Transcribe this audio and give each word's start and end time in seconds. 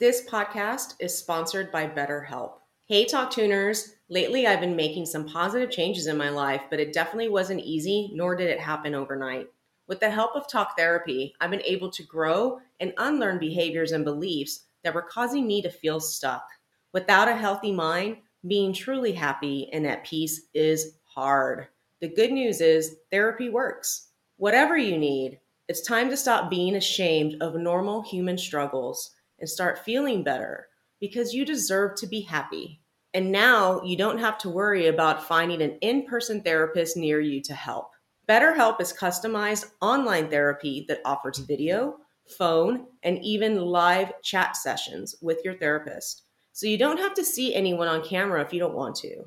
This 0.00 0.28
podcast 0.28 0.94
is 0.98 1.16
sponsored 1.16 1.70
by 1.70 1.86
BetterHelp. 1.86 2.54
Hey, 2.86 3.04
Talk 3.04 3.30
Tuners. 3.30 3.94
Lately, 4.08 4.44
I've 4.44 4.58
been 4.58 4.74
making 4.74 5.06
some 5.06 5.24
positive 5.24 5.70
changes 5.70 6.08
in 6.08 6.16
my 6.16 6.30
life, 6.30 6.62
but 6.68 6.80
it 6.80 6.92
definitely 6.92 7.28
wasn't 7.28 7.60
easy, 7.60 8.10
nor 8.12 8.34
did 8.34 8.50
it 8.50 8.58
happen 8.58 8.96
overnight. 8.96 9.46
With 9.86 10.00
the 10.00 10.10
help 10.10 10.34
of 10.34 10.50
talk 10.50 10.76
therapy, 10.76 11.32
I've 11.40 11.52
been 11.52 11.62
able 11.62 11.92
to 11.92 12.02
grow 12.02 12.58
and 12.80 12.92
unlearn 12.96 13.38
behaviors 13.38 13.92
and 13.92 14.04
beliefs 14.04 14.64
that 14.82 14.92
were 14.92 15.00
causing 15.02 15.46
me 15.46 15.62
to 15.62 15.70
feel 15.70 16.00
stuck. 16.00 16.44
Without 16.92 17.28
a 17.28 17.36
healthy 17.36 17.70
mind, 17.70 18.16
being 18.48 18.72
truly 18.72 19.12
happy 19.12 19.70
and 19.72 19.86
at 19.86 20.04
peace 20.04 20.48
is 20.54 20.96
hard. 21.04 21.68
The 22.00 22.08
good 22.08 22.32
news 22.32 22.60
is 22.60 22.96
therapy 23.12 23.48
works. 23.48 24.08
Whatever 24.38 24.76
you 24.76 24.98
need, 24.98 25.38
it's 25.68 25.82
time 25.82 26.10
to 26.10 26.16
stop 26.16 26.50
being 26.50 26.74
ashamed 26.74 27.40
of 27.40 27.54
normal 27.54 28.02
human 28.02 28.36
struggles 28.36 29.13
and 29.38 29.48
start 29.48 29.84
feeling 29.84 30.22
better 30.22 30.68
because 31.00 31.34
you 31.34 31.44
deserve 31.44 31.96
to 31.96 32.06
be 32.06 32.20
happy. 32.20 32.80
And 33.12 33.30
now 33.30 33.82
you 33.82 33.96
don't 33.96 34.18
have 34.18 34.38
to 34.38 34.48
worry 34.48 34.86
about 34.88 35.26
finding 35.26 35.62
an 35.62 35.78
in 35.80 36.04
person 36.06 36.42
therapist 36.42 36.96
near 36.96 37.20
you 37.20 37.40
to 37.42 37.54
help. 37.54 37.90
BetterHelp 38.28 38.80
is 38.80 38.92
customized 38.92 39.70
online 39.80 40.30
therapy 40.30 40.84
that 40.88 41.00
offers 41.04 41.38
mm-hmm. 41.38 41.46
video, 41.46 41.96
phone, 42.38 42.86
and 43.02 43.18
even 43.22 43.60
live 43.60 44.12
chat 44.22 44.56
sessions 44.56 45.14
with 45.20 45.38
your 45.44 45.54
therapist. 45.54 46.22
So 46.52 46.66
you 46.66 46.78
don't 46.78 46.98
have 46.98 47.14
to 47.14 47.24
see 47.24 47.54
anyone 47.54 47.88
on 47.88 48.02
camera 48.04 48.40
if 48.40 48.52
you 48.52 48.60
don't 48.60 48.74
want 48.74 48.96
to. 48.96 49.24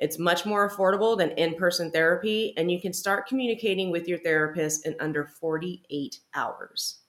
It's 0.00 0.18
much 0.18 0.44
more 0.44 0.68
affordable 0.68 1.16
than 1.16 1.30
in 1.32 1.54
person 1.54 1.92
therapy, 1.92 2.54
and 2.56 2.70
you 2.70 2.80
can 2.80 2.92
start 2.92 3.28
communicating 3.28 3.92
with 3.92 4.08
your 4.08 4.18
therapist 4.18 4.84
in 4.84 4.96
under 4.98 5.24
48 5.24 6.18
hours. 6.34 7.01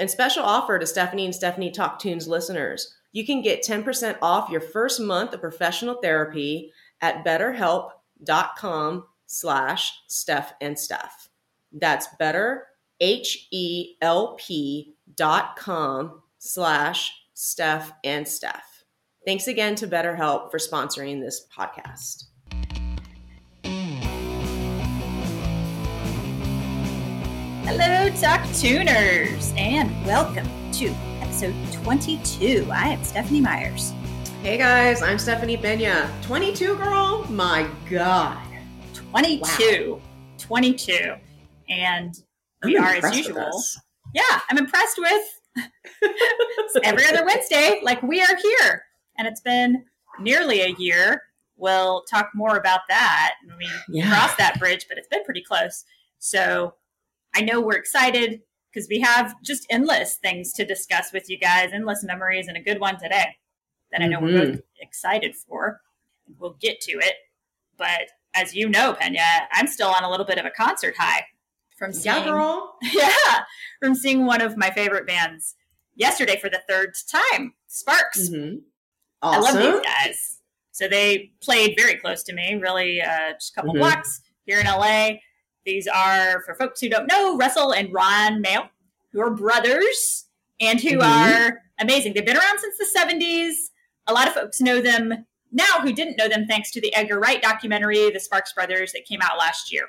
And 0.00 0.10
special 0.10 0.42
offer 0.42 0.78
to 0.78 0.86
Stephanie 0.86 1.26
and 1.26 1.34
Stephanie 1.34 1.70
Talk 1.70 1.98
Tunes 1.98 2.26
listeners. 2.26 2.96
You 3.12 3.26
can 3.26 3.42
get 3.42 3.62
10% 3.62 4.16
off 4.22 4.48
your 4.48 4.62
first 4.62 4.98
month 4.98 5.34
of 5.34 5.42
professional 5.42 5.96
therapy 6.00 6.72
at 7.02 7.22
betterhelp.com 7.22 9.04
slash 9.26 9.92
Steph 10.08 10.54
and 10.62 10.78
Steph. 10.78 11.28
That's 11.70 12.08
better, 12.18 12.68
H-E-L-P 13.00 14.94
dot 15.16 15.56
com 15.56 16.22
slash 16.38 17.12
Steph 17.34 17.92
and 18.02 18.26
Steph. 18.26 18.84
Thanks 19.26 19.48
again 19.48 19.74
to 19.76 19.86
BetterHelp 19.86 20.50
for 20.50 20.58
sponsoring 20.58 21.20
this 21.20 21.46
podcast. 21.54 22.29
Hello, 27.72 28.10
Talk 28.16 28.44
Tuners, 28.52 29.52
and 29.56 30.04
welcome 30.04 30.48
to 30.72 30.88
episode 31.20 31.54
22. 31.84 32.68
I 32.68 32.88
am 32.88 33.04
Stephanie 33.04 33.40
Myers. 33.40 33.92
Hey 34.42 34.58
guys, 34.58 35.02
I'm 35.02 35.20
Stephanie 35.20 35.56
Benya. 35.56 36.10
22, 36.24 36.76
girl? 36.78 37.24
My 37.30 37.70
God. 37.88 38.42
22. 38.94 39.92
Wow. 39.92 40.00
22. 40.38 41.14
And 41.68 42.12
we 42.64 42.76
I'm 42.76 42.82
are, 42.82 43.06
as 43.06 43.16
usual. 43.16 43.62
Yeah, 44.16 44.40
I'm 44.50 44.58
impressed 44.58 44.98
with 44.98 45.70
every 46.82 47.06
other 47.06 47.24
Wednesday, 47.24 47.80
like 47.84 48.02
we 48.02 48.20
are 48.20 48.36
here. 48.36 48.82
And 49.16 49.28
it's 49.28 49.42
been 49.42 49.84
nearly 50.18 50.62
a 50.62 50.74
year. 50.76 51.22
We'll 51.56 52.02
talk 52.10 52.30
more 52.34 52.56
about 52.56 52.80
that 52.88 53.34
when 53.46 53.58
we 53.58 54.00
yeah. 54.00 54.10
cross 54.10 54.34
that 54.38 54.58
bridge, 54.58 54.86
but 54.88 54.98
it's 54.98 55.06
been 55.06 55.22
pretty 55.22 55.44
close. 55.44 55.84
So 56.18 56.74
I 57.34 57.42
know 57.42 57.60
we're 57.60 57.76
excited 57.76 58.40
because 58.72 58.88
we 58.88 59.00
have 59.00 59.34
just 59.42 59.66
endless 59.70 60.16
things 60.16 60.52
to 60.54 60.64
discuss 60.64 61.12
with 61.12 61.28
you 61.28 61.38
guys, 61.38 61.70
endless 61.72 62.04
memories, 62.04 62.48
and 62.48 62.56
a 62.56 62.60
good 62.60 62.80
one 62.80 62.98
today 62.98 63.36
that 63.92 64.02
I 64.02 64.06
know 64.06 64.20
mm-hmm. 64.20 64.34
we're 64.34 64.52
both 64.52 64.60
excited 64.80 65.34
for. 65.36 65.80
We'll 66.38 66.56
get 66.60 66.80
to 66.82 66.92
it. 66.92 67.14
But 67.76 68.10
as 68.34 68.54
you 68.54 68.68
know, 68.68 68.94
Pena, 68.94 69.20
I'm 69.52 69.66
still 69.66 69.88
on 69.88 70.04
a 70.04 70.10
little 70.10 70.26
bit 70.26 70.38
of 70.38 70.46
a 70.46 70.50
concert 70.50 70.94
high 70.96 71.24
from 71.76 71.92
seeing, 71.92 72.16
yeah, 72.16 72.24
girl. 72.24 72.76
yeah, 72.94 73.40
from 73.80 73.94
seeing 73.94 74.26
one 74.26 74.40
of 74.40 74.56
my 74.56 74.70
favorite 74.70 75.06
bands 75.06 75.56
yesterday 75.96 76.38
for 76.38 76.48
the 76.48 76.62
third 76.68 76.94
time, 77.10 77.54
Sparks. 77.66 78.28
Mm-hmm. 78.28 78.58
Awesome. 79.22 79.44
I 79.44 79.60
love 79.60 79.74
these 79.74 79.86
guys. 79.86 80.38
So 80.72 80.88
they 80.88 81.32
played 81.42 81.74
very 81.76 81.96
close 81.96 82.22
to 82.24 82.34
me, 82.34 82.54
really, 82.54 83.02
uh, 83.02 83.32
just 83.32 83.52
a 83.52 83.54
couple 83.54 83.72
mm-hmm. 83.72 83.80
blocks 83.80 84.22
here 84.46 84.60
in 84.60 84.66
LA. 84.66 85.18
These 85.64 85.86
are, 85.86 86.42
for 86.42 86.54
folks 86.54 86.80
who 86.80 86.88
don't 86.88 87.06
know, 87.06 87.36
Russell 87.36 87.72
and 87.72 87.92
Ron 87.92 88.40
Mael, 88.40 88.70
who 89.12 89.20
are 89.20 89.30
brothers 89.30 90.26
and 90.60 90.80
who 90.80 90.98
mm-hmm. 90.98 91.02
are 91.02 91.62
amazing. 91.78 92.14
They've 92.14 92.24
been 92.24 92.36
around 92.36 92.58
since 92.58 92.78
the 92.78 92.98
70s. 92.98 93.70
A 94.06 94.12
lot 94.12 94.28
of 94.28 94.34
folks 94.34 94.60
know 94.60 94.80
them 94.80 95.26
now 95.52 95.80
who 95.80 95.92
didn't 95.92 96.16
know 96.16 96.28
them 96.28 96.46
thanks 96.46 96.70
to 96.72 96.80
the 96.80 96.94
Edgar 96.94 97.18
Wright 97.18 97.42
documentary, 97.42 98.10
The 98.10 98.20
Sparks 98.20 98.52
Brothers, 98.52 98.92
that 98.92 99.04
came 99.04 99.20
out 99.22 99.38
last 99.38 99.72
year. 99.72 99.86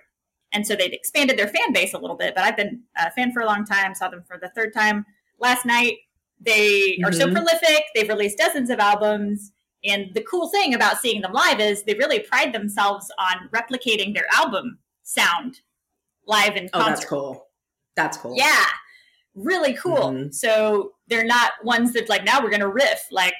And 0.54 0.66
so 0.66 0.76
they've 0.76 0.92
expanded 0.92 1.38
their 1.38 1.48
fan 1.48 1.72
base 1.72 1.94
a 1.94 1.98
little 1.98 2.18
bit, 2.18 2.36
but 2.36 2.44
I've 2.44 2.58
been 2.58 2.82
a 2.98 3.12
fan 3.12 3.32
for 3.32 3.42
a 3.42 3.46
long 3.46 3.64
time, 3.64 3.96
saw 3.96 4.10
them 4.10 4.24
for 4.28 4.38
the 4.38 4.50
third 4.50 4.74
time 4.74 5.06
last 5.40 5.66
night. 5.66 5.98
They 6.40 6.98
mm-hmm. 6.98 7.06
are 7.06 7.12
so 7.12 7.26
mm-hmm. 7.26 7.36
prolific. 7.36 7.84
They've 7.96 8.10
released 8.10 8.38
dozens 8.38 8.70
of 8.70 8.80
albums. 8.80 9.52
And 9.84 10.14
the 10.14 10.24
cool 10.24 10.50
thing 10.50 10.74
about 10.74 11.00
seeing 11.00 11.22
them 11.22 11.34
live 11.34 11.60
is 11.60 11.84
they 11.84 11.94
really 11.94 12.20
pride 12.20 12.54
themselves 12.54 13.12
on 13.18 13.50
replicating 13.50 14.14
their 14.14 14.28
album 14.34 14.78
sound 15.12 15.62
live 16.28 16.56
in 16.56 16.70
concert. 16.70 16.74
Oh, 16.74 16.90
that's 16.90 17.06
cool. 17.06 17.48
That's 17.96 18.18
cool. 18.18 18.34
Yeah, 18.36 18.66
really 19.36 19.74
cool. 19.74 20.12
Mm-hmm. 20.12 20.32
So 20.32 20.94
they're 21.08 21.26
not 21.26 21.52
ones 21.64 21.94
that 21.94 22.10
like 22.10 22.24
now 22.24 22.42
we're 22.42 22.50
to 22.62 22.68
riff. 22.68 23.02
Like, 23.12 23.34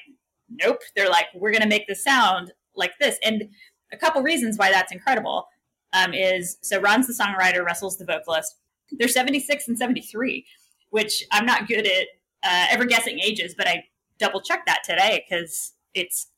nope. 0.50 0.80
They're 0.96 1.10
like 1.10 1.26
we're 1.34 1.52
to 1.62 1.68
make 1.68 1.86
the 1.86 1.94
sound 1.94 2.52
like 2.74 2.92
this. 2.98 3.18
And 3.22 3.48
a 3.92 3.96
couple 3.96 4.22
reasons 4.22 4.58
why 4.58 4.70
that's 4.70 4.92
incredible 4.92 5.46
um, 5.92 6.14
is 6.14 6.58
so 6.62 6.80
Ron's 6.80 7.06
the 7.06 7.12
songwriter, 7.12 7.64
Russell's 7.64 7.98
the 7.98 8.04
vocalist. 8.04 8.56
They're 8.92 9.08
76 9.08 9.68
and 9.68 9.78
73, 9.78 10.44
which 10.90 11.24
I'm 11.30 11.46
not 11.46 11.66
good 11.66 11.86
at 11.86 12.06
uh, 12.44 12.66
ever 12.70 12.84
guessing 12.84 13.20
ages, 13.20 13.54
but 13.56 13.68
I 13.68 13.84
double 14.18 14.40
checked 14.40 14.66
that 14.66 14.82
today 14.84 15.24
because 15.28 15.72
it's 15.94 16.28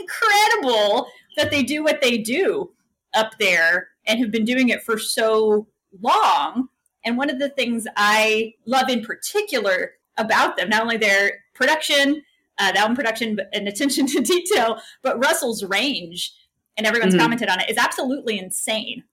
incredible 0.00 1.06
that 1.36 1.50
they 1.50 1.62
do 1.62 1.82
what 1.82 2.00
they 2.00 2.18
do 2.18 2.70
up 3.14 3.32
there 3.38 3.88
and 4.06 4.18
have 4.20 4.30
been 4.30 4.44
doing 4.44 4.68
it 4.68 4.82
for 4.82 4.98
so 4.98 5.66
long. 6.00 6.68
And 7.04 7.16
one 7.18 7.30
of 7.30 7.38
the 7.38 7.48
things 7.50 7.86
I 7.96 8.54
love 8.66 8.88
in 8.88 9.04
particular 9.04 9.92
about 10.16 10.56
them, 10.56 10.68
not 10.68 10.82
only 10.82 10.96
their 10.96 11.40
production, 11.54 12.22
uh, 12.58 12.72
the 12.72 12.78
album 12.78 12.96
production 12.96 13.40
and 13.52 13.68
attention 13.68 14.06
to 14.08 14.20
detail, 14.20 14.80
but 15.02 15.18
Russell's 15.18 15.64
range, 15.64 16.32
and 16.76 16.86
everyone's 16.86 17.14
Mhm. 17.14 17.18
commented 17.20 17.48
on 17.48 17.60
it, 17.60 17.68
is 17.70 17.76
absolutely 17.76 18.38
insane. 18.38 19.04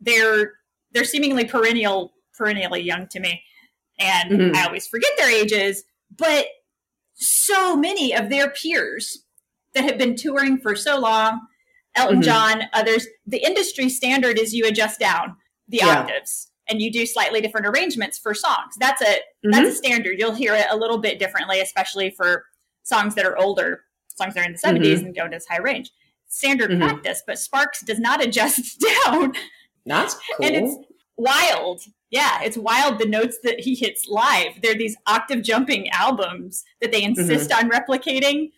They're 0.00 0.52
they're 0.92 1.04
seemingly 1.04 1.44
perennial, 1.44 2.14
perennially 2.32 2.80
young 2.80 3.08
to 3.08 3.20
me, 3.20 3.42
and 3.98 4.30
Mhm. 4.30 4.54
I 4.56 4.64
always 4.66 4.86
forget 4.86 5.10
their 5.18 5.30
ages. 5.30 5.84
But 6.16 6.46
so 7.14 7.76
many 7.76 8.14
of 8.14 8.30
their 8.30 8.48
peers 8.48 9.24
that 9.74 9.84
have 9.84 9.98
been 9.98 10.16
touring 10.16 10.56
for 10.58 10.74
so 10.74 10.98
long, 10.98 11.40
Elton 11.98 12.20
Mhm. 12.20 12.24
John, 12.24 12.62
others, 12.72 13.06
the 13.26 13.38
industry 13.38 13.88
standard 13.88 14.38
is 14.38 14.54
you 14.54 14.66
adjust 14.66 14.98
down 15.00 15.36
the 15.68 15.78
Yeah. 15.78 16.00
octaves 16.00 16.50
and 16.68 16.80
you 16.82 16.90
do 16.92 17.04
slightly 17.06 17.40
different 17.40 17.66
arrangements 17.66 18.18
for 18.18 18.34
songs. 18.34 18.74
That's 18.78 19.02
a 19.02 19.04
Mm-hmm. 19.06 19.50
that's 19.50 19.68
a 19.70 19.74
standard. 19.74 20.18
You'll 20.18 20.34
hear 20.34 20.54
it 20.54 20.66
a 20.70 20.76
little 20.76 20.98
bit 20.98 21.18
differently, 21.18 21.60
especially 21.60 22.10
for 22.10 22.44
songs 22.84 23.14
that 23.14 23.24
are 23.26 23.36
older, 23.38 23.84
songs 24.16 24.34
that 24.34 24.40
are 24.42 24.46
in 24.46 24.52
the 24.52 24.58
70s 24.58 25.00
and 25.00 25.14
go 25.14 25.24
to 25.24 25.30
this 25.30 25.46
high 25.46 25.58
range. 25.58 25.90
Standard 26.28 26.70
Mhm. 26.70 26.78
practice, 26.80 27.22
but 27.26 27.38
Sparks 27.38 27.80
does 27.82 27.98
not 27.98 28.22
adjust 28.24 28.80
down. 29.06 29.32
That's 29.86 30.14
cool. 30.14 30.46
And 30.46 30.56
it's 30.56 30.76
wild. 31.16 31.82
Yeah, 32.10 32.40
it's 32.42 32.56
wild 32.56 32.98
the 32.98 33.06
notes 33.06 33.38
that 33.42 33.60
he 33.60 33.74
hits 33.74 34.06
live. 34.08 34.60
They're 34.62 34.74
these 34.74 34.96
octave 35.06 35.42
jumping 35.42 35.88
albums 35.90 36.64
that 36.80 36.90
they 36.92 37.02
insist 37.02 37.52
on 37.52 37.70
replicating 37.70 38.50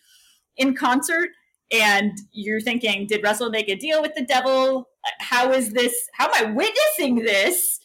in 0.57 0.75
concert. 0.75 1.31
And 1.73 2.19
you're 2.33 2.61
thinking, 2.61 3.07
did 3.07 3.23
Russell 3.23 3.51
make 3.51 3.69
a 3.69 3.77
deal 3.77 4.03
with 4.03 4.15
the 4.15 4.25
devil? 4.25 4.89
How 5.21 5.53
is 5.53 5.73
this? 5.73 5.95
How 6.15 6.27
am 6.33 6.47
I 6.49 6.51
witnessing 6.53 7.17
this? 7.17 7.79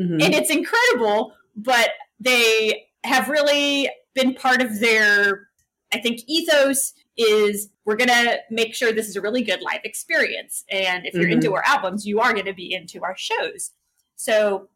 Mhm. 0.00 0.22
and 0.24 0.32
it's 0.32 0.48
incredible 0.50 1.34
but 1.56 1.90
they 2.20 2.86
have 3.02 3.28
really 3.28 3.90
been 4.14 4.32
part 4.32 4.62
of 4.62 4.78
their 4.78 5.48
i 5.92 5.98
think 5.98 6.20
ethos 6.28 6.92
is 7.16 7.68
we're 7.84 7.96
going 7.96 8.06
to 8.08 8.38
make 8.48 8.76
sure 8.76 8.92
this 8.92 9.08
is 9.08 9.16
a 9.16 9.20
really 9.20 9.42
good 9.42 9.60
live 9.60 9.80
experience 9.82 10.62
and 10.70 11.04
if 11.04 11.14
you're 11.14 11.24
Mhm. 11.24 11.32
into 11.32 11.52
our 11.52 11.64
albums 11.66 12.06
you 12.06 12.20
are 12.20 12.32
going 12.32 12.44
to 12.46 12.52
be 12.54 12.72
into 12.72 13.02
our 13.02 13.16
shows 13.16 13.72
so 14.14 14.68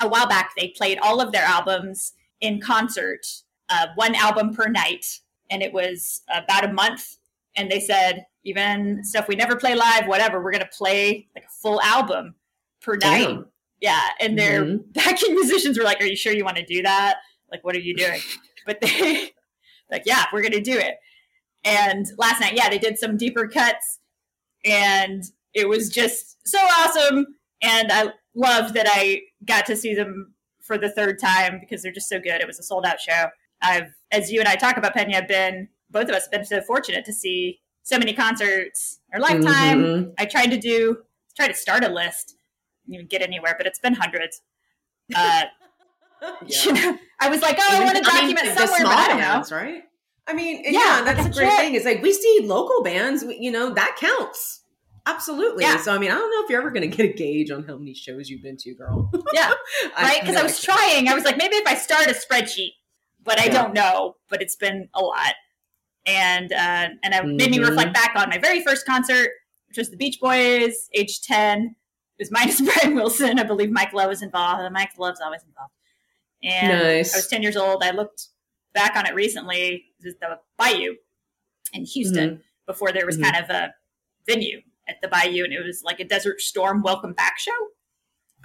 a 0.00 0.08
while 0.08 0.26
back 0.26 0.50
they 0.56 0.70
played 0.76 0.98
all 0.98 1.20
of 1.20 1.30
their 1.30 1.44
albums 1.44 2.14
in 2.40 2.60
concert 2.60 3.24
uh, 3.68 3.86
one 3.94 4.16
album 4.16 4.52
per 4.52 4.66
night 4.66 5.20
and 5.50 5.62
it 5.62 5.72
was 5.72 6.22
about 6.34 6.64
a 6.64 6.72
month 6.72 7.18
and 7.56 7.70
they 7.70 7.80
said 7.80 8.26
even 8.44 9.02
stuff 9.04 9.26
we 9.28 9.36
never 9.36 9.56
play 9.56 9.74
live 9.74 10.06
whatever 10.06 10.42
we're 10.42 10.50
going 10.52 10.60
to 10.64 10.76
play 10.76 11.26
like 11.34 11.44
a 11.44 11.52
full 11.62 11.80
album 11.82 12.34
per 12.82 12.96
night 12.96 13.24
Damn. 13.26 13.46
yeah, 13.80 14.08
and 14.20 14.38
their 14.38 14.64
Mhm. 14.64 14.92
backing 14.92 15.34
musicians 15.34 15.78
were 15.78 15.84
like, 15.84 16.00
"Are 16.00 16.06
you 16.06 16.16
sure 16.16 16.32
you 16.34 16.44
want 16.44 16.56
to 16.58 16.64
do 16.64 16.82
that? 16.82 17.16
Like, 17.50 17.64
what 17.64 17.74
are 17.74 17.80
you 17.80 17.94
doing?" 17.96 18.20
But 18.66 18.80
they 18.80 19.30
like, 19.90 20.02
"Yeah, 20.06 20.24
we're 20.32 20.42
gonna 20.42 20.60
do 20.60 20.76
it." 20.78 20.96
And 21.64 22.06
last 22.18 22.40
night, 22.40 22.54
yeah, 22.54 22.68
they 22.68 22.78
did 22.78 22.98
some 22.98 23.16
deeper 23.16 23.48
cuts, 23.48 24.00
and 24.64 25.22
it 25.54 25.68
was 25.68 25.88
just 25.88 26.46
so 26.46 26.58
awesome. 26.58 27.26
And 27.62 27.90
I 27.92 28.08
love 28.34 28.74
that 28.74 28.86
I 28.88 29.22
got 29.46 29.64
to 29.66 29.76
see 29.76 29.94
them 29.94 30.34
for 30.62 30.76
the 30.76 30.90
third 30.90 31.18
time 31.20 31.58
because 31.60 31.82
they're 31.82 31.92
just 31.92 32.08
so 32.08 32.18
good. 32.18 32.40
It 32.40 32.46
was 32.46 32.58
a 32.58 32.62
sold 32.62 32.84
out 32.84 33.00
show. 33.00 33.26
I've, 33.62 33.92
as 34.10 34.30
you 34.30 34.40
and 34.40 34.48
I 34.48 34.56
talk 34.56 34.76
about 34.76 34.94
Pena, 34.94 35.22
been 35.26 35.68
both 35.90 36.08
of 36.08 36.14
us 36.14 36.24
have 36.24 36.30
been 36.30 36.44
so 36.44 36.60
fortunate 36.62 37.04
to 37.04 37.12
see 37.12 37.60
so 37.82 37.98
many 37.98 38.12
concerts 38.14 39.00
in 39.12 39.14
our 39.16 39.20
lifetime. 39.20 39.82
Mhm. 39.84 40.14
I 40.18 40.24
tried 40.26 40.50
to 40.50 40.58
do 40.58 40.98
try 41.36 41.48
to 41.48 41.54
start 41.54 41.82
a 41.84 41.88
list, 41.88 42.36
didn't 42.86 42.94
even 42.94 43.06
get 43.08 43.20
anywhere, 43.22 43.54
but 43.58 43.66
it's 43.66 43.78
been 43.80 43.94
hundreds. 43.94 44.40
Uh, 45.14 45.44
Yeah. 46.46 46.64
you 46.64 46.72
know, 46.72 46.98
I 47.20 47.28
was 47.28 47.42
like, 47.42 47.56
oh, 47.60 47.68
I 47.68 47.84
want 47.84 47.96
to 47.98 48.02
I 48.06 48.24
mean, 48.26 48.34
document 48.36 48.58
somewhere, 48.58 48.84
but 48.84 48.92
I 48.98 49.08
don't 49.08 49.16
know. 49.18 49.22
bands, 49.24 49.52
right? 49.52 49.82
I 50.26 50.32
mean, 50.32 50.62
Yeah, 50.64 50.70
yeah, 50.70 51.02
that's 51.04 51.26
a 51.26 51.30
great 51.30 51.52
thing. 51.58 51.74
It's 51.74 51.84
like 51.84 52.02
we 52.02 52.12
see 52.12 52.40
local 52.44 52.82
bands, 52.82 53.24
we- 53.24 53.36
you 53.38 53.50
know, 53.50 53.74
that 53.74 53.96
counts. 53.98 54.62
Absolutely. 55.06 55.64
Yeah. 55.64 55.76
So, 55.76 55.94
I 55.94 55.98
mean, 55.98 56.10
I 56.10 56.14
don't 56.14 56.30
know 56.30 56.42
if 56.44 56.48
you're 56.50 56.60
ever 56.60 56.70
going 56.70 56.88
to 56.90 56.96
get 56.96 57.04
a 57.10 57.12
gauge 57.12 57.50
on 57.50 57.64
how 57.64 57.76
many 57.76 57.92
shows 57.92 58.30
you've 58.30 58.42
been 58.42 58.56
to, 58.58 58.74
girl. 58.74 59.10
Yeah, 59.34 59.52
right? 59.98 60.20
Because 60.22 60.36
I, 60.36 60.38
know 60.38 60.44
was 60.44 60.62
trying. 60.62 61.08
I 61.08 61.14
was 61.14 61.24
like, 61.24 61.36
maybe 61.36 61.56
if 61.56 61.66
I 61.66 61.74
start 61.74 62.06
a 62.06 62.14
spreadsheet, 62.14 62.70
but 63.22 63.38
I 63.38 63.44
Yeah. 63.46 63.52
don't 63.62 63.74
know. 63.74 64.16
But 64.30 64.40
it's 64.40 64.56
been 64.56 64.88
a 64.94 65.02
lot, 65.02 65.34
and 66.06 66.52
uh, 66.52 66.88
and 67.02 67.14
it 67.14 67.24
made 67.24 67.50
me 67.50 67.58
Mhm. 67.58 67.68
reflect 67.68 67.94
back 67.94 68.12
on 68.16 68.28
my 68.28 68.38
very 68.38 68.62
first 68.62 68.86
concert, 68.86 69.30
which 69.68 69.78
was 69.78 69.90
the 69.90 69.96
Beach 69.96 70.18
Boys, 70.20 70.88
age 70.94 71.20
ten. 71.22 71.76
It 72.18 72.22
was 72.22 72.30
minus 72.30 72.60
Brian 72.82 72.94
Wilson. 72.94 73.38
I 73.38 73.42
believe 73.44 73.70
Mike 73.70 73.92
Love 73.92 74.08
was 74.08 74.22
involved. 74.22 74.70
Mike 74.72 74.90
Love's 74.98 75.20
always 75.20 75.42
involved. 75.42 75.72
And 76.42 76.78
Nice. 76.82 77.14
I 77.14 77.18
was 77.18 77.26
ten 77.28 77.42
years 77.42 77.56
old. 77.56 77.82
I 77.82 77.90
looked 77.90 78.28
back 78.74 78.96
on 78.96 79.06
it 79.06 79.14
recently. 79.14 79.86
It 80.00 80.04
was 80.04 80.14
the 80.20 80.38
Bayou 80.58 80.94
in 81.72 81.84
Houston 81.86 82.42
before 82.66 82.92
there 82.92 83.06
was 83.06 83.16
Mhm. 83.18 83.22
kind 83.32 83.44
of 83.44 83.50
a 83.50 83.74
venue 84.26 84.60
at 84.88 84.96
the 85.02 85.08
Bayou, 85.08 85.44
and 85.44 85.52
it 85.52 85.64
was 85.64 85.82
like 85.82 86.00
a 86.00 86.04
Desert 86.04 86.40
Storm 86.40 86.82
welcome 86.82 87.14
back 87.14 87.38
show 87.38 87.52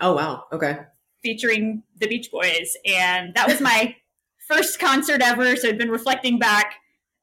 Oh, 0.01 0.13
wow. 0.15 0.45
Okay. 0.53 0.79
featuring 1.21 1.83
the 1.97 2.07
Beach 2.07 2.31
Boys. 2.31 2.75
And 2.85 3.33
that 3.35 3.47
was 3.47 3.59
my 3.59 3.95
first 4.47 4.79
concert 4.79 5.21
ever. 5.21 5.55
So 5.57 5.67
I've 5.67 5.77
been 5.77 5.91
reflecting 5.91 6.39
back 6.39 6.75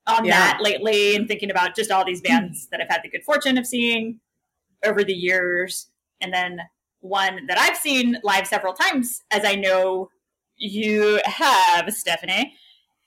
on 0.06 0.24
Yeah. 0.24 0.32
that 0.38 0.60
lately 0.62 1.16
and 1.16 1.26
thinking 1.28 1.50
about 1.50 1.74
just 1.74 1.90
all 1.90 2.04
these 2.04 2.20
bands 2.20 2.68
that 2.70 2.80
I've 2.80 2.88
had 2.88 3.00
the 3.02 3.08
good 3.10 3.24
fortune 3.24 3.58
of 3.58 3.66
seeing 3.66 4.20
over 4.84 5.02
the 5.02 5.12
years. 5.14 5.90
And 6.20 6.32
then 6.32 6.60
one 7.00 7.46
that 7.46 7.58
I've 7.58 7.76
seen 7.76 8.18
live 8.22 8.46
several 8.46 8.72
times, 8.72 9.22
as 9.30 9.44
I 9.44 9.54
know 9.54 10.10
you 10.56 11.20
have, 11.24 11.92
Stephanie, 11.92 12.54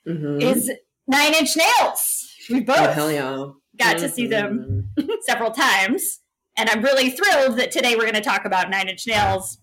Mhm. 0.06 0.42
is 0.42 0.70
Nine 1.06 1.34
Inch 1.34 1.56
Nails. 1.56 2.32
We 2.48 2.60
both 2.60 2.78
Oh, 2.78 2.92
hell 2.92 3.12
yeah. 3.12 3.46
got 3.76 3.98
to 3.98 4.08
see 4.08 4.26
them 4.26 4.90
Mhm. 4.96 5.08
several 5.22 5.50
times. 5.50 6.20
And 6.56 6.68
I'm 6.70 6.82
really 6.82 7.10
thrilled 7.10 7.58
that 7.58 7.70
today 7.70 7.94
we're 7.96 8.02
going 8.02 8.14
to 8.14 8.20
talk 8.20 8.44
about 8.44 8.70
Nine 8.70 8.88
Inch 8.88 9.06
Nails 9.06 9.58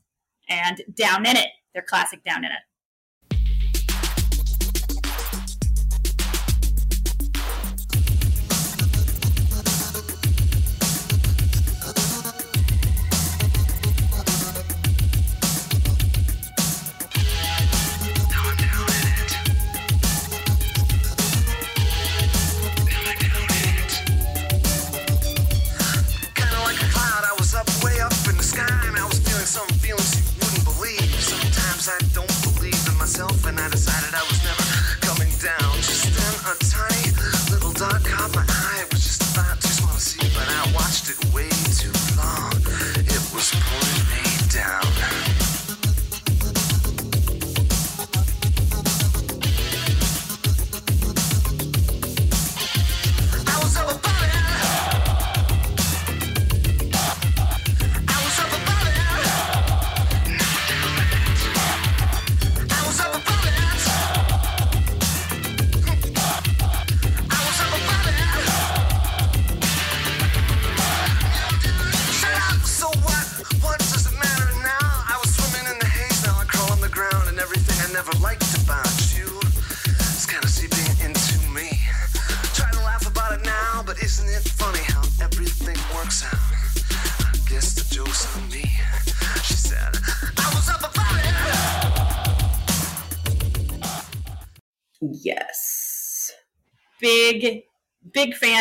and 0.50 0.82
Down 0.94 1.26
in 1.26 1.36
It, 1.38 1.50
their 1.74 1.84
classic 1.84 2.24
Down 2.24 2.44
in 2.44 2.52
It. 2.52 2.60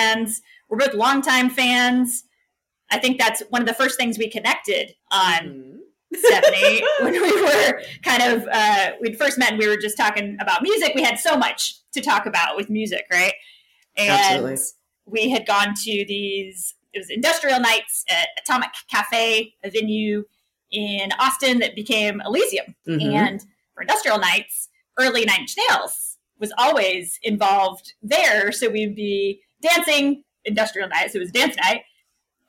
Fans. 0.00 0.42
We're 0.68 0.78
both 0.78 0.94
longtime 0.94 1.50
fans. 1.50 2.24
I 2.90 2.98
think 2.98 3.18
that's 3.18 3.42
one 3.50 3.62
of 3.62 3.68
the 3.68 3.74
first 3.74 3.98
things 3.98 4.18
we 4.18 4.28
connected 4.30 4.94
on 5.10 5.38
Mhm. 5.38 5.72
Stephanie, 6.14 6.82
when 7.00 7.12
we 7.12 7.42
were 7.42 7.82
kind 8.02 8.22
of 8.22 8.46
uh, 8.50 8.92
we'd 9.00 9.18
first 9.18 9.38
met 9.38 9.50
and 9.50 9.58
we 9.58 9.66
were 9.66 9.76
just 9.76 9.96
talking 9.96 10.36
about 10.40 10.62
music. 10.62 10.92
We 10.94 11.02
had 11.02 11.18
so 11.18 11.36
much 11.36 11.74
to 11.92 12.00
talk 12.00 12.26
about 12.26 12.56
with 12.56 12.70
music, 12.70 13.04
right? 13.10 13.34
And 13.96 14.10
Absolutely. 14.10 14.56
we 15.06 15.30
had 15.30 15.46
gone 15.46 15.74
to 15.74 16.04
these 16.06 16.74
it 16.92 17.00
was 17.00 17.10
industrial 17.10 17.60
nights 17.60 18.04
at 18.08 18.28
Atomic 18.42 18.70
Cafe, 18.90 19.52
a 19.62 19.70
venue 19.70 20.24
in 20.70 21.10
Austin 21.18 21.58
that 21.58 21.74
became 21.74 22.22
Elysium. 22.24 22.74
Mhm. 22.88 23.12
And 23.12 23.44
for 23.74 23.82
industrial 23.82 24.18
nights, 24.18 24.68
early 24.98 25.24
Nine 25.26 25.40
Inch 25.40 25.54
Nails 25.58 26.16
was 26.38 26.52
always 26.56 27.18
involved 27.22 27.92
there. 28.02 28.50
So 28.52 28.68
we'd 28.70 28.94
be 28.94 29.42
dancing 29.60 30.22
industrial 30.44 30.88
nights. 30.88 31.14
It 31.14 31.18
was 31.18 31.30
dance 31.30 31.56
night. 31.56 31.82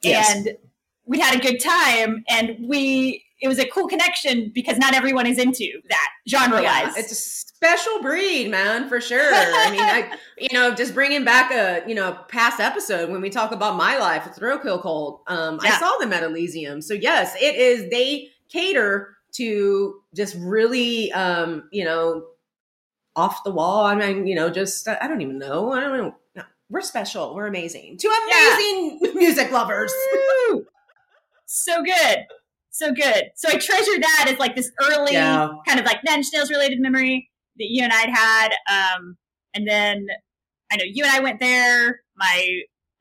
Yes. 0.03 0.33
And 0.35 0.57
we 1.05 1.19
had 1.19 1.35
a 1.35 1.39
good 1.39 1.59
time 1.59 2.23
and 2.29 2.57
we 2.67 3.23
it 3.39 3.47
was 3.47 3.59
a 3.59 3.67
cool 3.67 3.87
connection 3.87 4.51
because 4.53 4.77
not 4.77 4.95
everyone 4.95 5.27
is 5.27 5.37
into 5.37 5.67
that 5.89 6.09
genre 6.27 6.61
Yeah, 6.61 6.85
wise. 6.85 6.97
it's 6.97 7.11
a 7.11 7.15
special 7.15 8.01
breed, 8.01 8.49
man, 8.49 8.89
for 8.89 8.99
sure. 8.99 9.31
I 9.31 9.69
mean, 9.71 9.79
I, 9.79 10.17
you 10.39 10.49
know, 10.53 10.73
just 10.73 10.93
bringing 10.95 11.23
back 11.23 11.51
a, 11.51 11.87
you 11.87 11.93
know, 11.93 12.17
past 12.29 12.59
episode 12.59 13.11
when 13.11 13.21
we 13.21 13.29
talk 13.29 13.51
about 13.51 13.75
my 13.75 13.97
life 13.97 14.25
with 14.25 14.35
Thrill 14.35 14.57
Kill 14.57 14.81
Kult. 14.81 15.21
Um, 15.27 15.59
I 15.61 15.77
saw 15.79 15.97
them 15.99 16.13
at 16.13 16.23
Elysium. 16.23 16.81
So 16.81 16.95
yes, 16.95 17.35
it 17.39 17.55
is. 17.55 17.89
They 17.91 18.29
cater 18.49 19.15
to 19.33 20.01
just 20.15 20.35
really, 20.39 21.11
um, 21.11 21.69
you 21.71 21.85
know, 21.85 22.25
off 23.15 23.43
the 23.43 23.51
wall. 23.51 23.85
I 23.85 23.95
mean, 23.95 24.25
you 24.25 24.35
know, 24.35 24.49
just 24.49 24.87
I 24.87 25.07
don't 25.07 25.21
even 25.21 25.37
know. 25.37 25.73
I 25.73 25.79
don't 25.79 25.97
know. 25.97 26.15
We're 26.69 26.81
special. 26.81 27.33
We're 27.36 27.47
amazing. 27.47 27.97
Two 28.00 28.12
amazing 28.25 29.00
music 29.15 29.51
lovers. 29.51 29.93
So 31.50 31.81
good. 31.83 32.17
So 32.71 32.91
good. 32.91 33.24
So 33.36 33.47
I 33.50 33.53
treasure 33.53 34.00
that 34.00 34.25
as 34.27 34.38
like 34.38 34.55
this 34.55 34.69
early 34.81 35.13
Yeah. 35.13 35.47
kind 35.65 35.79
of 35.79 35.86
like 35.86 36.03
Nine 36.03 36.17
Inch 36.17 36.27
Nails 36.33 36.50
related 36.50 36.79
memory 36.81 37.29
that 37.57 37.67
you 37.69 37.83
and 37.83 37.93
I'd 37.93 38.09
had. 38.09 38.50
Um, 38.69 39.17
and 39.53 39.67
then 39.67 40.07
I 40.71 40.75
know 40.75 40.83
you 40.86 41.05
and 41.05 41.13
I 41.13 41.21
went 41.21 41.39
there. 41.39 42.01
My 42.17 42.47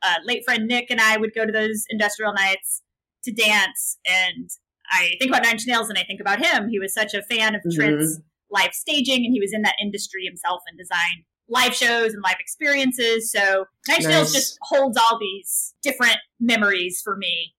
uh, 0.02 0.14
late 0.24 0.44
friend 0.44 0.66
Nick 0.66 0.86
and 0.90 1.00
I 1.00 1.16
would 1.16 1.34
go 1.34 1.44
to 1.44 1.52
those 1.52 1.84
industrial 1.90 2.32
nights 2.34 2.82
to 3.24 3.32
dance. 3.32 3.98
And 4.06 4.48
I 4.92 5.14
think 5.18 5.30
about 5.30 5.42
Nine 5.42 5.54
Inch 5.54 5.66
Nails 5.66 5.88
and 5.88 5.98
I 5.98 6.04
think 6.04 6.20
about 6.20 6.38
him. 6.44 6.68
He 6.68 6.78
was 6.78 6.94
such 6.94 7.14
a 7.14 7.22
fan 7.24 7.56
of 7.56 7.62
Trent's 7.74 8.20
live 8.50 8.72
staging 8.74 9.24
and 9.24 9.32
he 9.34 9.40
was 9.40 9.52
in 9.52 9.62
that 9.62 9.74
industry 9.82 10.24
himself 10.24 10.62
and 10.68 10.78
designed 10.78 11.24
live 11.48 11.74
shows 11.74 12.12
and 12.12 12.22
live 12.22 12.36
experiences. 12.40 13.30
So 13.30 13.66
Nine 13.88 13.98
Nails 14.00 14.08
Nice. 14.08 14.32
just 14.32 14.58
holds 14.62 14.98
all 14.98 15.18
these 15.18 15.74
different 15.82 16.16
memories 16.40 17.00
for 17.02 17.16
me. 17.16 17.54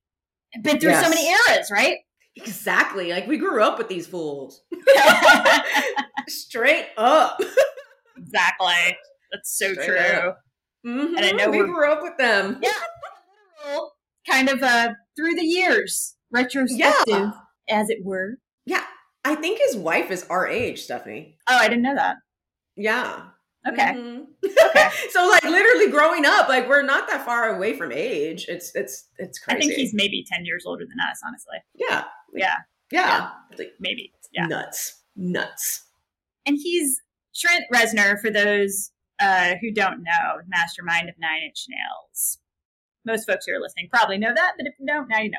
I've 0.55 0.63
been 0.63 0.79
through 0.79 0.93
so 0.95 1.09
many 1.09 1.27
eras, 1.27 1.69
right? 1.71 1.97
Exactly. 2.35 3.11
Like 3.11 3.27
we 3.27 3.37
grew 3.37 3.61
up 3.63 3.77
with 3.77 3.87
these 3.87 4.07
fools. 4.07 4.61
Straight 6.27 6.87
up. 6.97 7.39
exactly. 8.17 8.97
That's 9.31 9.57
so 9.57 9.73
Straight 9.73 9.85
true. 9.87 10.33
Mhm. 10.85 11.17
And 11.17 11.19
I 11.25 11.31
know 11.31 11.49
we 11.49 11.59
grew 11.59 11.91
up 11.91 12.01
with 12.01 12.17
them. 12.17 12.59
Yeah. 12.61 13.79
Kind 14.29 14.49
of 14.49 14.61
uh 14.61 14.89
through 15.15 15.35
the 15.35 15.45
years, 15.45 16.15
retrospective, 16.31 17.07
Yeah. 17.07 17.31
as 17.69 17.89
it 17.89 17.99
were. 18.03 18.35
Yeah. 18.65 18.83
I 19.25 19.35
think 19.35 19.59
his 19.59 19.75
wife 19.75 20.11
is 20.11 20.25
our 20.29 20.47
age, 20.47 20.83
Stephanie. 20.83 21.37
Oh, 21.49 21.57
I 21.57 21.67
didn't 21.67 21.83
know 21.83 21.95
that. 21.95 22.17
Yeah. 22.75 23.23
Okay. 23.67 23.93
Mhm. 23.93 24.25
Okay. 24.45 24.89
so 25.11 25.27
like 25.27 25.43
literally 25.43 25.89
growing 25.91 26.25
up, 26.25 26.47
like 26.47 26.67
we're 26.67 26.83
not 26.83 27.07
that 27.09 27.25
far 27.25 27.55
away 27.55 27.75
from 27.77 27.91
age. 27.91 28.45
It's 28.47 28.73
it's 28.75 29.05
it's 29.17 29.39
crazy. 29.39 29.57
I 29.57 29.59
think 29.61 29.73
he's 29.73 29.93
maybe 29.93 30.25
10 30.31 30.45
years 30.45 30.63
older 30.65 30.85
than 30.85 30.97
us, 31.11 31.19
honestly. 31.25 31.57
yeah. 31.75 32.05
Yeah. 32.33 32.55
Yeah. 32.91 33.29
Like 33.57 33.73
Maybe. 33.79 34.13
Yeah. 34.31 34.45
nuts. 34.47 35.01
Nuts. 35.15 35.83
And 36.45 36.57
he's 36.61 37.01
Trent 37.35 37.63
Reznor, 37.73 38.19
for 38.19 38.29
those 38.29 38.91
uh, 39.19 39.55
who 39.61 39.71
don't 39.73 40.03
know, 40.03 40.41
mastermind 40.47 41.09
of 41.09 41.15
Nine 41.19 41.41
Inch 41.47 41.65
Nails. 41.69 42.39
Most 43.05 43.25
folks 43.25 43.45
who 43.47 43.53
are 43.53 43.59
listening 43.59 43.89
probably 43.91 44.17
know 44.17 44.33
that, 44.35 44.53
but 44.57 44.67
if 44.67 44.73
you 44.79 44.85
don't, 44.85 45.07
now 45.09 45.19
you 45.19 45.29
know. 45.31 45.37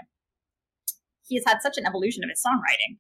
He 1.26 1.37
has 1.37 1.44
had 1.47 1.61
such 1.62 1.76
an 1.76 1.87
evolution 1.87 2.25
of 2.25 2.30
his 2.30 2.42
songwriting 2.44 2.97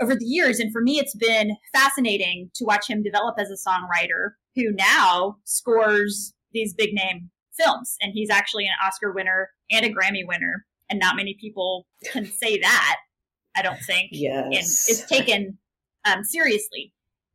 over 0.00 0.14
the 0.14 0.24
years, 0.24 0.58
and 0.58 0.72
for 0.72 0.80
me, 0.80 0.98
it's 0.98 1.14
been 1.14 1.56
fascinating 1.72 2.50
to 2.54 2.64
watch 2.64 2.88
him 2.88 3.02
develop 3.02 3.36
as 3.38 3.50
a 3.50 3.68
songwriter 3.68 4.30
who 4.54 4.72
now 4.72 5.36
scores 5.44 6.34
these 6.52 6.74
big 6.74 6.92
name 6.94 7.30
films. 7.58 7.96
And 8.00 8.12
he's 8.12 8.30
actually 8.30 8.66
an 8.66 8.72
Oscar 8.84 9.12
winner 9.12 9.50
and 9.70 9.84
a 9.84 9.90
Grammy 9.92 10.26
winner, 10.26 10.64
and 10.90 10.98
not 10.98 11.16
many 11.16 11.34
people 11.40 11.86
can 12.12 12.24
say 12.26 12.58
that, 12.60 12.96
I 13.56 13.62
don't 13.62 13.80
think 13.80 14.08
Yes. 14.12 14.44
and 14.44 14.54
is 14.54 15.04
taken 15.08 15.58
um, 16.04 16.24
seriously 16.24 16.92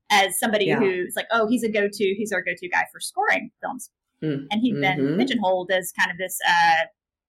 as 0.09 0.37
somebody 0.39 0.65
Yeah. 0.65 0.79
who's 0.79 1.13
like, 1.15 1.27
oh, 1.31 1.47
he's 1.47 1.63
a 1.63 1.69
go-to, 1.69 2.15
he's 2.17 2.31
our 2.31 2.41
go-to 2.41 2.67
guy 2.69 2.85
for 2.91 2.99
scoring 2.99 3.51
films. 3.61 3.89
Mm. 4.23 4.47
And 4.51 4.61
he'd 4.61 4.81
been 4.81 4.99
Mhm. 4.99 5.17
pigeonholed 5.19 5.71
as 5.71 5.91
kind 5.97 6.09
of 6.11 6.17
this 6.17 6.37
uh, 6.47 6.85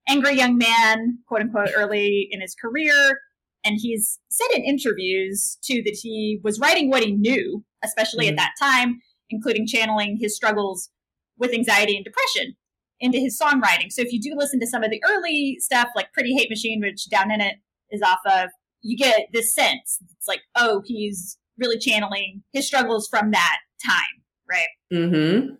angry 0.09 0.35
young 0.37 0.57
man, 0.57 1.19
quote 1.27 1.43
unquote, 1.43 1.71
early 1.77 2.29
in 2.31 2.41
his 2.41 2.55
career. 2.55 3.21
And 3.65 3.77
he's 3.81 4.19
said 4.31 4.47
in 4.57 4.65
interviews 4.65 5.59
too 5.63 5.83
that 5.85 5.99
he 6.03 6.41
was 6.43 6.59
writing 6.59 6.89
what 6.91 7.03
he 7.05 7.13
knew, 7.13 7.65
especially 7.85 8.27
Mhm. 8.27 8.31
at 8.31 8.37
that 8.37 8.53
time, 8.59 9.01
including 9.31 9.67
channeling 9.67 10.19
his 10.21 10.35
struggles 10.35 10.91
with 11.37 11.53
anxiety 11.53 11.97
and 11.97 12.05
depression 12.05 12.57
into 13.01 13.19
his 13.19 13.39
songwriting. 13.41 13.91
So 13.91 14.03
if 14.03 14.13
you 14.13 14.21
do 14.21 14.35
listen 14.37 14.59
to 14.61 14.67
some 14.67 14.83
of 14.83 14.91
the 14.91 15.03
early 15.09 15.57
stuff, 15.61 15.89
like 15.95 16.13
Pretty 16.13 16.35
Hate 16.35 16.51
Machine, 16.51 16.81
which 16.81 17.09
Down 17.09 17.31
in 17.31 17.41
It 17.41 17.57
is 17.91 18.03
off 18.03 18.21
of, 18.27 18.51
you 18.83 18.97
get 18.97 19.29
this 19.33 19.55
sense. 19.55 19.99
It's 20.17 20.27
like, 20.27 20.41
oh, 20.57 20.83
he's 20.85 21.39
really 21.59 21.79
channeling 21.79 22.43
his 22.53 22.67
struggles 22.67 23.09
from 23.09 23.31
that 23.31 23.59
time, 23.85 24.23
right? 24.49 24.69
Mm-hmm. 24.93 25.55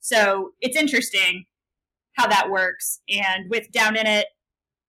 So 0.00 0.50
it's 0.60 0.76
interesting 0.76 1.44
how 2.14 2.26
that 2.28 2.50
works. 2.50 3.00
And 3.08 3.48
with 3.48 3.70
Down 3.72 3.96
in 3.96 4.06
It 4.06 4.26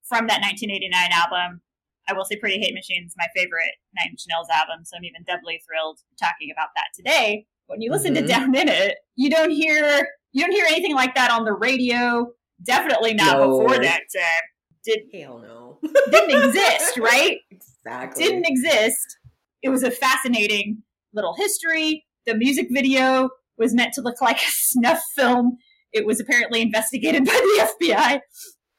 from 0.03 0.27
that 0.27 0.41
1989 0.41 1.09
album, 1.11 1.61
I 2.07 2.13
will 2.13 2.25
say 2.25 2.35
Pretty 2.35 2.59
Hate 2.59 2.73
Machine 2.73 3.05
is 3.05 3.15
my 3.17 3.27
favorite 3.35 3.79
Nine 3.95 4.11
Inch 4.11 4.23
Nails 4.27 4.47
album. 4.51 4.83
So 4.83 4.97
I'm 4.97 5.05
even 5.05 5.23
doubly 5.23 5.61
thrilled 5.65 5.99
talking 6.19 6.49
about 6.51 6.69
that 6.75 6.87
today. 6.93 7.45
When 7.67 7.81
you 7.81 7.91
listen 7.91 8.13
Mhm. 8.13 8.19
to 8.21 8.27
Down 8.27 8.55
in 8.55 8.67
It, 8.67 8.97
you 9.15 9.29
don't 9.29 9.51
hear 9.51 10.07
you 10.35 10.43
don't 10.43 10.51
hear 10.51 10.65
anything 10.67 10.95
like 10.95 11.13
that 11.15 11.29
on 11.31 11.45
the 11.45 11.53
radio. 11.53 12.33
Definitely 12.63 13.13
not 13.13 13.37
No. 13.37 13.59
before 13.59 13.77
that 13.83 14.01
time. 14.15 14.43
Did 14.83 15.01
Hell 15.13 15.37
no. 15.39 15.79
didn't 16.11 16.43
exist, 16.45 16.97
right? 16.97 17.37
Exactly. 17.51 18.23
didn't 18.23 18.45
exist. 18.47 19.17
It 19.61 19.69
was 19.69 19.83
a 19.83 19.91
fascinating 19.91 20.81
little 21.13 21.35
history. 21.35 22.05
The 22.25 22.33
music 22.35 22.67
video 22.71 23.29
was 23.57 23.73
meant 23.75 23.93
to 23.93 24.01
look 24.01 24.21
like 24.21 24.37
a 24.37 24.49
snuff 24.49 25.01
film. 25.15 25.57
It 25.91 26.05
was 26.07 26.19
apparently 26.19 26.61
investigated 26.61 27.25
by 27.25 27.31
the 27.31 27.69
FBI. 27.79 28.21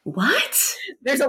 What? 0.03 0.75
There's 1.03 1.21
a 1.21 1.29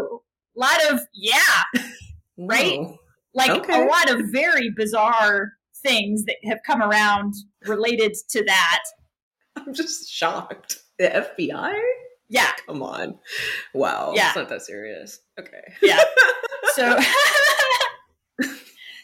lot 0.55 0.79
of, 0.91 1.01
yeah, 1.13 1.63
Right? 2.37 2.79
Whoa. 2.79 2.97
like 3.35 3.51
Okay. 3.51 3.79
a 3.81 3.85
lot 3.85 4.09
of 4.09 4.21
very 4.31 4.71
bizarre 4.75 5.51
things 5.85 6.25
that 6.25 6.37
have 6.45 6.59
come 6.65 6.81
around 6.81 7.33
related 7.65 8.15
to 8.29 8.43
that. 8.45 8.83
I'm 9.55 9.73
just 9.73 10.09
shocked. 10.09 10.79
The 10.97 11.09
FBI? 11.37 11.73
Yeah, 12.29 12.51
Come 12.65 12.81
on. 12.81 13.19
Wow. 13.73 14.13
Yeah. 14.15 14.27
It's 14.29 14.35
not 14.35 14.49
that 14.49 14.61
serious. 14.63 15.19
Okay. 15.39 15.61
yeah. 15.81 15.99
So, 16.73 16.99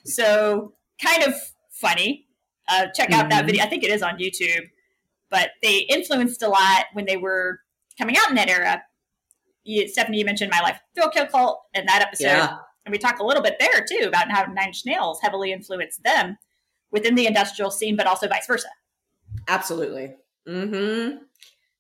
so 0.06 0.74
kind 1.04 1.24
of 1.24 1.34
funny. 1.72 2.28
Uh, 2.68 2.88
check 2.94 3.12
out 3.12 3.30
that 3.30 3.44
Mhm. 3.44 3.48
video. 3.48 3.64
I 3.64 3.68
think 3.70 3.84
it 3.84 3.90
is 3.92 4.02
on 4.02 4.18
YouTube. 4.18 4.70
But 5.30 5.52
they 5.64 5.80
influenced 5.90 6.42
a 6.44 6.50
lot 6.50 6.86
when 6.94 7.06
they 7.06 7.16
were 7.18 7.60
coming 7.98 8.18
out 8.18 8.30
in 8.30 8.36
that 8.36 8.50
era. 8.50 8.84
You, 9.64 9.88
Stephanie, 9.88 10.18
you 10.20 10.26
mentioned 10.26 10.52
My 10.52 10.60
Life 10.60 10.80
Thrill 10.96 11.10
Kill 11.10 11.28
Kult 11.28 11.58
in 11.74 11.86
that 11.86 12.02
episode. 12.02 12.26
Yeah. 12.26 12.58
And 12.86 12.92
we 12.92 12.98
talk 12.98 13.20
a 13.20 13.24
little 13.24 13.44
bit 13.44 13.56
there 13.60 13.86
too 13.90 14.08
about 14.08 14.30
how 14.32 14.44
Nine 14.44 14.68
Inch 14.68 14.82
Nails 14.86 15.20
heavily 15.22 15.54
influenced 15.54 16.04
them 16.04 16.38
within 16.92 17.16
the 17.16 17.26
industrial 17.26 17.72
scene, 17.72 17.96
but 17.96 18.08
also 18.08 18.28
vice 18.28 18.48
versa. 18.48 18.68
Absolutely. 19.48 20.16
Mm-hmm. 20.48 21.18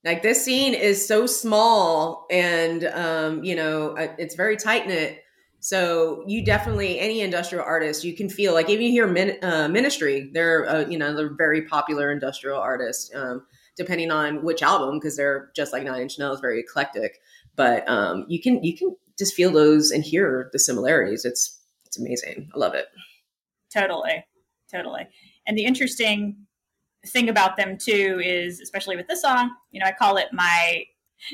Like 0.03 0.23
this 0.23 0.43
scene 0.43 0.73
is 0.73 1.07
so 1.07 1.27
small 1.27 2.25
and 2.31 2.85
um, 2.85 3.43
you 3.43 3.55
know, 3.55 3.95
uh, 3.97 4.13
it's 4.17 4.35
very 4.35 4.57
tight 4.57 4.87
knit. 4.87 5.23
So 5.59 6.23
you 6.25 6.43
definitely 6.43 6.99
any 6.99 7.21
industrial 7.21 7.63
artist, 7.63 8.03
you 8.03 8.15
can 8.15 8.29
feel 8.29 8.53
like 8.53 8.67
even 8.69 8.85
you 8.85 8.91
hear 8.91 9.07
min, 9.07 9.37
uh, 9.43 9.67
Ministry, 9.67 10.31
they're 10.33 10.67
uh, 10.67 10.87
you 10.87 10.97
know 10.97 11.15
they're 11.15 11.35
very 11.35 11.63
popular 11.63 12.11
industrial 12.11 12.59
artists. 12.59 13.13
Um, 13.13 13.45
depending 13.77 14.11
on 14.11 14.43
which 14.43 14.61
album, 14.61 14.99
because 14.99 15.15
they're 15.15 15.49
just 15.55 15.71
like 15.73 15.83
Nine 15.83 16.01
Inch 16.01 16.19
Nails, 16.19 16.39
very 16.39 16.59
eclectic. 16.59 17.19
But 17.55 17.87
um, 17.89 18.25
you 18.27 18.41
can 18.41 18.63
you 18.63 18.75
can 18.75 18.95
just 19.17 19.33
feel 19.33 19.51
those 19.51 19.91
and 19.91 20.03
hear 20.03 20.49
the 20.51 20.59
similarities. 20.59 21.25
It's 21.25 21.59
it's 21.85 21.99
amazing. 21.99 22.49
I 22.55 22.57
love 22.57 22.73
it. 22.73 22.87
Totally. 23.73 24.25
Totally. 24.71 25.07
And 25.47 25.57
the 25.57 25.65
interesting 25.65 26.37
thing 27.07 27.29
about 27.29 27.57
them 27.57 27.77
too 27.77 28.21
is, 28.23 28.61
especially 28.61 28.95
with 28.95 29.07
this 29.07 29.21
song, 29.21 29.51
you 29.71 29.79
know, 29.79 29.85
I 29.87 29.91
call 29.91 30.17
it 30.17 30.27
my 30.31 30.85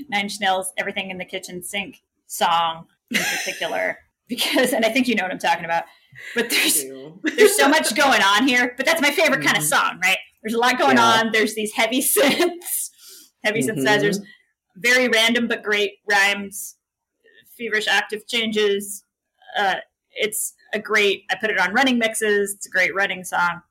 Nine 0.10 0.24
Inch 0.24 0.40
Nails 0.42 0.72
Everything 0.78 1.12
in 1.12 1.18
the 1.18 1.26
Kitchen 1.26 1.62
Sink 1.62 2.02
song 2.28 2.88
in 3.12 3.22
particular. 3.22 3.98
because, 4.28 4.74
and 4.74 4.84
I 4.86 4.90
think 4.90 5.08
you 5.08 5.16
know 5.16 5.24
what 5.24 5.32
I'm 5.32 5.40
talking 5.40 5.66
about. 5.66 5.84
But 6.36 6.50
there's 6.50 6.84
there's 7.38 7.56
so 7.56 7.68
much 7.70 7.96
going 7.96 8.22
on 8.22 8.48
here. 8.48 8.74
But 8.76 8.86
that's 8.86 9.02
my 9.02 9.12
favorite 9.12 9.44
kind 9.44 9.58
of 9.58 9.64
Mm-hmm. 9.64 9.88
song, 9.90 10.00
right? 10.04 10.18
There's 10.44 10.54
a 10.54 10.58
lot 10.60 10.78
going 10.78 10.98
Yeah. 10.98 11.04
on. 11.04 11.32
There's 11.32 11.56
these 11.56 11.74
heavy 11.74 12.02
synths, 12.02 12.90
heavy 13.44 13.62
Mhm. 13.62 13.70
synthesizers, 13.78 14.20
very 14.78 15.08
random 15.08 15.48
but 15.48 15.64
great 15.64 15.94
rhymes, 16.10 16.76
feverish 17.58 17.88
octave 17.88 18.28
changes. 18.28 19.04
Uh, 19.58 19.76
it's 20.12 20.54
a 20.74 20.80
great. 20.80 21.24
I 21.30 21.36
put 21.36 21.50
it 21.50 21.60
on 21.60 21.74
running 21.74 21.98
mixes. 21.98 22.54
It's 22.54 22.66
a 22.66 22.70
great 22.70 22.94
running 22.96 23.24
song. 23.24 23.62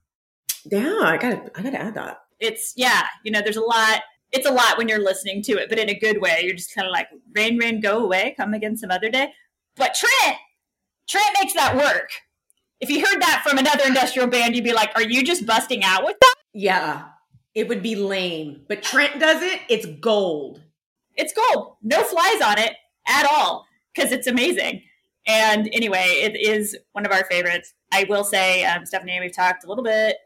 Yeah, 0.65 0.99
I 1.03 1.17
gotta 1.17 1.51
I 1.55 1.63
gotta 1.63 1.81
add 1.81 1.95
that. 1.95 2.21
It's 2.41 2.73
yeah, 2.77 3.07
you 3.25 3.31
know, 3.31 3.41
there's 3.43 3.57
a 3.57 3.63
lot. 3.63 4.03
It's 4.33 4.47
a 4.47 4.53
lot 4.53 4.77
when 4.77 4.89
you're 4.89 5.03
listening 5.03 5.43
to 5.45 5.53
it, 5.53 5.69
but 5.69 5.79
in 5.79 5.89
a 5.89 5.99
good 5.99 6.21
way. 6.21 6.41
You're 6.43 6.57
just 6.57 6.75
kind 6.75 6.87
of 6.87 6.93
like, 6.93 7.09
rain, 7.35 7.57
rain, 7.59 7.81
go 7.81 8.03
away, 8.05 8.35
come 8.37 8.55
again 8.55 8.77
some 8.77 8.91
other 8.91 9.09
day. 9.09 9.33
But 9.77 9.95
Trent, 9.95 10.37
Trent 11.09 11.37
makes 11.41 11.55
that 11.55 11.77
work. 11.77 12.11
If 12.81 12.91
you 12.91 13.07
heard 13.07 13.23
that 13.23 13.43
from 13.47 13.59
another 13.59 13.85
industrial 13.87 14.29
band, 14.29 14.55
you'd 14.55 14.65
be 14.65 14.73
like, 14.73 14.91
"Are 14.95 15.03
you 15.03 15.23
just 15.23 15.47
busting 15.47 15.85
out 15.85 16.05
with 16.05 16.17
that?" 16.21 16.35
Yeah. 16.53 17.05
It 17.55 17.69
would 17.69 17.83
be 17.83 17.97
lame. 17.97 18.63
But 18.69 18.83
Trent 18.83 19.19
does 19.19 19.43
it, 19.43 19.61
it's 19.71 19.87
gold. 19.87 20.61
It's 21.15 21.33
gold. 21.33 21.77
No 21.83 22.03
flies 22.03 22.43
on 22.43 22.59
it 22.59 22.75
at 23.07 23.27
all 23.31 23.67
because 23.95 24.13
it's 24.13 24.27
amazing. 24.27 24.83
And 25.27 25.69
anyway, 25.73 26.05
it 26.23 26.37
is 26.37 26.77
one 26.93 27.05
of 27.05 27.13
our 27.13 27.25
favorites. 27.25 27.75
I 27.93 28.07
will 28.09 28.25
say, 28.25 28.65
um, 28.65 28.87
Stephanie, 28.87 29.19
we've 29.21 29.35
talked 29.35 29.65
a 29.65 29.69
little 29.69 29.83
bit 29.85 30.17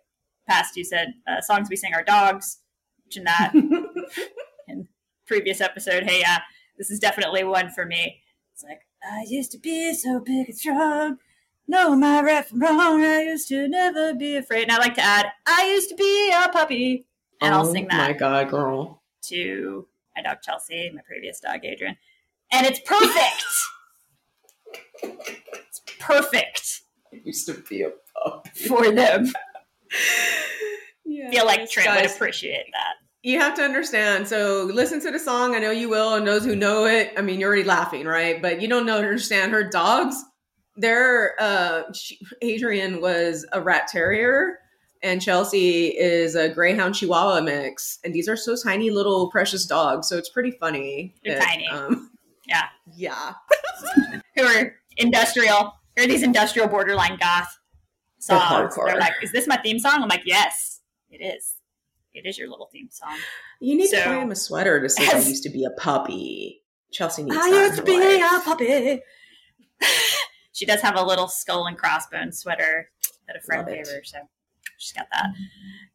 past. 0.48 0.76
You 0.76 0.84
said 0.84 1.14
uh, 1.26 1.40
songs 1.40 1.68
we 1.70 1.76
sing 1.76 1.94
our 1.94 2.04
dogs. 2.04 2.58
Mentioned 3.06 3.26
that 3.26 3.52
in 4.68 4.86
previous 5.26 5.60
episode. 5.60 6.04
Hey, 6.04 6.20
yeah, 6.20 6.40
this 6.76 6.90
is 6.90 6.98
definitely 6.98 7.44
one 7.44 7.70
for 7.70 7.86
me. 7.86 8.20
It's 8.52 8.62
like 8.62 8.80
I 9.02 9.24
used 9.28 9.52
to 9.52 9.58
be 9.58 9.94
so 9.94 10.20
big 10.20 10.48
and 10.48 10.56
strong. 10.58 11.16
Know 11.66 11.94
my 11.96 12.20
right 12.22 12.44
from 12.44 12.60
wrong. 12.60 13.02
I 13.02 13.22
used 13.22 13.48
to 13.48 13.68
never 13.68 14.12
be 14.14 14.36
afraid. 14.36 14.64
And 14.64 14.72
I 14.72 14.78
like 14.78 14.94
to 14.96 15.02
add, 15.02 15.26
I 15.46 15.68
used 15.68 15.88
to 15.90 15.94
be 15.96 16.30
a 16.32 16.48
puppy. 16.50 17.06
And 17.40 17.54
I'll 17.54 17.66
Oh 17.66 17.72
sing 17.72 17.86
that 17.88 18.10
My 18.10 18.12
God, 18.12 18.50
girl. 18.50 19.02
to 19.28 19.86
my 20.14 20.22
dog 20.22 20.38
Chelsea, 20.42 20.90
my 20.94 21.00
previous 21.06 21.40
dog 21.40 21.64
Adrian, 21.64 21.96
and 22.52 22.66
it's 22.66 22.80
perfect. 22.80 23.44
it's 25.02 25.80
perfect 25.98 26.82
Used 27.24 27.46
to 27.46 27.54
be 27.68 27.82
a 27.82 27.90
pup. 28.14 28.46
for 28.66 28.90
them. 28.90 29.32
Yeah. 31.04 31.30
feel 31.30 31.46
like 31.46 31.68
Trent 31.68 32.00
would 32.00 32.10
appreciate 32.10 32.66
that. 32.72 32.94
You 33.22 33.38
have 33.40 33.54
to 33.56 33.62
understand. 33.62 34.26
So 34.28 34.62
listen 34.72 35.00
to 35.00 35.10
the 35.10 35.18
song. 35.18 35.54
I 35.54 35.58
know 35.58 35.70
you 35.72 35.88
will, 35.88 36.14
and 36.14 36.26
those 36.26 36.44
who 36.44 36.54
know 36.56 36.86
it. 36.86 37.12
I 37.16 37.20
mean, 37.22 37.40
you're 37.40 37.48
already 37.48 37.64
laughing, 37.64 38.06
right? 38.06 38.40
But 38.40 38.62
you 38.62 38.68
don't 38.68 38.86
know 38.86 38.96
understand 38.96 39.52
her 39.52 39.68
dogs. 39.68 40.16
They're 40.76 41.34
uh, 41.40 41.82
she, 41.92 42.18
Adrian 42.42 43.00
was 43.02 43.44
a 43.52 43.60
rat 43.60 43.88
terrier, 43.88 44.58
and 45.02 45.20
Chelsea 45.20 45.88
is 45.88 46.34
a 46.36 46.48
greyhound 46.48 46.94
Chihuahua 46.94 47.40
mix, 47.42 47.98
and 48.04 48.14
these 48.14 48.28
are 48.28 48.36
so 48.36 48.56
tiny 48.56 48.90
little 48.90 49.30
precious 49.30 49.66
dogs. 49.66 50.08
So 50.08 50.16
it's 50.16 50.30
pretty 50.30 50.52
funny. 50.52 51.14
They're 51.24 51.38
that, 51.40 51.44
tiny. 51.44 51.68
Um, 51.68 52.10
Yeah. 52.46 52.68
yeah. 52.96 53.34
Who 54.36 54.44
are 54.44 54.74
industrial? 55.00 55.72
Who 55.96 56.04
are 56.04 56.06
these 56.06 56.22
industrial 56.22 56.68
borderline 56.68 57.16
goth 57.18 57.58
They're 58.28 58.38
songs? 58.38 58.74
hardcore. 58.74 58.86
They're 58.86 58.98
like, 59.00 59.14
is 59.22 59.32
this 59.32 59.46
my 59.46 59.56
theme 59.56 59.78
song? 59.78 60.02
I'm 60.02 60.08
like, 60.08 60.22
yes, 60.24 60.80
it 61.10 61.18
is. 61.22 61.56
It 62.12 62.26
is 62.26 62.38
your 62.38 62.48
little 62.48 62.68
theme 62.72 62.88
song. 62.90 63.16
You 63.60 63.76
need 63.76 63.88
to 63.90 63.96
So- 63.96 64.04
buy 64.04 64.16
him 64.16 64.30
a 64.30 64.36
sweater 64.36 64.80
to 64.80 64.88
say 64.88 65.06
I 65.08 65.18
used 65.20 65.42
to 65.44 65.50
be 65.50 65.64
a 65.64 65.70
puppy. 65.70 66.62
Chelsea 66.92 67.22
needs 67.22 67.36
I 67.36 67.50
that 67.50 67.56
used 67.66 67.76
to 67.76 67.82
be 67.84 67.98
life. 68.18 68.42
a 68.42 68.44
puppy. 68.44 69.00
she 70.52 70.66
does 70.66 70.80
have 70.80 70.96
a 70.96 71.02
little 71.02 71.28
skull 71.28 71.66
and 71.66 71.76
crossbones 71.78 72.38
sweater 72.38 72.90
that 73.26 73.36
a 73.36 73.40
friend 73.40 73.66
gave 73.68 73.86
her, 73.86 74.02
so 74.02 74.18
she's 74.76 74.92
got 74.92 75.06
that. 75.12 75.26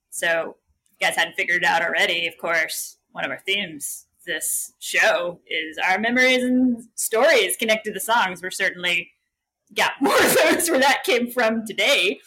So, 0.09 0.55
you 0.97 1.05
guys 1.05 1.17
hadn't 1.17 1.35
figured 1.35 1.63
it 1.63 1.65
out 1.65 1.81
already, 1.81 2.27
of 2.27 2.37
course, 2.37 2.97
one 3.11 3.25
of 3.25 3.31
our 3.31 3.39
themes 3.45 4.04
this 4.25 4.73
show 4.79 5.39
is 5.47 5.77
our 5.77 5.99
memories 5.99 6.43
and 6.43 6.83
stories 6.95 7.55
connected 7.57 7.91
to 7.91 7.93
the 7.93 7.99
songs. 7.99 8.41
We're 8.41 8.51
certainly 8.51 9.11
got 9.75 9.93
more 10.01 10.17
of 10.17 10.35
those 10.35 10.69
where 10.69 10.79
that 10.79 11.03
came 11.03 11.29
from 11.31 11.65
today. 11.65 12.19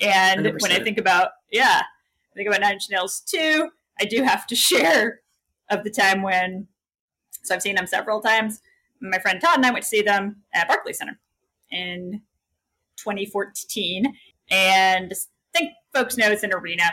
And 0.00 0.44
when 0.60 0.72
I 0.72 0.80
think 0.82 0.98
about, 0.98 1.30
yeah, 1.50 1.82
I 1.82 2.34
think 2.34 2.48
about 2.48 2.60
Nine 2.60 2.74
Inch 2.74 2.88
Nails 2.90 3.20
too, 3.20 3.70
I 4.00 4.04
do 4.04 4.22
have 4.22 4.46
to 4.48 4.54
share 4.56 5.20
of 5.70 5.84
the 5.84 5.90
time 5.90 6.22
when 6.22 6.66
so 7.42 7.54
I've 7.54 7.62
seen 7.62 7.76
them 7.76 7.86
several 7.86 8.20
times. 8.20 8.60
My 9.00 9.18
friend 9.18 9.40
Todd 9.40 9.56
and 9.56 9.66
I 9.66 9.70
went 9.70 9.84
to 9.84 9.88
see 9.88 10.02
them 10.02 10.42
at 10.52 10.68
Barclays 10.68 10.98
Center 10.98 11.18
in 11.70 12.20
2014. 12.96 14.14
And 14.50 15.12
I 15.12 15.58
think 15.58 15.72
folks 15.94 16.16
know 16.16 16.30
it's 16.30 16.42
an 16.42 16.52
arena, 16.52 16.84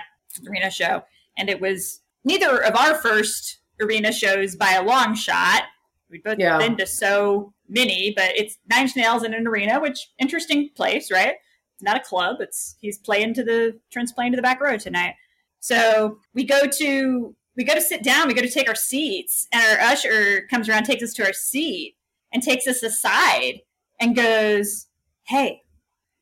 arena 0.48 0.72
show. 0.72 1.04
And 1.38 1.50
it 1.50 1.60
was 1.60 2.02
neither 2.24 2.64
of 2.64 2.76
our 2.76 2.96
first 2.96 3.60
arena 3.82 4.12
shows 4.12 4.56
by 4.56 4.72
a 4.74 4.84
long 4.84 5.16
shot. 5.16 5.64
We've 6.10 6.24
both 6.24 6.40
Yeah. 6.40 6.58
been 6.58 6.78
to 6.78 6.86
so 6.88 7.54
many, 7.68 8.14
but 8.16 8.36
it's 8.38 8.58
Nine 8.70 8.84
Inch 8.84 8.96
Nails 8.96 9.24
in 9.24 9.34
an 9.34 9.46
arena, 9.48 9.80
which 9.80 10.10
interesting 10.20 10.70
place, 10.76 11.12
right? 11.12 11.36
It's 11.76 11.84
not 11.84 11.98
a 11.98 12.00
club. 12.02 12.38
It's 12.40 12.76
he's 12.82 12.98
playing 12.98 13.34
to 13.36 13.44
the 13.44 13.80
Trent's 13.92 14.12
playing 14.12 14.32
to 14.32 14.36
the 14.36 14.42
back 14.42 14.62
row 14.62 14.78
tonight. 14.78 15.16
So 15.60 16.20
we 16.34 16.44
go 16.44 16.66
to 16.68 17.36
we 17.56 17.64
go 17.64 17.74
to 17.74 17.82
sit 17.82 18.04
down, 18.04 18.28
we 18.28 18.36
go 18.36 18.42
to 18.44 18.50
take 18.50 18.70
our 18.70 18.76
seats, 18.76 19.48
and 19.52 19.64
our 19.64 19.88
usher 19.88 20.46
comes 20.48 20.70
around, 20.70 20.84
takes 20.84 21.02
us 21.04 21.14
to 21.16 21.26
our 21.26 21.34
seat, 21.34 21.96
and 22.32 22.42
takes 22.44 22.68
us 22.68 22.84
aside 22.84 23.62
and 24.00 24.16
goes, 24.16 24.88
Hey, 25.24 25.64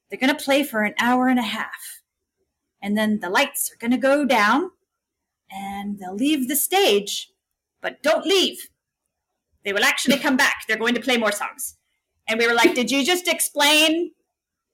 they're 0.10 0.20
gonna 0.20 0.34
play 0.36 0.64
for 0.64 0.84
an 0.84 0.94
hour 0.98 1.28
and 1.28 1.38
a 1.40 1.44
half. 1.44 2.02
And 2.82 2.98
then 2.98 3.20
the 3.20 3.30
lights 3.30 3.72
are 3.72 3.78
gonna 3.78 3.98
go 3.98 4.26
down 4.26 4.72
and 5.52 6.00
they'll 6.00 6.16
leave 6.16 6.48
the 6.48 6.56
stage, 6.56 7.32
but 7.82 8.02
don't 8.04 8.26
leave. 8.26 8.58
They 9.64 9.74
will 9.74 9.84
actually 9.84 10.18
come 10.18 10.38
back. 10.38 10.64
They're 10.68 10.78
going 10.78 10.96
to 10.96 11.02
play 11.02 11.18
more 11.18 11.32
songs. 11.32 11.78
And 12.28 12.40
we 12.40 12.48
were 12.48 12.54
like, 12.54 12.76
Did 12.76 12.92
you 12.92 13.04
just 13.06 13.28
explain 13.28 14.12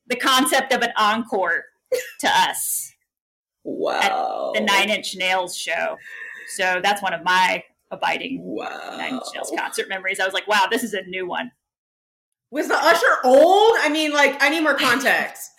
the 0.07 0.15
concept 0.15 0.73
of 0.73 0.81
an 0.81 0.91
encore 0.97 1.63
to 2.19 2.27
us? 2.27 2.91
Wow. 3.63 4.51
the 4.55 4.61
Nine 4.61 4.89
Inch 4.89 5.15
Nails 5.15 5.55
show. 5.55 5.97
So 6.55 6.79
that's 6.83 7.01
one 7.01 7.13
of 7.13 7.23
my 7.23 7.63
abiding 7.91 8.39
Wow. 8.43 8.95
Nine 8.97 9.13
Inch 9.13 9.23
Nails 9.33 9.51
concert 9.57 9.87
memories. 9.89 10.19
I 10.19 10.25
was 10.25 10.33
like, 10.33 10.47
wow, 10.47 10.67
this 10.69 10.83
is 10.83 10.93
a 10.93 11.03
new 11.03 11.27
one. 11.27 11.51
Was 12.49 12.67
the 12.67 12.75
usher 12.75 13.05
old? 13.23 13.75
I 13.79 13.89
mean, 13.89 14.11
like, 14.11 14.41
I 14.43 14.49
need 14.49 14.61
more 14.61 14.75
context. 14.77 15.49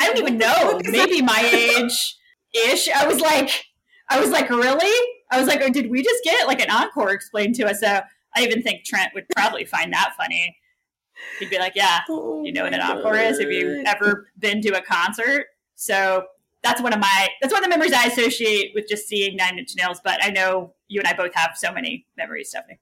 I 0.00 0.06
don't 0.06 0.18
even 0.18 0.38
know. 0.38 0.80
Maybe 0.84 1.22
my 1.22 1.40
age 1.52 2.16
ish. 2.54 2.88
I 2.88 3.06
was 3.06 3.20
like, 3.20 3.64
I 4.08 4.20
was 4.20 4.30
like, 4.30 4.50
really? 4.50 5.08
I 5.32 5.38
was 5.38 5.48
like, 5.48 5.60
oh, 5.62 5.70
did 5.70 5.90
we 5.90 6.02
just 6.02 6.22
get 6.22 6.46
like 6.46 6.60
an 6.60 6.70
encore 6.70 7.10
explained 7.10 7.54
to 7.56 7.64
us? 7.64 7.80
So 7.80 8.00
I 8.36 8.42
even 8.42 8.62
think 8.62 8.84
Trent 8.84 9.12
would 9.14 9.24
probably 9.34 9.64
find 9.64 9.92
that 9.92 10.14
funny. 10.16 10.56
He'd 11.38 11.50
be 11.50 11.58
like, 11.58 11.74
yeah, 11.74 12.00
Oh 12.08 12.44
you 12.44 12.52
know 12.52 12.64
what 12.64 12.74
an 12.74 12.80
encore 12.80 13.16
is? 13.16 13.40
Have 13.40 13.50
you 13.50 13.82
God. 13.82 13.94
ever 13.94 14.28
been 14.38 14.60
to 14.62 14.78
a 14.78 14.82
concert? 14.82 15.46
So 15.74 16.24
that's 16.62 16.80
one 16.80 16.92
of 16.92 17.00
my 17.00 17.28
that's 17.40 17.52
one 17.52 17.64
of 17.64 17.64
the 17.64 17.70
memories 17.70 17.92
I 17.92 18.04
associate 18.04 18.72
with 18.74 18.86
just 18.88 19.08
seeing 19.08 19.36
Nine 19.36 19.58
Inch 19.58 19.70
Nails. 19.76 20.00
But 20.04 20.22
I 20.22 20.30
know 20.30 20.74
you 20.88 21.00
and 21.00 21.08
I 21.08 21.14
both 21.14 21.34
have 21.34 21.52
so 21.56 21.72
many 21.72 22.06
memories, 22.16 22.50
Stephanie. 22.50 22.78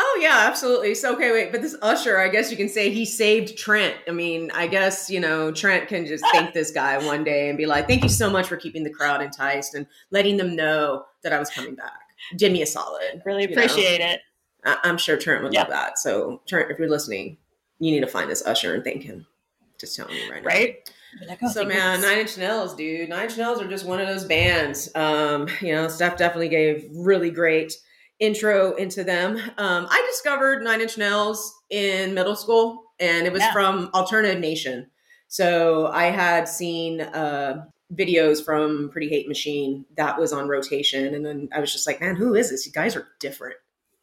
Oh 0.00 0.18
yeah, 0.22 0.44
absolutely. 0.46 0.94
So 0.94 1.14
okay, 1.16 1.32
wait, 1.32 1.50
but 1.50 1.60
this 1.60 1.74
usher, 1.82 2.18
I 2.18 2.28
guess 2.28 2.50
you 2.50 2.56
can 2.56 2.68
say 2.68 2.90
he 2.90 3.04
saved 3.04 3.58
Trent. 3.58 3.96
I 4.06 4.12
mean, 4.12 4.50
I 4.54 4.66
guess 4.68 5.10
you 5.10 5.18
know 5.20 5.50
Trent 5.50 5.88
can 5.88 6.06
just 6.06 6.24
thank 6.32 6.54
this 6.54 6.70
guy 6.70 6.98
one 7.04 7.24
day 7.24 7.48
and 7.48 7.58
be 7.58 7.66
like, 7.66 7.88
"Thank 7.88 8.04
you 8.04 8.08
so 8.08 8.30
much 8.30 8.46
for 8.46 8.56
keeping 8.56 8.84
the 8.84 8.90
crowd 8.90 9.20
enticed 9.22 9.74
and 9.74 9.86
letting 10.10 10.36
them 10.36 10.54
know 10.54 11.04
that 11.22 11.32
I 11.32 11.38
was 11.38 11.50
coming 11.50 11.74
back." 11.74 12.00
Did 12.36 12.52
me 12.52 12.62
a 12.62 12.66
solid. 12.66 13.22
Really 13.24 13.42
you 13.42 13.48
know? 13.48 13.62
appreciate 13.62 14.00
it. 14.00 14.20
I- 14.64 14.78
I'm 14.84 14.98
sure 14.98 15.16
Trent 15.16 15.42
would 15.42 15.52
Yeah. 15.52 15.60
love 15.62 15.70
that. 15.70 15.98
So 15.98 16.42
Trent, 16.46 16.70
if 16.70 16.78
you're 16.78 16.88
listening, 16.90 17.36
you 17.80 17.90
need 17.90 18.00
to 18.00 18.06
find 18.08 18.30
this 18.30 18.44
usher 18.46 18.74
and 18.74 18.84
thank 18.84 19.02
him. 19.02 19.26
Just 19.78 19.96
telling 19.96 20.14
you 20.16 20.30
right 20.30 20.42
now. 20.42 20.48
Right? 20.48 20.90
Like, 21.26 21.38
oh, 21.42 21.48
So 21.48 21.64
man, 21.64 22.00
goodness. 22.00 22.02
Nine 22.10 22.18
Inch 22.18 22.38
Nails, 22.38 22.74
dude. 22.74 23.08
Nine 23.08 23.24
Inch 23.24 23.36
Nails 23.38 23.60
are 23.62 23.68
just 23.68 23.86
one 23.86 24.00
of 24.00 24.06
those 24.08 24.24
bands. 24.24 24.90
Um, 24.94 25.48
you 25.60 25.72
know, 25.72 25.88
Steph 25.88 26.16
definitely 26.18 26.48
gave 26.50 26.88
really 26.92 27.30
great 27.30 27.74
intro 28.20 28.74
into 28.74 29.04
them. 29.04 29.36
Um, 29.58 29.86
I 29.90 30.04
discovered 30.10 30.62
Nine 30.62 30.80
Inch 30.80 30.98
Nails 30.98 31.54
in 31.70 32.14
middle 32.14 32.36
school, 32.36 32.92
and 32.98 33.26
it 33.26 33.32
was 33.32 33.42
Yeah. 33.42 33.52
from 33.52 33.90
Alternative 33.94 34.38
Nation. 34.38 34.90
So 35.28 35.86
I 35.88 36.06
had 36.06 36.48
seen 36.48 37.00
uh, 37.00 37.66
videos 37.94 38.44
from 38.44 38.90
Pretty 38.90 39.08
Hate 39.08 39.28
Machine 39.28 39.84
that 39.96 40.18
was 40.18 40.32
on 40.32 40.48
rotation, 40.48 41.14
and 41.14 41.24
then 41.24 41.48
I 41.54 41.60
was 41.60 41.72
just 41.72 41.86
like, 41.86 42.00
man, 42.00 42.16
who 42.16 42.34
is 42.34 42.50
this? 42.50 42.66
You 42.66 42.72
guys 42.72 42.96
are 42.96 43.06
different. 43.20 43.56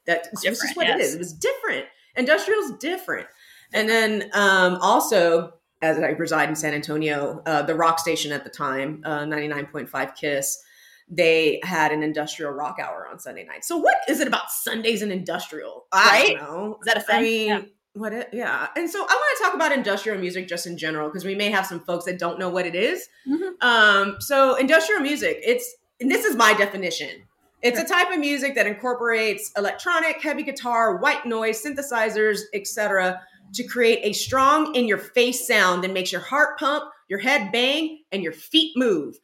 That 0.06 0.28
this 0.43 0.63
is 0.63 0.75
what 0.75 0.88
it 0.88 0.97
yes. 0.97 1.08
is. 1.10 1.15
It 1.15 1.17
was 1.17 1.34
different. 1.34 1.86
Industrial's 2.15 2.71
different. 2.80 3.28
And 3.73 3.89
then 3.89 4.30
um, 4.34 4.78
also, 4.82 5.54
as 5.82 5.97
I 5.97 6.10
reside 6.10 6.47
in 6.47 6.56
San 6.56 6.73
Antonio, 6.73 7.41
uh, 7.45 7.63
the 7.63 7.75
rock 7.75 7.99
station 7.99 8.32
at 8.32 8.43
the 8.43 8.49
time, 8.49 9.01
uh, 9.04 9.25
99.5 9.25 10.15
Kiss, 10.15 10.63
they 11.07 11.59
had 11.63 11.91
an 11.91 12.01
industrial 12.03 12.51
rock 12.51 12.77
hour 12.79 13.07
on 13.09 13.19
Sunday 13.19 13.43
night. 13.45 13.63
So 13.63 13.77
what 13.77 13.97
is 14.09 14.19
it 14.19 14.27
about 14.27 14.49
Sundays 14.51 15.01
and 15.01 15.11
industrial? 15.11 15.85
I 15.91 16.09
Right? 16.09 16.37
don't 16.37 16.51
know. 16.51 16.77
Is 16.81 16.85
that 16.85 16.97
a 16.97 16.99
I 16.99 17.03
thing? 17.03 17.15
I 17.15 17.21
mean, 17.21 17.47
Yeah. 17.49 17.61
what 17.93 18.11
it, 18.11 18.27
yeah 18.33 18.67
and 18.75 18.89
so 18.89 18.99
i 18.99 19.03
want 19.03 19.37
to 19.37 19.43
talk 19.45 19.53
about 19.53 19.71
industrial 19.71 20.19
music 20.19 20.49
just 20.49 20.67
in 20.67 20.77
general 20.77 21.07
because 21.07 21.23
we 21.23 21.33
may 21.33 21.49
have 21.49 21.65
some 21.65 21.79
folks 21.79 22.03
that 22.03 22.19
don't 22.19 22.37
know 22.37 22.49
what 22.49 22.65
it 22.65 22.75
is. 22.75 23.07
Mhm. 23.25 23.53
um 23.63 24.17
so 24.19 24.55
industrial 24.55 24.99
music 25.01 25.39
it's 25.41 25.73
and 26.01 26.11
this 26.11 26.25
is 26.25 26.35
my 26.35 26.53
definition 26.53 27.23
it's 27.61 27.79
a 27.79 27.85
type 27.85 28.11
of 28.11 28.19
music 28.19 28.53
that 28.55 28.67
incorporates 28.67 29.49
electronic 29.55 30.21
heavy 30.21 30.43
guitar 30.43 30.97
white 30.97 31.25
noise 31.25 31.63
synthesizers 31.63 32.41
etc 32.53 33.21
to 33.53 33.63
create 33.63 33.99
a 34.03 34.11
strong 34.11 34.75
in 34.75 34.89
your 34.89 34.97
face 34.97 35.47
sound 35.47 35.81
that 35.81 35.93
makes 35.93 36.11
your 36.11 36.19
heart 36.21 36.59
pump 36.59 36.83
your 37.07 37.19
head 37.19 37.49
bang 37.53 38.03
and 38.11 38.21
your 38.23 38.33
feet 38.33 38.73
move 38.75 39.15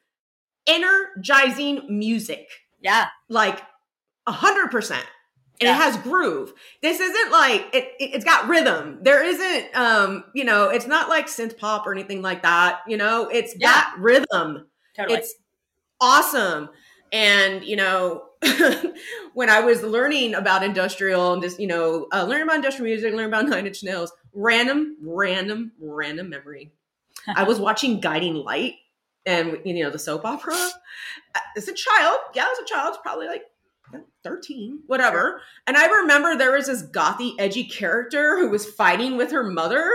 energizing 0.68 1.82
music 1.90 2.48
Yeah. 2.82 3.08
like 3.30 3.62
a 4.28 4.32
hundred 4.32 4.72
percent. 4.72 5.06
And 5.60 5.68
Yeah. 5.68 5.74
it 5.76 5.82
has 5.82 5.98
groove. 5.98 6.54
This 6.82 7.00
isn't 7.00 7.32
like 7.32 7.68
it, 7.74 7.92
it. 8.00 8.12
It's 8.16 8.26
got 8.26 8.48
rhythm. 8.48 9.00
There 9.04 9.24
isn't, 9.24 9.76
um, 9.76 10.24
you 10.34 10.44
know, 10.44 10.70
it's 10.70 10.88
not 10.88 11.08
like 11.10 11.28
synth 11.28 11.58
pop 11.58 11.86
or 11.86 11.92
anything 11.94 12.22
like 12.24 12.42
that. 12.42 12.80
You 12.88 12.98
know, 12.98 13.28
it's 13.30 13.54
Yeah. 13.58 13.68
got 13.72 14.00
rhythm. 14.00 14.68
Totally. 14.96 15.20
It's 15.20 15.36
awesome. 16.00 16.70
And 17.12 17.64
you 17.64 17.76
know, 17.76 18.24
when 19.34 19.50
I 19.50 19.60
was 19.60 19.84
learning 19.84 20.34
about 20.34 20.64
industrial 20.64 21.34
and 21.34 21.42
just 21.44 21.60
you 21.60 21.68
know, 21.68 22.08
uh, 22.12 22.24
learning 22.24 22.44
about 22.44 22.56
industrial 22.56 22.86
music, 22.90 23.12
learning 23.14 23.28
about 23.28 23.48
Nine 23.48 23.68
Inch 23.68 23.84
Nails, 23.84 24.12
random, 24.34 24.98
random, 25.04 25.74
random 25.80 26.30
memory. 26.30 26.72
I 27.36 27.44
was 27.44 27.60
watching 27.60 28.00
Guiding 28.00 28.34
Light, 28.36 28.76
and 29.26 29.60
you 29.66 29.84
know 29.84 29.90
the 29.90 30.00
soap 30.00 30.26
opera. 30.26 30.54
Uh, 30.54 31.40
As 31.56 31.68
a 31.68 31.74
child, 31.74 32.18
yeah, 32.34 32.48
as 32.52 32.60
a 32.60 32.66
child, 32.66 32.98
probably 33.04 33.28
like 33.28 33.44
13, 34.24 34.84
whatever. 34.88 35.42
And 35.68 35.78
I 35.78 35.88
remember 35.88 36.36
there 36.36 36.54
was 36.54 36.68
this 36.68 36.84
gothy, 36.84 37.34
edgy 37.40 37.64
character 37.66 38.38
who 38.38 38.50
was 38.50 38.66
fighting 38.66 39.18
with 39.18 39.32
her 39.32 39.44
mother. 39.44 39.90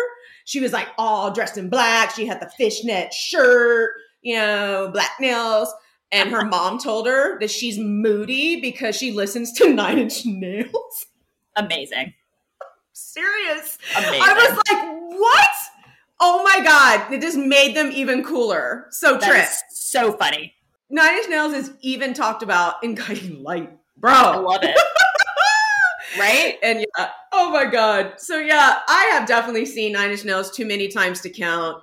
She 0.45 0.61
was 0.61 0.73
like 0.73 0.89
all 0.99 1.33
dressed 1.33 1.59
in 1.59 1.69
black. 1.69 2.11
She 2.11 2.27
had 2.27 2.41
the 2.41 2.51
fishnet 2.57 3.13
shirt, 3.13 3.91
you 4.23 4.37
know, 4.37 4.91
black 4.93 5.13
nails. 5.21 5.73
And 6.13 6.31
her 6.31 6.45
mom 6.45 6.79
told 6.79 7.07
her 7.07 7.39
that 7.41 7.51
she's 7.51 7.79
moody 7.79 8.61
because 8.61 8.97
she 8.97 9.13
listens 9.13 9.53
to 9.55 9.73
Nine 9.73 9.99
Inch 9.99 10.25
Nails. 10.25 11.07
Amazing. 11.57 12.15
Serious. 12.93 13.79
Amazing. 13.97 14.21
I 14.23 14.35
was 14.35 14.59
like, 14.71 15.19
what? 15.19 15.51
Oh 16.21 16.43
my 16.43 16.65
God. 16.65 17.13
It 17.13 17.21
just 17.21 17.37
made 17.37 17.77
them 17.77 17.91
even 17.93 18.25
cooler. 18.25 18.87
So, 18.91 19.19
Trip, 19.19 19.49
so 19.71 20.13
funny. 20.13 20.55
Nine 20.89 21.19
Inch 21.19 21.29
Nails 21.29 21.53
is 21.53 21.73
even 21.81 22.15
talked 22.15 22.43
about 22.43 22.83
in 22.83 22.95
Guiding 22.97 23.43
Light. 23.43 23.77
Bro. 23.97 24.13
I 24.13 24.37
love 24.37 24.63
it. 24.63 24.77
right? 26.19 26.59
And 26.63 26.81
yeah, 26.81 27.11
oh 27.33 27.51
my 27.51 27.65
god. 27.65 28.15
So 28.19 28.39
yeah, 28.39 28.81
I 28.89 29.11
have 29.13 29.27
definitely 29.27 29.67
seen 29.67 29.93
Nine 29.93 30.11
Inch 30.11 30.25
Nails 30.25 30.51
too 30.51 30.67
many 30.67 30.89
times 30.89 31.21
to 31.23 31.31
count. 31.31 31.83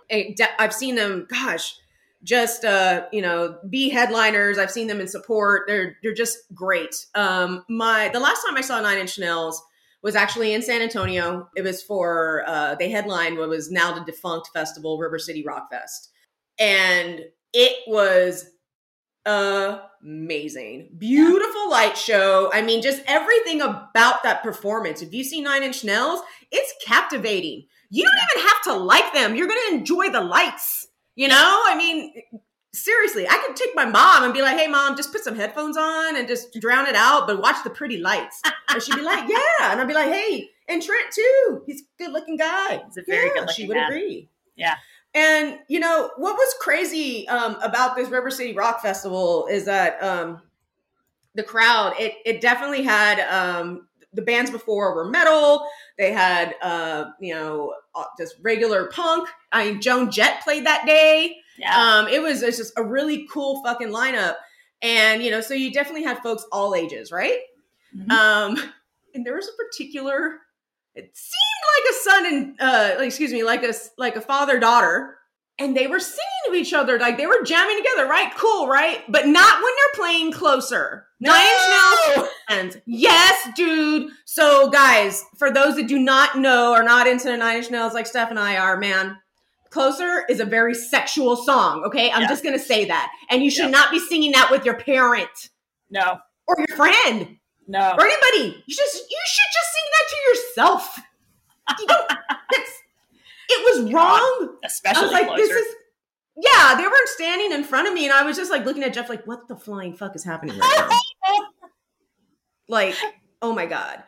I've 0.60 0.74
seen 0.74 0.96
them, 0.96 1.28
gosh, 1.30 1.76
just 2.24 2.64
uh, 2.66 3.06
you 3.12 3.22
know, 3.22 3.58
be 3.70 3.90
headliners. 3.90 4.58
I've 4.58 4.72
seen 4.72 4.88
them 4.88 5.02
in 5.02 5.08
support. 5.08 5.64
They're 5.68 5.98
they're 6.02 6.14
just 6.14 6.40
great. 6.54 6.96
Um, 7.16 7.66
my 7.70 8.10
the 8.14 8.20
last 8.20 8.44
time 8.46 8.58
I 8.58 8.62
saw 8.62 8.80
Nine 8.82 9.00
Inch 9.00 9.20
Nails 9.20 9.62
was 10.04 10.16
actually 10.16 10.54
in 10.54 10.62
San 10.62 10.82
Antonio. 10.82 11.50
It 11.56 11.64
was 11.64 11.82
for 11.82 12.44
uh, 12.46 12.76
they 12.76 12.90
headlined 12.90 13.38
what 13.38 13.50
was 13.50 13.72
now 13.72 13.94
the 13.94 14.04
defunct 14.04 14.50
festival, 14.54 15.00
River 15.00 15.18
City 15.18 15.44
Rock 15.44 15.70
Fest, 15.72 16.12
and 16.60 17.22
it 17.54 17.78
was 17.88 18.46
amazing. 19.26 20.90
Beautiful 20.98 21.70
light 21.70 21.98
show. 21.98 22.52
I 22.54 22.62
mean, 22.62 22.82
just 22.82 23.02
everything 23.08 23.62
about 23.62 24.24
that 24.24 24.44
performance. 24.44 25.02
If 25.02 25.14
you 25.14 25.24
see 25.24 25.42
Nine 25.42 25.64
Inch 25.64 25.84
Nails, 25.84 26.20
it's 26.52 26.74
captivating. 26.86 27.66
You 27.90 28.04
don't 28.04 28.14
even 28.36 28.48
have 28.50 28.62
to 28.64 28.74
like 28.74 29.14
them. 29.14 29.36
You're 29.36 29.48
going 29.48 29.60
to 29.70 29.76
enjoy 29.76 30.10
the 30.10 30.22
lights. 30.22 30.88
You 31.16 31.28
know, 31.28 31.62
I 31.66 31.76
mean, 31.78 32.14
seriously, 32.74 33.28
I 33.28 33.42
could 33.46 33.56
take 33.56 33.76
my 33.76 33.86
mom 33.86 34.24
and 34.24 34.34
be 34.34 34.42
like, 34.42 34.58
"Hey, 34.58 34.68
mom, 34.68 34.96
just 34.96 35.12
put 35.12 35.24
some 35.24 35.36
headphones 35.36 35.78
on 35.78 36.16
and 36.18 36.28
just 36.28 36.54
drown 36.60 36.88
it 36.88 36.96
out, 36.96 37.28
but 37.28 37.42
watch 37.42 37.64
the 37.64 37.70
pretty 37.70 37.98
lights." 37.98 38.42
and 38.70 38.82
she'd 38.82 38.96
be 38.96 39.02
like, 39.02 39.28
"Yeah," 39.30 39.72
and 39.72 39.80
I'd 39.82 39.88
be 39.88 39.94
like, 39.94 40.12
"Hey, 40.12 40.50
and 40.68 40.82
Trent 40.82 41.12
too. 41.14 41.62
He's 41.66 41.82
a 41.82 42.04
good-looking 42.04 42.38
guy." 42.38 42.82
He's 42.86 42.98
a 42.98 43.04
very 43.08 43.28
Yeah, 43.28 43.34
good-looking 43.34 43.56
She 43.56 43.68
would 43.68 43.78
man. 43.78 43.92
agree. 43.92 44.30
Yeah. 44.56 44.76
And 45.16 45.60
you 45.68 45.80
know 45.80 46.10
what 46.18 46.34
was 46.34 46.56
crazy 46.60 47.28
um, 47.28 47.56
about 47.62 47.96
this 47.96 48.10
River 48.10 48.32
City 48.32 48.54
Rock 48.54 48.82
Festival 48.82 49.46
is 49.46 49.66
that 49.66 50.02
um, 50.02 50.42
the 51.36 51.44
crowd 51.44 51.94
it 52.00 52.16
it 52.26 52.42
definitely 52.42 52.82
had 52.82 53.20
um, 53.30 53.88
the 54.14 54.24
bands 54.24 54.50
before 54.50 54.96
were 54.96 55.10
metal. 55.10 55.68
They 56.00 56.12
had 56.12 56.56
uh, 56.64 57.12
you 57.20 57.36
know 57.36 57.76
uh, 57.94 58.06
just 58.18 58.36
regular 58.42 58.88
punk. 58.88 59.30
I 59.52 59.66
mean, 59.72 59.82
Joan 59.82 60.10
Jett 60.10 60.42
played 60.44 60.66
that 60.66 60.88
day. 60.88 61.38
Yeah. 61.58 61.76
Um, 62.00 62.08
it 62.08 62.22
was 62.22 62.42
it's 62.42 62.58
just 62.58 62.74
a 62.78 62.84
really 62.84 63.28
cool 63.32 63.62
fucking 63.64 63.90
lineup, 63.90 64.36
and 64.82 65.22
you 65.24 65.32
know, 65.32 65.42
so 65.42 65.54
you 65.54 65.72
definitely 65.72 66.04
had 66.04 66.20
folks 66.20 66.46
all 66.52 66.76
ages, 66.76 67.12
right? 67.12 67.40
Mhm. 67.96 68.12
Um, 68.12 68.74
and 69.14 69.26
there 69.26 69.36
was 69.36 69.48
a 69.48 69.64
particular. 69.64 70.40
It 70.96 71.16
seemed 71.16 71.64
like 71.78 71.92
a 71.92 71.96
son 72.04 72.26
and 72.34 72.62
uh, 72.62 72.96
like, 73.00 73.08
excuse 73.08 73.32
me, 73.32 73.44
like 73.44 73.64
a 73.64 73.74
like 73.98 74.16
a 74.16 74.22
father 74.22 74.60
daughter, 74.60 75.18
and 75.60 75.76
they 75.76 75.88
were 75.88 76.00
singing 76.00 76.20
to 76.48 76.54
each 76.54 76.74
other, 76.74 77.00
like 77.00 77.18
they 77.18 77.28
were 77.28 77.44
jamming 77.44 77.78
together, 77.78 78.08
right? 78.08 78.32
Cool, 78.36 78.68
right? 78.68 79.00
But 79.10 79.28
not 79.28 79.56
when 79.56 79.74
they're 79.76 80.06
playing 80.06 80.32
closer. 80.34 81.08
Nine 81.20 81.40
Inch 81.42 81.76
Nails 82.10 82.30
yes, 82.86 83.48
dude. 83.56 84.12
So, 84.26 84.70
guys, 84.70 85.24
for 85.38 85.52
those 85.52 85.76
that 85.76 85.88
do 85.88 85.98
not 86.00 86.38
know 86.38 86.72
or 86.74 86.84
not 86.84 87.08
into 87.08 87.26
the 87.26 87.38
Nine 87.38 87.58
Inch 87.58 87.72
Nails 87.72 87.94
like 87.94 88.08
Steph 88.08 88.30
and 88.30 88.40
I 88.40 88.58
are, 88.58 88.78
man, 88.78 89.18
Closer 89.74 90.24
is 90.30 90.40
a 90.40 90.46
very 90.46 90.76
sexual 90.76 91.36
song, 91.36 91.84
okay? 91.84 92.12
I'm 92.12 92.22
Yeah. 92.22 92.28
just 92.28 92.44
going 92.44 92.54
to 92.54 92.64
say 92.64 92.86
that. 92.86 93.12
And 93.32 93.42
you 93.44 93.50
should 93.50 93.66
Yeah. 93.66 93.72
not 93.72 93.90
be 93.90 93.98
singing 93.98 94.32
that 94.34 94.52
with 94.52 94.64
your 94.66 94.76
parent 94.76 95.50
No. 95.90 96.20
or 96.46 96.56
your 96.60 96.78
friend 96.78 97.38
No. 97.68 97.80
or 97.98 98.06
anybody. 98.06 98.64
You 98.68 98.76
just 98.76 98.96
you 98.96 99.20
should 99.26 99.52
just 99.52 99.74
sing 99.74 99.90
that 99.92 100.06
to 100.10 100.18
yourself. 100.30 101.00
You 101.80 101.88
don't 101.88 102.12
it 103.50 103.84
was 103.84 103.92
wrong. 103.92 104.58
I 104.64 104.68
Especially 104.68 105.04
was 105.06 105.12
like, 105.12 105.26
closer. 105.26 105.42
this 105.42 105.50
is 105.50 105.76
yeah, 106.38 106.76
they 106.76 106.84
weren't 106.84 107.10
standing 107.10 107.52
in 107.52 107.64
front 107.64 107.88
of 107.88 107.96
me 107.96 108.06
and 108.06 108.14
I 108.14 108.22
was 108.24 108.38
just 108.38 108.52
like 108.52 108.66
looking 108.66 108.84
at 108.84 108.94
Jeff 108.94 109.10
like, 109.10 109.26
what 109.26 109.48
the 109.48 109.56
flying 109.56 109.96
fuck 109.96 110.16
is 110.16 110.24
happening 110.24 110.56
right 110.60 110.88
now? 110.88 111.40
like 112.70 112.96
oh 113.42 113.54
my 113.54 113.66
god 113.66 114.04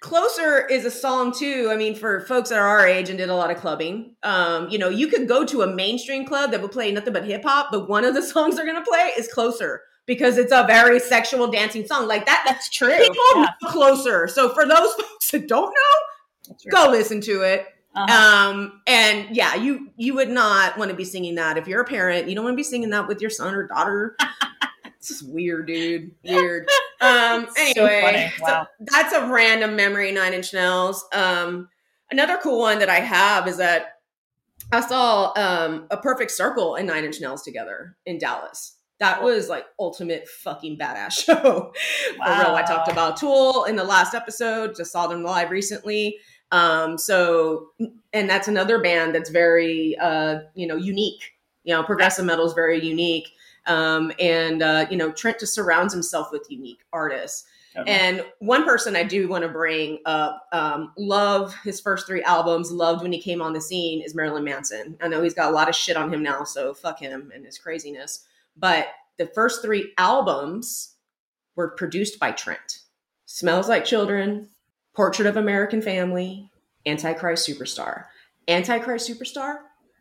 closer 0.00 0.66
is 0.66 0.84
a 0.84 0.90
song 0.90 1.32
too 1.32 1.68
i 1.70 1.76
mean 1.76 1.94
for 1.94 2.20
folks 2.22 2.48
that 2.48 2.58
are 2.58 2.66
our 2.66 2.86
age 2.86 3.08
and 3.10 3.18
did 3.18 3.28
a 3.28 3.34
lot 3.34 3.50
of 3.50 3.58
clubbing 3.58 4.14
um 4.22 4.68
you 4.70 4.78
know 4.78 4.88
you 4.88 5.06
could 5.08 5.28
go 5.28 5.44
to 5.44 5.60
a 5.62 5.66
mainstream 5.66 6.24
club 6.24 6.50
that 6.50 6.62
would 6.62 6.72
play 6.72 6.90
nothing 6.90 7.12
but 7.12 7.24
hip-hop 7.24 7.68
but 7.70 7.88
one 7.88 8.04
of 8.04 8.14
the 8.14 8.22
songs 8.32 8.56
they're 8.56 8.64
gonna 8.66 8.82
play 8.84 9.12
is 9.18 9.28
closer 9.28 9.82
because 10.06 10.38
it's 10.38 10.50
a 10.52 10.64
very 10.66 10.98
sexual 10.98 11.46
dancing 11.52 11.86
song. 11.86 12.08
Like 12.08 12.26
that 12.26 12.42
That's 12.44 12.68
true. 12.68 12.96
people 12.98 13.22
Yeah, 13.36 13.42
know 13.62 13.68
closer. 13.70 14.26
So 14.26 14.48
for 14.48 14.66
those 14.66 14.92
folks 14.94 15.30
that 15.30 15.46
don't 15.46 15.72
know 15.72 16.54
go 16.72 16.90
listen 16.90 17.20
to 17.20 17.42
it. 17.42 17.66
Uh-huh. 17.94 18.48
um 18.48 18.80
and 18.86 19.36
yeah 19.36 19.54
you 19.56 19.90
you 19.96 20.14
would 20.14 20.28
not 20.30 20.78
want 20.78 20.90
to 20.90 20.96
be 20.96 21.04
singing 21.04 21.34
that 21.36 21.58
if 21.58 21.68
you're 21.68 21.82
a 21.82 21.84
parent. 21.84 22.28
You 22.28 22.34
don't 22.34 22.44
want 22.44 22.54
to 22.54 22.56
be 22.56 22.62
singing 22.64 22.90
that 22.90 23.06
with 23.06 23.20
your 23.20 23.30
son 23.30 23.54
or 23.54 23.66
daughter. 23.68 24.16
It's 24.98 25.08
just 25.08 25.26
weird 25.30 25.66
dude. 25.66 26.10
Weird 26.24 26.68
um 27.00 27.48
anyway 27.58 28.32
so 28.38 28.44
Wow. 28.44 28.66
that's 28.80 29.12
a 29.14 29.26
random 29.26 29.76
memory 29.76 30.12
nine 30.12 30.34
inch 30.34 30.52
nails. 30.52 31.04
Um 31.12 31.68
another 32.10 32.38
cool 32.42 32.58
one 32.58 32.78
that 32.80 32.88
i 32.90 33.00
have 33.00 33.46
is 33.48 33.56
that 33.58 33.98
i 34.72 34.80
saw 34.80 35.32
um 35.36 35.86
a 35.90 35.96
perfect 35.96 36.30
circle 36.30 36.74
and 36.74 36.86
nine 36.86 37.04
inch 37.04 37.20
nails 37.20 37.42
together 37.42 37.96
in 38.06 38.18
dallas. 38.18 38.76
That 38.98 39.22
was 39.22 39.48
like 39.48 39.64
ultimate 39.78 40.28
fucking 40.28 40.76
badass 40.78 41.12
show. 41.24 41.32
For 41.32 42.24
real 42.24 42.54
i 42.54 42.62
talked 42.66 42.90
about 42.90 43.16
tool 43.16 43.64
in 43.64 43.76
the 43.76 43.84
last 43.84 44.14
episode 44.14 44.76
just 44.76 44.92
saw 44.92 45.06
them 45.06 45.22
live 45.22 45.50
recently. 45.50 46.18
Um 46.52 46.98
so 46.98 47.68
and 48.12 48.28
that's 48.28 48.48
another 48.48 48.80
band 48.82 49.14
that's 49.14 49.30
very 49.30 49.96
uh 50.00 50.40
you 50.54 50.66
know 50.66 50.76
unique. 50.76 51.32
You 51.64 51.74
know 51.74 51.82
progressive 51.82 52.24
metal 52.24 52.46
is 52.46 52.52
very 52.54 52.84
unique 52.84 53.28
um 53.66 54.12
and 54.18 54.62
uh 54.62 54.86
you 54.90 54.96
know 54.96 55.12
trent 55.12 55.38
just 55.38 55.54
surrounds 55.54 55.92
himself 55.92 56.30
with 56.32 56.50
unique 56.50 56.80
artists 56.92 57.46
and 57.86 58.24
one 58.40 58.64
person 58.64 58.96
I 58.96 59.04
do 59.04 59.28
want 59.28 59.42
to 59.42 59.48
bring 59.48 60.00
up, 60.04 60.46
um, 60.52 60.92
love 60.98 61.54
his 61.62 61.80
first 61.80 62.06
three 62.06 62.22
albums, 62.22 62.72
loved 62.72 63.02
when 63.02 63.12
he 63.12 63.20
came 63.20 63.40
on 63.40 63.52
the 63.52 63.60
scene, 63.60 64.02
is 64.02 64.14
Marilyn 64.14 64.44
Manson. 64.44 64.96
I 65.00 65.08
know 65.08 65.22
he's 65.22 65.34
got 65.34 65.50
a 65.50 65.54
lot 65.54 65.68
of 65.68 65.74
shit 65.74 65.96
on 65.96 66.12
him 66.12 66.22
now, 66.22 66.44
so 66.44 66.74
fuck 66.74 66.98
him 66.98 67.30
and 67.34 67.44
his 67.44 67.58
craziness. 67.58 68.26
But 68.56 68.88
the 69.18 69.26
first 69.26 69.62
three 69.62 69.92
albums 69.98 70.96
were 71.54 71.70
produced 71.70 72.18
by 72.18 72.32
Trent. 72.32 72.80
Smells 73.26 73.68
Like 73.68 73.84
Children, 73.84 74.48
Portrait 74.94 75.26
of 75.26 75.36
American 75.36 75.80
Family, 75.80 76.50
Antichrist 76.86 77.48
Superstar. 77.48 78.06
Antichrist 78.48 79.08
Superstar 79.08 79.58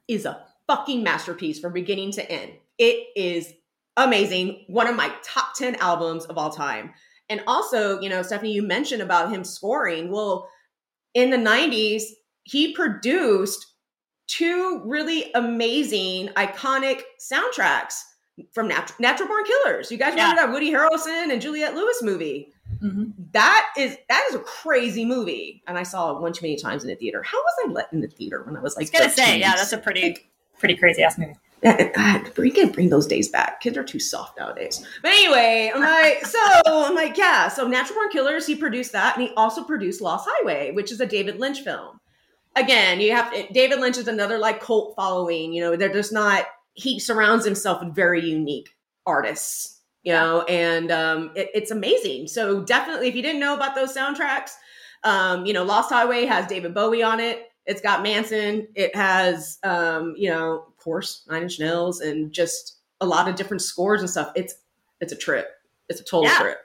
is 0.08 0.26
a 0.26 0.44
fucking 0.66 1.04
masterpiece 1.04 1.60
from 1.60 1.74
beginning 1.74 2.12
to 2.14 2.32
end. 2.32 2.54
It 2.80 3.08
is 3.16 3.54
amazing. 3.98 4.64
One 4.68 4.88
of 4.88 4.96
my 4.96 5.14
top 5.24 5.54
10 5.56 5.76
albums 5.76 6.26
of 6.26 6.38
all 6.38 6.50
time. 6.50 6.94
And 7.30 7.44
also, 7.46 8.00
you 8.00 8.10
know, 8.10 8.24
Stephanie, 8.24 8.54
you 8.54 8.64
mentioned 8.64 9.02
about 9.04 9.32
him 9.32 9.44
scoring. 9.44 10.10
Well, 10.10 10.50
in 11.14 11.30
the 11.30 11.38
90s, 11.38 12.04
he 12.44 12.74
produced 12.74 13.68
two 14.28 14.82
really 14.86 15.32
amazing, 15.34 16.30
iconic 16.30 17.02
soundtracks 17.20 17.96
from 18.54 18.68
Nat- 18.70 18.94
Natural 19.00 19.28
Born 19.28 19.44
Killers. 19.44 19.92
You 19.92 19.98
guys 19.98 20.16
Yeah. 20.16 20.32
remember 20.32 20.42
that 20.44 20.52
Woody 20.54 20.72
Harrelson 20.72 21.32
and 21.32 21.42
Juliette 21.42 21.76
Lewis 21.76 22.02
movie? 22.02 22.54
Mhm. 22.82 23.12
That 23.34 23.70
is 23.78 23.98
that 24.08 24.26
is 24.30 24.36
a 24.36 24.40
crazy 24.40 25.04
movie, 25.04 25.62
and 25.68 25.78
I 25.78 25.84
saw 25.84 26.16
it 26.16 26.22
one 26.22 26.32
too 26.32 26.44
many 26.46 26.56
times 26.56 26.84
in 26.84 26.90
the 26.90 26.96
theater. 26.96 27.22
How 27.24 27.38
was 27.38 27.54
I 27.68 27.72
let 27.72 27.92
in 27.92 28.00
the 28.00 28.08
theater 28.08 28.44
when 28.44 28.56
I 28.56 28.62
was 28.62 28.78
like? 28.78 28.88
I 28.96 29.00
like? 29.00 29.08
was 29.08 29.16
gonna 29.16 29.28
say, 29.28 29.40
yeah, 29.40 29.56
that's 29.58 29.74
a 29.74 29.78
pretty 29.78 30.30
pretty 30.58 30.76
crazy 30.78 31.02
ass 31.04 31.18
movie. 31.18 31.34
God, 31.64 32.34
bring 32.36 32.56
it, 32.56 32.74
bring 32.74 32.90
those 32.90 33.08
days 33.08 33.28
back. 33.30 33.62
Kids 33.62 33.78
are 33.78 33.84
too 33.84 34.00
soft 34.00 34.40
nowadays. 34.40 34.86
But 35.02 35.12
anyway, 35.12 35.72
I'm 35.74 35.82
like, 35.82 36.26
so 36.26 36.40
I'm 36.66 36.96
like, 36.96 37.18
yeah. 37.18 37.50
So 37.50 37.68
Natural 37.68 37.96
Born 37.96 38.10
Killers, 38.10 38.48
he 38.48 38.56
produced 38.56 38.92
that, 38.94 39.18
and 39.18 39.28
he 39.28 39.34
also 39.36 39.64
produced 39.64 40.02
Lost 40.02 40.28
Highway, 40.30 40.72
which 40.72 40.92
is 40.92 41.02
a 41.02 41.06
David 41.06 41.40
Lynch 41.40 41.62
film. 41.62 42.00
Again, 42.56 43.00
you 43.00 43.12
have 43.12 43.34
David 43.52 43.80
Lynch 43.80 43.98
is 43.98 44.08
another 44.08 44.38
like 44.38 44.62
cult 44.62 44.96
following. 44.96 45.54
You 45.54 45.62
know, 45.64 45.76
they're 45.76 45.94
just 45.94 46.14
not. 46.14 46.46
He 46.74 47.00
surrounds 47.00 47.46
himself 47.46 47.84
with 47.84 47.94
very 47.94 48.26
unique 48.26 48.70
artists. 49.06 49.78
You 50.04 50.14
know, 50.14 50.44
and 50.44 50.92
um, 50.92 51.32
it, 51.36 51.50
it's 51.54 51.72
amazing. 51.72 52.28
So 52.28 52.64
definitely, 52.64 53.10
if 53.10 53.16
you 53.16 53.22
didn't 53.22 53.42
know 53.42 53.54
about 53.54 53.76
those 53.76 53.96
soundtracks, 53.96 54.52
um, 55.04 55.46
you 55.46 55.54
know, 55.54 55.64
Lost 55.64 55.90
Highway 55.90 56.26
has 56.26 56.48
David 56.48 56.74
Bowie 56.74 57.04
on 57.04 57.20
it. 57.20 57.46
It's 57.66 57.82
got 57.82 58.02
Manson. 58.02 58.68
It 58.76 58.96
has, 58.96 59.60
um, 59.64 60.16
you 60.18 60.30
know, 60.30 60.69
course, 60.80 61.26
Nine 61.30 61.44
Inch 61.44 61.60
Nails, 61.60 62.02
and 62.02 62.32
just 62.32 62.78
a 63.02 63.06
lot 63.06 63.28
of 63.28 63.36
different 63.36 63.62
scores 63.62 64.02
and 64.02 64.10
stuff. 64.10 64.32
It's 64.36 64.56
it's 65.02 65.14
a 65.14 65.16
trip. 65.16 65.48
It's 65.88 66.02
a 66.02 66.04
total 66.04 66.26
Yeah. 66.32 66.40
trip. 66.40 66.58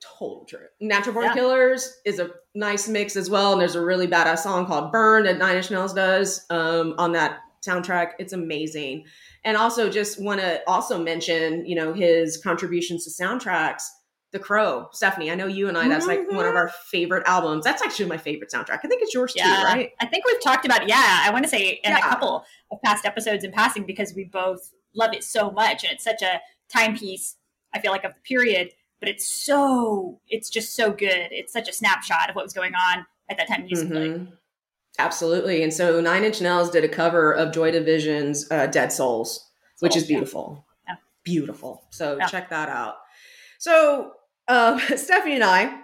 Total 0.00 0.44
trip. 0.44 0.72
Natural 0.80 1.14
Born 1.14 1.26
Yeah. 1.26 1.34
Killers 1.34 2.00
is 2.04 2.18
a 2.18 2.30
nice 2.54 2.88
mix 2.88 3.16
as 3.16 3.30
well. 3.30 3.52
And 3.52 3.60
there's 3.60 3.74
a 3.76 3.80
really 3.84 4.06
badass 4.06 4.38
song 4.40 4.66
called 4.66 4.92
Burn 4.92 5.24
that 5.24 5.38
Nine 5.38 5.56
Inch 5.56 5.70
Nails 5.70 5.94
does 5.94 6.44
um, 6.50 6.94
on 6.98 7.12
that 7.12 7.38
soundtrack. 7.66 8.12
It's 8.18 8.32
amazing. 8.32 9.04
And 9.44 9.56
also 9.56 9.88
just 9.88 10.20
want 10.20 10.40
to 10.40 10.60
also 10.68 11.02
mention, 11.02 11.64
you 11.66 11.74
know, 11.74 11.92
his 11.92 12.36
contributions 12.36 13.04
to 13.04 13.22
soundtracks. 13.22 13.82
The 14.36 14.42
Crow, 14.44 14.88
Stephanie. 14.92 15.30
I 15.30 15.34
know 15.34 15.46
you 15.46 15.66
and 15.68 15.78
I. 15.78 15.88
That's 15.88 16.06
like 16.06 16.30
one 16.30 16.44
of 16.44 16.54
our 16.54 16.68
favorite 16.68 17.22
albums. 17.26 17.64
That's 17.64 17.80
actually 17.80 18.04
my 18.06 18.18
favorite 18.18 18.50
soundtrack. 18.50 18.80
I 18.84 18.88
think 18.88 19.00
it's 19.00 19.14
yours 19.14 19.32
Yeah, 19.34 19.44
too, 19.44 19.62
right? 19.64 19.92
I 19.98 20.04
think 20.04 20.26
we've 20.26 20.42
talked 20.42 20.66
about. 20.66 20.86
Yeah, 20.86 21.22
I 21.24 21.30
want 21.30 21.44
to 21.44 21.48
say 21.48 21.80
in 21.82 21.92
a 21.94 22.00
couple 22.02 22.44
of 22.70 22.82
past 22.84 23.06
episodes 23.06 23.44
in 23.44 23.50
passing 23.52 23.86
because 23.86 24.12
we 24.14 24.24
both 24.24 24.72
love 24.94 25.14
it 25.14 25.24
so 25.24 25.50
much, 25.50 25.84
and 25.84 25.92
it's 25.92 26.04
such 26.04 26.20
a 26.20 26.42
timepiece. 26.70 27.36
I 27.72 27.80
feel 27.80 27.92
like 27.92 28.04
of 28.04 28.12
the 28.12 28.20
period, 28.20 28.72
but 29.00 29.08
it's 29.08 29.26
so 29.26 30.20
it's 30.28 30.50
just 30.50 30.76
so 30.76 30.90
good. 30.90 31.28
It's 31.30 31.52
such 31.52 31.66
a 31.68 31.72
snapshot 31.72 32.28
of 32.28 32.36
what 32.36 32.44
was 32.44 32.52
going 32.52 32.72
on 32.74 33.06
at 33.30 33.38
that 33.38 33.48
time 33.48 33.64
musically. 33.64 34.08
Mhm. 34.10 34.32
Absolutely. 34.98 35.62
And 35.62 35.72
so 35.72 35.98
Nine 36.02 36.24
Inch 36.24 36.42
Nails 36.42 36.70
did 36.70 36.84
a 36.84 36.88
cover 36.88 37.32
of 37.32 37.52
Joy 37.54 37.70
Division's 37.70 38.50
uh, 38.50 38.66
Dead 38.66 38.92
Souls, 38.92 39.50
which 39.80 39.92
Souls, 39.92 40.04
is 40.04 40.10
yeah. 40.10 40.16
beautiful. 40.16 40.66
Yeah. 40.86 40.96
Beautiful. 41.24 41.84
So 41.90 42.16
Yeah. 42.18 42.26
check 42.26 42.50
that 42.50 42.68
out. 42.68 42.96
So 43.58 44.12
um, 44.48 44.78
Stephanie 44.96 45.34
and 45.34 45.44
I, 45.44 45.80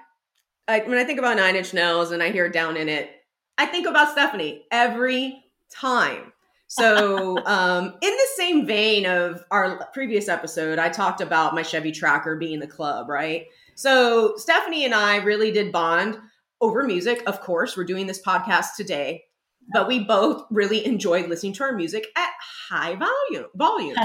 I, 0.68 0.80
when 0.80 0.98
I 0.98 1.04
think 1.04 1.18
about 1.18 1.36
Nine 1.36 1.56
Inch 1.56 1.74
Nails 1.74 2.10
and 2.10 2.22
I 2.22 2.30
hear 2.30 2.48
Down 2.48 2.76
in 2.76 2.88
It, 2.88 3.10
I 3.58 3.66
think 3.66 3.86
about 3.86 4.12
Stephanie 4.12 4.64
every 4.70 5.44
time. 5.70 6.32
So, 6.68 7.38
um, 7.46 7.94
in 8.00 8.10
the 8.10 8.26
same 8.36 8.66
vein 8.66 9.06
of 9.06 9.44
our 9.50 9.86
previous 9.92 10.28
episode, 10.28 10.78
I 10.78 10.88
talked 10.88 11.20
about 11.20 11.54
my 11.54 11.62
Chevy 11.62 11.92
Tracker 11.92 12.36
being 12.36 12.60
the 12.60 12.66
club, 12.66 13.08
right? 13.08 13.46
So, 13.74 14.36
Stephanie 14.36 14.84
and 14.84 14.94
I 14.94 15.16
really 15.16 15.50
did 15.50 15.72
bond 15.72 16.18
over 16.60 16.84
music. 16.84 17.22
Of 17.26 17.40
course, 17.40 17.76
we're 17.76 17.84
doing 17.84 18.06
this 18.06 18.22
podcast 18.22 18.76
today, 18.76 19.24
but 19.72 19.88
we 19.88 20.04
both 20.04 20.44
really 20.50 20.86
enjoyed 20.86 21.28
listening 21.28 21.52
to 21.54 21.64
our 21.64 21.72
music 21.72 22.06
at 22.16 22.30
high 22.70 22.94
volume. 22.94 23.50
Volume, 23.54 23.96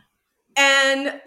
and 0.56 1.20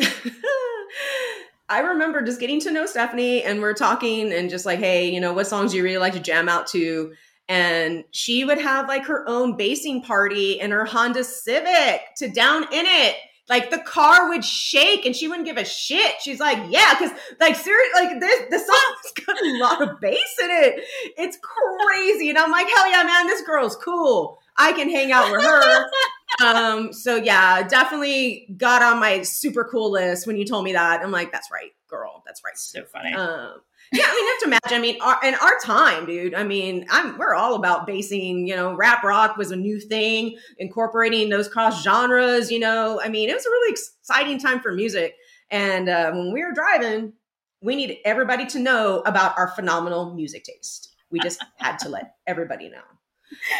I 1.71 1.79
remember 1.79 2.21
just 2.21 2.39
getting 2.39 2.59
to 2.61 2.71
know 2.71 2.85
Stephanie, 2.85 3.43
and 3.43 3.61
we're 3.61 3.73
talking, 3.73 4.31
and 4.33 4.49
just 4.49 4.65
like, 4.65 4.79
hey, 4.79 5.09
you 5.09 5.19
know, 5.19 5.33
what 5.33 5.47
songs 5.47 5.71
do 5.71 5.77
you 5.77 5.83
really 5.83 5.97
like 5.97 6.13
to 6.13 6.19
jam 6.19 6.49
out 6.49 6.67
to? 6.67 7.13
and 7.51 8.05
she 8.11 8.45
would 8.45 8.59
have 8.59 8.87
like 8.87 9.05
her 9.05 9.27
own 9.27 9.57
basing 9.57 10.01
party 10.01 10.53
in 10.53 10.71
her 10.71 10.85
Honda 10.85 11.21
Civic 11.21 12.01
to 12.15 12.29
down 12.29 12.63
in 12.71 12.85
it. 12.85 13.17
Like 13.49 13.69
the 13.69 13.79
car 13.79 14.29
would 14.29 14.45
shake 14.45 15.05
and 15.05 15.13
she 15.13 15.27
wouldn't 15.27 15.45
give 15.45 15.57
a 15.57 15.65
shit. 15.65 16.13
She's 16.21 16.39
like, 16.39 16.57
yeah, 16.69 16.93
because 16.97 17.11
like 17.41 17.57
seriously, 17.57 18.05
like 18.05 18.21
this 18.21 18.49
the 18.49 18.57
song's 18.57 19.25
got 19.25 19.35
a 19.35 19.59
lot 19.59 19.81
of 19.81 19.99
bass 19.99 20.37
in 20.41 20.49
it. 20.49 20.85
It's 21.17 21.37
crazy. 21.41 22.29
And 22.29 22.37
I'm 22.37 22.51
like, 22.51 22.67
hell 22.73 22.89
yeah, 22.89 23.03
man, 23.03 23.27
this 23.27 23.41
girl's 23.41 23.75
cool. 23.75 24.39
I 24.55 24.71
can 24.71 24.89
hang 24.89 25.11
out 25.11 25.29
with 25.29 25.43
her. 25.43 25.85
um, 26.43 26.93
so 26.93 27.15
yeah, 27.15 27.67
definitely 27.67 28.47
got 28.57 28.81
on 28.81 28.99
my 28.99 29.21
super 29.21 29.63
cool 29.63 29.91
list 29.91 30.27
when 30.27 30.37
you 30.37 30.45
told 30.45 30.63
me 30.63 30.73
that. 30.73 31.01
I'm 31.01 31.11
like, 31.11 31.31
that's 31.31 31.51
right, 31.51 31.71
girl. 31.87 32.23
That's 32.25 32.41
right. 32.45 32.57
So 32.57 32.83
funny. 32.85 33.13
Um, 33.13 33.55
yeah, 33.91 34.03
I 34.07 34.15
mean, 34.15 34.23
you 34.23 34.31
have 34.31 34.39
to 34.39 34.45
imagine. 34.45 34.77
I 34.77 34.79
mean, 34.79 35.01
our, 35.01 35.19
in 35.23 35.35
our 35.35 35.59
time, 35.63 36.05
dude. 36.05 36.33
I 36.33 36.43
mean, 36.43 36.85
I'm 36.89 37.17
we're 37.17 37.35
all 37.35 37.55
about 37.55 37.85
basing. 37.85 38.47
You 38.47 38.55
know, 38.55 38.73
rap 38.73 39.03
rock 39.03 39.35
was 39.35 39.51
a 39.51 39.55
new 39.55 39.79
thing, 39.79 40.37
incorporating 40.57 41.29
those 41.29 41.49
cross 41.49 41.83
genres. 41.83 42.51
You 42.51 42.59
know, 42.59 43.01
I 43.03 43.09
mean, 43.09 43.29
it 43.29 43.33
was 43.33 43.45
a 43.45 43.49
really 43.49 43.71
exciting 43.71 44.39
time 44.39 44.61
for 44.61 44.71
music. 44.71 45.15
And 45.49 45.89
uh, 45.89 46.11
when 46.11 46.31
we 46.31 46.43
were 46.43 46.53
driving, 46.53 47.13
we 47.61 47.75
needed 47.75 47.97
everybody 48.05 48.45
to 48.47 48.59
know 48.59 49.01
about 49.05 49.37
our 49.37 49.49
phenomenal 49.49 50.13
music 50.15 50.45
taste. 50.45 50.95
We 51.11 51.19
just 51.19 51.43
had 51.57 51.77
to 51.79 51.89
let 51.89 52.15
everybody 52.25 52.69
know. 52.69 52.81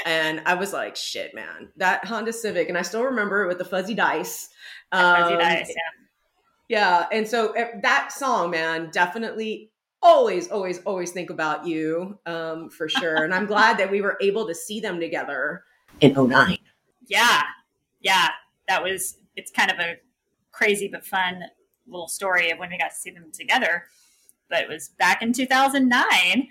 And 0.05 0.41
I 0.45 0.53
was 0.55 0.73
like, 0.73 0.95
shit, 0.95 1.33
man, 1.33 1.69
that 1.77 2.05
Honda 2.05 2.33
Civic, 2.33 2.69
and 2.69 2.77
I 2.77 2.81
still 2.81 3.03
remember 3.03 3.43
it 3.43 3.47
with 3.47 3.57
the 3.57 3.65
fuzzy 3.65 3.93
dice. 3.93 4.49
Fuzzy 4.91 5.33
Um, 5.33 5.39
Dice, 5.39 5.69
yeah. 5.69 5.75
yeah, 6.67 7.05
and 7.11 7.27
so 7.27 7.51
eh, 7.53 7.79
that 7.81 8.11
song, 8.11 8.51
man, 8.51 8.89
definitely 8.91 9.71
always, 10.01 10.49
always, 10.49 10.79
always 10.79 11.11
think 11.11 11.29
about 11.29 11.65
you 11.65 12.17
um, 12.25 12.69
for 12.69 12.89
sure. 12.89 13.23
And 13.23 13.33
I'm 13.33 13.45
glad 13.45 13.77
that 13.77 13.89
we 13.89 14.01
were 14.01 14.17
able 14.21 14.47
to 14.47 14.55
see 14.55 14.79
them 14.79 14.99
together 14.99 15.63
in 16.01 16.13
09. 16.13 16.57
Yeah, 17.07 17.41
yeah, 18.01 18.29
that 18.67 18.83
was. 18.83 19.17
It's 19.35 19.51
kind 19.51 19.71
of 19.71 19.79
a 19.79 19.95
crazy 20.51 20.89
but 20.91 21.05
fun 21.05 21.43
little 21.87 22.07
story 22.07 22.51
of 22.51 22.59
when 22.59 22.69
we 22.69 22.77
got 22.77 22.89
to 22.89 22.95
see 22.95 23.11
them 23.11 23.31
together. 23.31 23.85
But 24.49 24.63
it 24.63 24.69
was 24.69 24.89
back 24.99 25.21
in 25.21 25.31
2009, 25.33 26.47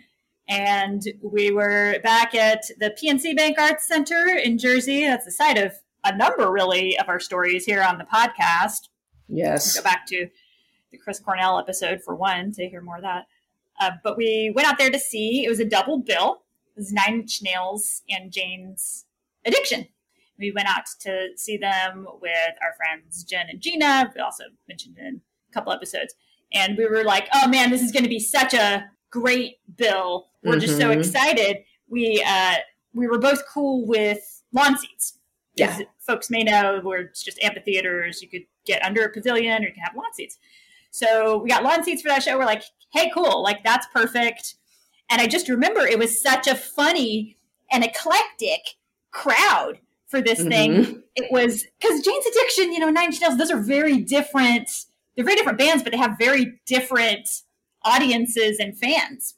and 0.51 1.05
we 1.23 1.53
were 1.53 2.01
back 2.03 2.35
at 2.35 2.65
the 2.81 2.91
PNC 2.91 3.37
Bank 3.37 3.57
Arts 3.57 3.87
Center 3.87 4.27
in 4.27 4.59
Jersey. 4.59 5.07
That's 5.07 5.25
the 5.25 5.31
site 5.31 5.57
of 5.57 5.73
a 6.05 6.15
number, 6.15 6.51
really, 6.51 6.99
of 6.99 7.09
our 7.09 7.21
stories 7.21 7.65
here 7.65 7.83
on 7.83 7.99
the 7.99 8.05
podcast. 8.05 8.89
Yes. 9.29 9.77
Go 9.77 9.85
back 9.85 10.07
to 10.09 10.27
the 10.91 10.99
Chris 10.99 11.21
Cornell 11.21 11.61
episode 11.61 12.03
for 12.03 12.17
one 12.17 12.51
to 12.55 12.69
hear 12.69 12.83
more 12.83 12.97
of 12.97 13.03
that. 13.03 13.27
Uh, 13.81 13.93
but 14.03 14.17
we 14.17 14.53
went 14.55 14.67
out 14.67 14.77
there 14.77 14.91
to 14.91 14.99
see. 14.99 15.45
It 15.45 15.49
was 15.49 15.61
a 15.61 15.65
double 15.65 15.99
bill. 15.99 16.43
It 16.75 16.81
was 16.81 16.93
Nine 16.93 17.21
Inch 17.21 17.41
Nails 17.43 18.03
and 18.11 18.33
Jane's 18.33 19.07
Addiction. 19.47 19.87
We 20.37 20.51
went 20.51 20.69
out 20.69 20.87
to 21.03 21.29
see 21.37 21.59
them 21.59 22.09
with 22.21 22.55
our 22.61 22.75
friends 22.77 23.23
Jen 23.23 23.47
and 23.49 23.61
Gina. 23.61 24.13
We 24.17 24.21
also 24.21 24.45
mentioned 24.69 24.99
in 24.99 25.21
a 25.49 25.53
couple 25.53 25.73
episodes, 25.73 26.15
and 26.53 26.77
we 26.77 26.87
were 26.87 27.05
like, 27.05 27.29
"Oh 27.33 27.47
man, 27.47 27.71
this 27.71 27.83
is 27.83 27.93
going 27.93 28.03
to 28.03 28.09
be 28.09 28.19
such 28.19 28.53
a 28.53 28.91
great 29.11 29.59
bill. 29.77 30.30
We're 30.43 30.59
just 30.59 30.79
so 30.79 30.89
Mhm. 30.89 30.99
excited." 30.99 31.65
We 31.89 32.23
uh, 32.27 32.57
we 32.95 33.07
were 33.07 33.19
both 33.19 33.43
cool 33.49 33.87
with 33.87 34.43
lawn 34.53 34.77
seats. 34.79 35.19
Yeah. 35.55 35.71
As 35.79 35.83
folks 35.99 36.31
may 36.31 36.43
know, 36.45 36.81
where 36.83 37.01
it's 37.01 37.23
just 37.23 37.39
amphitheaters. 37.43 38.23
You 38.23 38.29
could 38.29 38.45
get 38.65 38.85
under 38.85 39.03
a 39.05 39.11
pavilion, 39.13 39.63
or 39.65 39.69
you 39.69 39.75
can 39.75 39.83
have 39.83 39.95
lawn 39.97 40.13
seats. 40.15 40.39
So 40.91 41.39
we 41.39 41.49
got 41.51 41.63
lawn 41.63 41.85
seats 41.85 42.03
for 42.03 42.09
that 42.09 42.23
show. 42.23 42.39
We're 42.39 42.45
like, 42.47 42.63
hey, 42.93 43.11
cool, 43.15 43.43
like 43.43 43.63
that's 43.65 43.87
perfect. 43.93 44.55
And 45.11 45.21
I 45.21 45.27
just 45.27 45.49
remember 45.49 45.81
it 45.81 45.99
was 45.99 46.21
such 46.23 46.47
a 46.47 46.55
funny 46.55 47.37
and 47.71 47.85
eclectic 47.85 48.61
crowd 49.11 49.79
for 50.07 50.21
this 50.21 50.43
thing. 50.43 51.03
It 51.17 51.31
was 51.31 51.65
because 51.81 52.01
Jane's 52.03 52.27
Addiction, 52.27 52.73
you 52.73 52.79
know, 52.81 52.91
Nine 52.91 53.07
Inch 53.07 53.21
Nails, 53.21 53.37
those 53.39 53.51
are 53.51 53.61
very 53.61 53.99
different. 53.99 54.69
They're 55.15 55.25
very 55.25 55.37
different 55.37 55.59
bands, 55.59 55.83
but 55.83 55.93
they 55.93 55.99
have 55.99 56.17
very 56.19 56.61
different 56.67 57.29
audiences 57.83 58.59
and 58.59 58.77
fans 58.77 59.35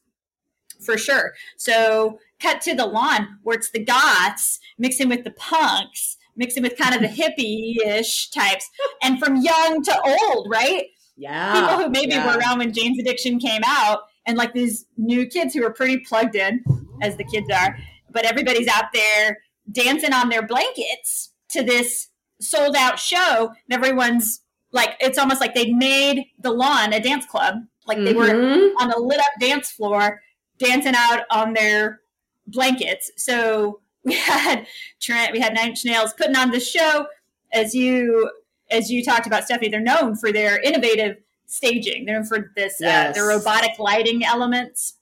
for 0.85 0.99
sure. 0.99 1.33
So 1.57 2.19
cut 2.41 2.61
to 2.63 2.75
the 2.75 2.87
lawn 2.87 3.39
where 3.43 3.57
it's 3.57 3.71
the 3.71 3.85
goths 3.85 4.59
mixing 4.79 5.09
with 5.09 5.25
the 5.25 5.31
punks, 5.33 6.17
mixing 6.37 6.63
with 6.63 6.77
kind 6.77 6.95
of 6.95 7.01
the 7.01 7.09
hippie-ish 7.23 8.31
types, 8.31 8.69
and 9.03 9.19
from 9.19 9.37
young 9.37 9.83
to 9.85 10.03
old, 10.03 10.49
right? 10.51 10.87
Yeah. 11.17 11.53
people 11.53 11.85
who 11.85 11.91
maybe 11.91 12.13
yeah. 12.13 12.27
were 12.27 12.39
around 12.39 12.59
when 12.59 12.73
Jane's 12.73 12.99
Addiction 12.99 13.39
came 13.39 13.63
out, 13.67 14.01
and 14.27 14.37
like 14.39 14.55
these 14.55 14.87
new 14.97 15.27
kids 15.27 15.55
who 15.55 15.65
are 15.65 15.73
pretty 15.73 15.99
plugged 15.99 16.37
in, 16.37 16.65
as 17.03 17.17
the 17.17 17.25
kids 17.25 17.49
are, 17.51 17.77
but 18.11 18.25
everybody's 18.25 18.69
out 18.69 18.87
there 18.93 19.39
dancing 19.71 20.13
on 20.13 20.29
their 20.29 20.47
blankets 20.47 21.33
to 21.51 21.63
this 21.63 22.09
sold 22.41 22.75
out 22.77 22.99
show, 22.99 23.49
and 23.49 23.73
everyone's 23.73 24.41
like, 24.73 24.97
it's 25.01 25.19
almost 25.19 25.41
like 25.41 25.55
they 25.55 25.71
made 25.73 26.25
the 26.41 26.51
lawn 26.51 26.93
a 26.93 27.01
dance 27.01 27.27
club, 27.27 27.57
like 27.87 27.99
they 27.99 28.15
were 28.15 28.27
Mhm. 28.29 28.73
on 28.81 28.91
a 28.91 28.99
lit 28.99 29.21
up 29.21 29.27
dance 29.39 29.71
floor 29.71 30.21
dancing 30.59 30.95
out 30.97 31.23
on 31.31 31.53
their 31.53 32.01
blankets. 32.47 33.11
So 33.17 33.81
we 34.05 34.15
had 34.15 34.67
Trent, 35.01 35.33
we 35.33 35.41
had 35.41 35.55
Nine 35.55 35.71
Inch 35.71 35.85
Nails 35.85 36.13
putting 36.15 36.37
on 36.37 36.51
this 36.51 36.69
show. 36.69 37.07
As 37.53 37.75
you 37.75 38.31
as 38.71 38.91
you 38.91 39.05
talked 39.05 39.27
about, 39.27 39.45
Stephanie, 39.45 39.69
they're 39.69 39.81
known 39.81 40.17
for 40.17 40.33
their 40.33 40.59
innovative 40.59 41.19
staging. 41.47 42.07
They're 42.07 42.17
known 42.17 42.25
for 42.25 42.51
this 42.57 42.77
yes. 42.81 43.11
uh, 43.11 43.13
their 43.13 43.27
robotic 43.27 43.79
lighting 43.79 44.25
elements 44.25 44.95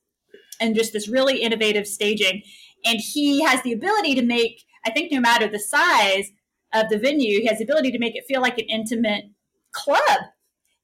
and 0.60 0.74
just 0.74 0.92
this 0.92 1.08
really 1.08 1.40
innovative 1.40 1.86
staging. 1.86 2.42
And 2.84 2.98
he 3.00 3.42
has 3.42 3.62
the 3.62 3.72
ability 3.72 4.14
to 4.16 4.22
make, 4.22 4.64
I 4.84 4.90
think, 4.90 5.12
no 5.12 5.20
matter 5.20 5.46
the 5.46 5.58
size 5.58 6.30
of 6.74 6.88
the 6.88 6.98
venue, 6.98 7.40
he 7.40 7.46
has 7.46 7.58
the 7.58 7.64
ability 7.64 7.92
to 7.92 7.98
make 7.98 8.16
it 8.16 8.24
feel 8.26 8.40
like 8.40 8.58
an 8.58 8.66
intimate 8.68 9.24
club, 9.72 10.20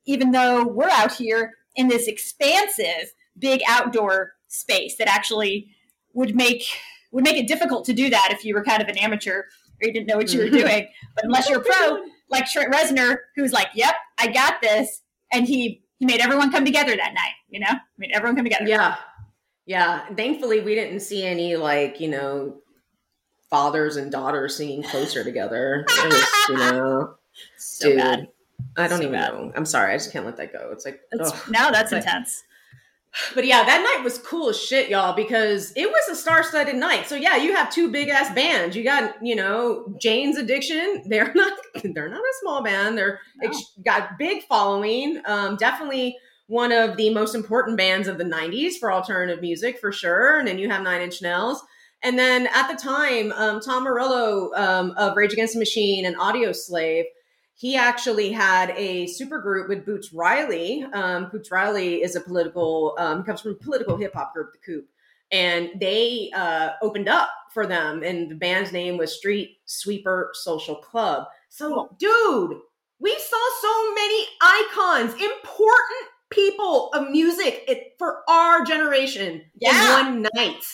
even 0.07 0.31
though 0.31 0.67
we're 0.67 0.89
out 0.89 1.13
here 1.13 1.55
in 1.75 1.89
this 1.89 2.07
expansive, 2.07 3.13
big 3.39 3.61
outdoor 3.69 4.33
space 4.49 4.97
that 4.97 5.09
actually 5.09 5.69
would 6.15 6.35
make 6.35 6.65
would 7.13 7.25
make 7.25 7.37
it 7.37 7.47
difficult 7.47 7.85
to 7.87 7.93
do 7.93 8.11
that 8.11 8.29
if 8.31 8.45
you 8.45 8.55
were 8.55 8.65
kind 8.65 8.83
of 8.83 8.89
an 8.89 8.99
amateur 8.99 9.41
or 9.81 9.87
you 9.87 9.93
didn't 9.93 10.07
know 10.07 10.17
what 10.17 10.33
you 10.33 10.41
were 10.41 10.47
mm-hmm. 10.47 10.57
doing. 10.57 10.89
But 11.15 11.25
unless 11.25 11.49
you're 11.49 11.61
a 11.61 11.65
pro, 11.65 12.03
like 12.31 12.47
Trent 12.47 12.73
Reznor, 12.73 13.17
who's 13.37 13.53
like, 13.53 13.69
"Yep, 13.75 13.95
I 14.19 14.29
got 14.29 14.61
this," 14.61 15.03
and 15.33 15.47
he 15.47 15.83
he 15.99 16.07
made 16.07 16.21
everyone 16.21 16.51
come 16.51 16.65
together 16.65 16.97
that 16.97 17.15
night. 17.15 17.35
You 17.49 17.61
know, 17.61 17.71
I 17.71 17.81
mean, 17.99 18.11
everyone 18.15 18.37
come 18.37 18.45
together. 18.45 18.67
Yeah, 18.67 18.97
yeah. 19.67 20.07
Thankfully, 20.15 20.61
we 20.61 20.75
didn't 20.75 21.01
see 21.01 21.25
any 21.25 21.57
like 21.57 22.01
you 22.01 22.09
know 22.09 22.57
fathers 23.51 23.97
and 23.97 24.11
daughters 24.11 24.57
singing 24.57 24.83
closer 24.83 25.23
together. 25.23 25.85
It 25.89 26.13
was, 26.13 26.27
you 26.49 26.57
know, 26.59 27.15
so 27.57 27.89
dude, 27.89 27.99
bad. 27.99 28.29
I 28.77 28.89
don't 28.89 28.99
so 28.99 29.05
even 29.05 29.13
bad. 29.13 29.33
know. 29.33 29.53
I'm 29.55 29.67
sorry. 29.67 29.93
I 29.93 29.97
just 29.97 30.13
can't 30.13 30.25
let 30.25 30.37
that 30.39 30.53
go. 30.53 30.71
It's 30.73 30.85
like 30.85 31.01
now 31.51 31.71
that's 31.71 31.91
but, 31.91 31.99
intense. 31.99 32.43
But 33.35 33.47
yeah, 33.47 33.65
that 33.65 33.83
night 33.83 34.05
was 34.05 34.19
cool 34.19 34.51
as 34.51 34.61
shit, 34.61 34.89
y'all, 34.89 35.15
because 35.15 35.73
it 35.77 35.89
was 35.89 36.09
a 36.11 36.15
star-studded 36.15 36.77
night. 36.77 37.07
So 37.07 37.15
yeah, 37.15 37.37
you 37.37 37.55
have 37.55 37.73
two 37.73 37.91
big 37.91 38.09
ass 38.09 38.35
bands. 38.35 38.77
You 38.77 38.85
got, 38.85 39.15
you 39.25 39.35
know, 39.35 39.95
Jane's 40.01 40.37
Addiction. 40.37 41.05
They're 41.09 41.33
not 41.35 41.53
they're 41.83 42.09
not 42.09 42.21
a 42.21 42.35
small 42.41 42.63
band. 42.63 42.97
They're 42.97 43.21
no. 43.43 43.49
ex- 43.49 43.73
got 43.85 44.19
big 44.19 44.43
following. 44.45 45.21
Um, 45.27 45.57
definitely 45.57 46.17
one 46.47 46.73
of 46.73 46.97
the 46.97 47.13
most 47.13 47.35
important 47.35 47.77
bands 47.77 48.09
of 48.09 48.19
the 48.19 48.25
90s 48.25 48.75
for 48.79 48.93
alternative 48.93 49.41
music 49.41 49.79
for 49.79 49.93
sure. 49.93 50.39
And 50.39 50.47
then 50.47 50.59
you 50.59 50.71
have 50.71 50.83
Nine 50.83 51.03
Inch 51.03 51.21
Nails. 51.23 51.63
And 52.03 52.19
then 52.19 52.47
at 52.55 52.69
the 52.69 52.77
time, 52.77 53.33
um, 53.33 53.61
Tom 53.61 53.85
Morello 53.85 54.53
um, 54.55 54.93
of 54.97 55.17
Rage 55.17 55.33
Against 55.33 55.55
the 55.55 55.59
Machine 55.59 56.07
and 56.07 56.17
Audioslave 56.17 57.05
he 57.59 57.75
actually 57.75 58.33
had 58.33 58.71
a 58.77 59.07
super 59.07 59.41
group 59.41 59.69
with 59.69 59.87
Boots 59.87 60.13
Riley. 60.13 60.85
Um, 60.93 61.31
Boots 61.31 61.51
Riley 61.51 62.03
is 62.03 62.15
a 62.15 62.21
political, 62.21 62.95
um, 62.99 63.25
comes 63.25 63.41
from 63.41 63.53
a 63.53 63.55
political 63.55 63.97
hip 63.97 64.13
hop 64.15 64.35
group, 64.35 64.53
The 64.53 64.59
Coup. 64.59 64.85
And 65.33 65.71
they 65.81 66.31
uh, 66.37 66.73
opened 66.83 67.09
up 67.09 67.31
for 67.55 67.67
them, 67.67 68.03
and 68.03 68.31
the 68.31 68.35
band's 68.35 68.73
name 68.73 68.99
was 68.99 69.17
Street 69.17 69.57
Sweeper 69.65 70.31
Social 70.35 70.77
Club. 70.77 71.25
So, 71.49 71.97
dude, 71.99 72.59
we 73.01 73.11
saw 73.19 73.49
so 73.63 73.95
many 73.95 74.27
icons, 74.43 75.15
important 75.15 76.11
people 76.29 76.91
of 76.93 77.11
music 77.11 77.65
it, 77.67 77.95
for 77.99 78.19
our 78.29 78.65
generation 78.65 79.43
yeah. 79.59 80.01
in 80.01 80.23
one 80.23 80.27
night. 80.35 80.65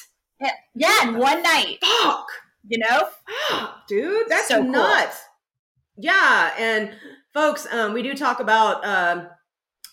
Yeah, 0.40 0.50
yeah 0.74 1.08
in 1.08 1.18
one 1.18 1.42
night. 1.44 1.78
Fuck. 1.80 2.26
You 2.66 2.78
know? 2.78 3.08
dude, 3.88 4.28
that's 4.28 4.48
so 4.48 4.60
nuts. 4.60 5.20
Cool. 5.20 5.31
Yeah, 5.96 6.52
and 6.59 6.92
folks, 7.33 7.66
um, 7.72 7.92
we 7.92 8.02
do 8.02 8.14
talk 8.14 8.40
about 8.40 8.85
um, 8.85 9.28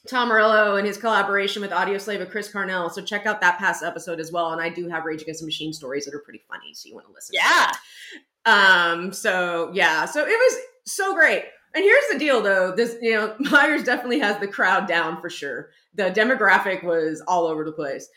Tom 0.08 0.30
Morello 0.30 0.78
and 0.78 0.88
his 0.88 0.98
collaboration 0.98 1.62
with 1.62 1.72
Audioslave 1.72 2.20
with 2.20 2.32
Chris 2.32 2.52
Cornell. 2.52 2.90
So 2.90 3.02
check 3.02 3.26
out 3.26 3.42
that 3.42 3.60
past 3.60 3.84
episode 3.84 4.20
as 4.20 4.32
well. 4.32 4.52
And 4.52 4.62
I 4.62 4.70
do 4.70 4.88
have 4.88 5.06
Rage 5.06 5.22
Against 5.22 5.42
the 5.42 5.46
Machine 5.46 5.74
stories 5.74 6.06
that 6.06 6.14
are 6.14 6.20
pretty 6.20 6.42
funny, 6.48 6.74
so 6.74 6.88
you 6.88 6.96
want 6.96 7.08
to 7.08 7.14
listen. 7.14 7.36
Yeah. 7.36 7.72
Um. 8.46 9.12
So 9.12 9.72
yeah. 9.74 10.06
So 10.06 10.22
it 10.22 10.28
was 10.28 10.58
so 10.86 11.14
great. 11.14 11.44
And 11.76 11.84
here's 11.84 12.08
the 12.12 12.18
deal, 12.18 12.42
though. 12.42 12.74
This, 12.76 12.96
you 13.02 13.14
know, 13.14 13.36
Myers 13.40 13.84
definitely 13.84 14.20
has 14.20 14.40
the 14.40 14.48
crowd 14.48 14.88
down 14.88 15.22
for 15.22 15.30
sure. 15.30 15.70
The 15.96 16.12
demographic 16.12 16.84
was 16.84 17.22
all 17.28 17.46
over 17.46 17.64
the 17.64 17.72
place. 17.72 18.10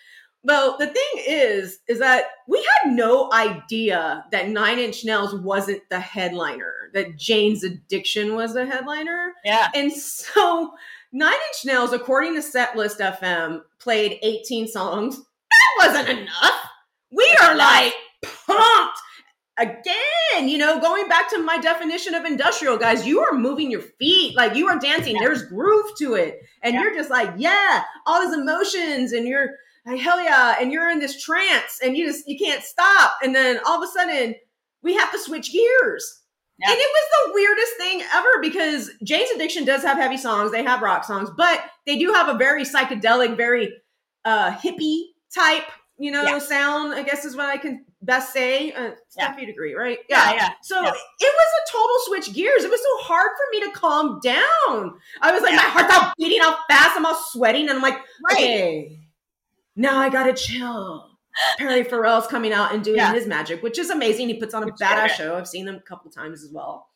Well, 0.45 0.77
the 0.79 0.89
thing 0.89 1.25
is, 1.27 1.79
is 1.89 2.01
that 2.01 2.25
we 2.49 2.59
had 2.59 2.93
no 2.93 3.33
idea 3.33 4.25
that 4.33 4.49
Nine 4.49 4.81
Inch 4.81 5.05
Nails 5.05 5.35
wasn't 5.35 5.83
the 5.89 6.01
headliner, 6.01 6.91
that 6.95 7.17
Jane's 7.17 7.63
Addiction 7.63 8.35
was 8.35 8.55
the 8.55 8.67
headliner. 8.67 9.35
Yeah. 9.45 9.69
And 9.75 9.93
so 9.93 10.73
Nine 11.13 11.33
Inch 11.33 11.65
Nails, 11.65 11.93
according 11.93 12.35
to 12.35 12.41
Setlist 12.41 12.99
FM, 12.99 13.63
played 13.79 14.19
18 14.23 14.67
songs. 14.67 15.19
That 15.19 15.89
wasn't 15.89 16.09
enough. 16.09 16.67
We 17.13 17.37
are 17.41 17.55
like 17.55 17.95
pumped 18.23 18.99
again, 19.59 20.49
you 20.49 20.59
know, 20.59 20.81
going 20.81 21.09
back 21.09 21.29
to 21.31 21.43
my 21.43 21.59
definition 21.59 22.15
of 22.15 22.25
industrial, 22.25 22.79
guys, 22.79 23.07
you 23.07 23.21
are 23.21 23.35
moving 23.37 23.71
your 23.71 23.83
feet, 23.83 24.37
like 24.37 24.55
you 24.55 24.67
are 24.67 24.79
dancing. 24.79 25.15
Yeah. 25.17 25.23
There's 25.25 25.45
groove 25.45 25.87
to 25.99 26.15
it. 26.15 26.41
And 26.63 26.75
yeah. 26.75 26.83
you're 26.83 26.95
just 26.95 27.11
like, 27.11 27.33
yeah, 27.37 27.85
all 28.07 28.23
these 28.23 28.37
emotions, 28.37 29.13
and 29.13 29.27
you're 29.27 29.51
hell 29.87 30.23
yeah, 30.23 30.57
and 30.61 30.73
you're 30.73 30.91
in 30.91 30.99
this 30.99 31.23
trance 31.23 31.81
and 31.83 31.97
you 31.97 32.07
just 32.07 32.29
you 32.29 32.39
can't 32.39 32.63
stop. 32.63 33.17
And 33.23 33.35
then 33.35 33.59
all 33.67 33.83
of 33.83 33.89
a 33.89 33.93
sudden 33.93 34.35
we 34.83 34.95
have 34.95 35.13
to 35.13 35.19
switch 35.19 35.53
gears. 35.53 36.21
Yeah. 36.59 36.71
And 36.71 36.79
it 36.79 36.89
was 36.93 37.09
the 37.11 37.35
weirdest 37.35 37.73
thing 37.79 38.03
ever 38.15 38.29
because 38.41 38.91
Jane's 39.03 39.31
Addiction 39.31 39.65
does 39.65 39.83
have 39.83 39.97
heavy 39.97 40.17
songs, 40.17 40.53
they 40.53 40.63
have 40.63 40.83
rock 40.83 41.05
songs, 41.05 41.31
but 41.37 41.65
they 41.87 41.99
do 41.99 42.13
have 42.13 42.29
a 42.29 42.39
very 42.39 42.65
psychedelic, 42.65 43.37
very 43.37 43.73
uh 44.25 44.53
hippie 44.53 45.03
type, 45.35 45.65
you 45.99 46.11
know, 46.11 46.23
yeah. 46.23 46.39
sound, 46.39 46.95
I 46.95 47.03
guess 47.03 47.25
is 47.25 47.37
what 47.37 47.47
I 47.47 47.57
can 47.57 47.85
best 48.03 48.33
say. 48.33 48.73
Uh, 48.73 48.91
Steph, 49.09 49.35
yeah. 49.37 49.41
you'd 49.41 49.51
agree, 49.51 49.75
right? 49.75 49.99
Yeah, 50.09 50.35
yeah. 50.35 50.49
So 50.63 50.79
it 50.79 50.85
was 50.85 50.93
a 50.93 51.73
total 51.73 51.97
switch 52.07 52.35
gears. 52.35 52.65
It 52.65 52.71
was 52.71 52.81
so 52.81 53.07
hard 53.07 53.31
for 53.31 53.51
me 53.53 53.61
to 53.67 53.79
calm 53.79 54.21
down. 54.23 54.99
I 55.21 55.33
was 55.33 55.43
like, 55.43 55.55
my 55.55 55.63
heart's 55.63 55.95
all 55.95 56.13
beating 56.19 56.41
out 56.43 56.59
fast. 56.69 56.97
I'm 56.97 57.07
all 57.07 57.21
sweating, 57.31 57.69
and 57.69 57.77
I'm 57.77 57.83
like, 57.83 57.99
right. 58.29 58.37
okay, 58.37 58.99
now 59.77 59.99
I 59.99 60.09
gotta 60.09 60.35
chill. 60.35 61.09
Perry 61.59 61.83
Farrell's 61.85 62.27
coming 62.27 62.53
out 62.53 62.75
and 62.75 62.85
doing 62.85 62.99
yeah. 62.99 63.13
his 63.15 63.27
magic, 63.27 63.63
which 63.63 63.79
is 63.79 63.91
amazing. 63.91 64.29
He 64.29 64.35
puts 64.35 64.53
on 64.53 64.63
a 64.63 64.67
which 64.67 64.75
badass 64.75 65.11
show. 65.11 65.37
I've 65.37 65.49
seen 65.49 65.65
them 65.65 65.77
a 65.77 65.81
couple 65.81 66.11
times 66.11 66.45
as 66.45 66.51
well. 66.53 66.89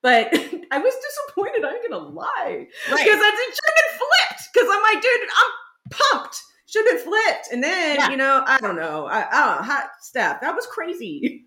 But 0.00 0.28
I 0.70 0.78
was 0.78 0.94
disappointed, 0.94 1.64
I'm 1.64 1.76
gonna 1.88 2.08
lie. 2.08 2.66
Because 2.86 2.98
right. 2.98 3.06
it 3.06 3.08
should 3.08 3.18
have 3.18 3.76
been 3.76 3.98
flipped. 3.98 4.48
Because 4.52 4.68
I'm 4.70 4.82
like, 4.82 5.02
dude, 5.02 5.20
I'm 5.36 5.90
pumped. 5.90 6.42
Should 6.66 6.86
have 6.88 6.96
been 6.96 7.04
flipped. 7.04 7.48
And 7.52 7.62
then, 7.62 7.96
yeah. 7.96 8.10
you 8.10 8.16
know, 8.16 8.42
I 8.46 8.58
don't 8.58 8.76
know. 8.76 9.06
I, 9.06 9.26
I 9.30 9.46
don't 9.46 9.56
know. 9.56 9.72
Hot 9.72 9.90
stuff. 10.00 10.40
That 10.40 10.54
was 10.54 10.66
crazy. 10.66 11.44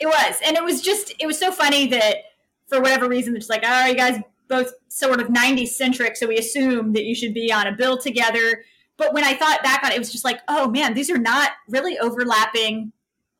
It 0.00 0.06
was. 0.06 0.40
And 0.44 0.56
it 0.56 0.64
was 0.64 0.82
just, 0.82 1.14
it 1.20 1.26
was 1.26 1.38
so 1.38 1.52
funny 1.52 1.86
that 1.88 2.16
for 2.68 2.80
whatever 2.80 3.08
reason, 3.08 3.36
it's 3.36 3.48
like, 3.48 3.62
right, 3.62 3.88
you 3.88 3.94
guys 3.94 4.20
both 4.48 4.72
sort 4.88 5.20
of 5.20 5.28
90s 5.28 5.68
centric. 5.68 6.16
So 6.16 6.26
we 6.26 6.36
assume 6.36 6.92
that 6.94 7.04
you 7.04 7.14
should 7.14 7.32
be 7.32 7.52
on 7.52 7.66
a 7.66 7.72
bill 7.72 7.96
together 7.96 8.64
but 8.96 9.12
when 9.12 9.24
I 9.24 9.34
thought 9.34 9.62
back 9.62 9.82
on 9.84 9.92
it, 9.92 9.96
it 9.96 9.98
was 9.98 10.10
just 10.10 10.24
like, 10.24 10.40
oh 10.48 10.68
man, 10.68 10.94
these 10.94 11.10
are 11.10 11.18
not 11.18 11.52
really 11.68 11.98
overlapping 11.98 12.92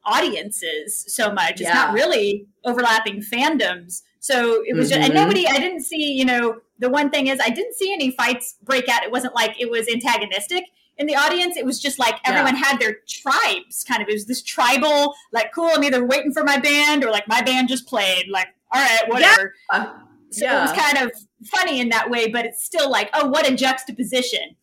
audiences 0.04 1.04
so 1.08 1.32
much. 1.32 1.52
It's 1.52 1.62
yeah. 1.62 1.74
not 1.74 1.94
really 1.94 2.46
overlapping 2.64 3.20
fandoms. 3.20 4.02
So 4.20 4.62
it 4.66 4.74
was 4.74 4.90
mm-hmm. 4.90 4.94
just, 4.94 4.94
and 4.94 5.02
mm-hmm. 5.04 5.14
nobody, 5.14 5.46
I 5.46 5.58
didn't 5.58 5.82
see, 5.82 6.12
you 6.12 6.24
know, 6.24 6.60
the 6.78 6.88
one 6.88 7.10
thing 7.10 7.28
is 7.28 7.40
I 7.42 7.50
didn't 7.50 7.74
see 7.74 7.92
any 7.92 8.10
fights 8.10 8.56
break 8.62 8.88
out. 8.88 9.02
It 9.02 9.10
wasn't 9.10 9.34
like 9.34 9.60
it 9.60 9.70
was 9.70 9.88
antagonistic 9.88 10.64
in 10.98 11.06
the 11.06 11.16
audience. 11.16 11.56
It 11.56 11.64
was 11.64 11.80
just 11.80 11.98
like 11.98 12.16
everyone 12.24 12.54
yeah. 12.54 12.64
had 12.64 12.80
their 12.80 12.98
tribes 13.08 13.84
kind 13.84 14.02
of. 14.02 14.08
It 14.08 14.14
was 14.14 14.26
this 14.26 14.42
tribal, 14.42 15.14
like, 15.32 15.52
cool, 15.52 15.70
I'm 15.72 15.84
either 15.84 16.04
waiting 16.04 16.32
for 16.32 16.44
my 16.44 16.58
band 16.58 17.04
or 17.04 17.10
like 17.10 17.26
my 17.28 17.40
band 17.42 17.68
just 17.68 17.86
played. 17.86 18.28
Like, 18.28 18.48
all 18.72 18.82
right, 18.82 19.08
whatever. 19.08 19.54
Yeah. 19.72 19.92
So 20.30 20.44
yeah. 20.44 20.58
it 20.58 20.62
was 20.62 20.72
kind 20.72 21.06
of 21.06 21.12
funny 21.44 21.80
in 21.80 21.88
that 21.90 22.10
way, 22.10 22.28
but 22.28 22.44
it's 22.44 22.64
still 22.64 22.90
like, 22.90 23.10
oh, 23.14 23.28
what 23.28 23.48
a 23.48 23.54
juxtaposition 23.54 24.56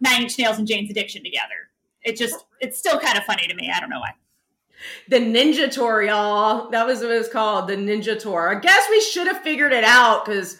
Nine 0.00 0.22
Inch 0.22 0.38
Nails 0.38 0.58
and 0.58 0.66
Jane's 0.66 0.90
Addiction 0.90 1.22
together. 1.22 1.70
It 2.02 2.16
just 2.16 2.44
it's 2.60 2.78
still 2.78 2.98
kind 2.98 3.18
of 3.18 3.24
funny 3.24 3.46
to 3.46 3.54
me. 3.54 3.70
I 3.74 3.80
don't 3.80 3.90
know 3.90 4.00
why. 4.00 4.12
The 5.08 5.18
Ninja 5.18 5.70
Tour, 5.70 6.02
y'all. 6.02 6.70
That 6.70 6.86
was 6.86 7.00
what 7.00 7.10
it 7.10 7.18
was 7.18 7.28
called. 7.28 7.68
The 7.68 7.76
Ninja 7.76 8.18
Tour. 8.18 8.56
I 8.56 8.60
guess 8.60 8.86
we 8.88 9.00
should 9.00 9.26
have 9.26 9.42
figured 9.42 9.72
it 9.72 9.84
out 9.84 10.24
because 10.24 10.58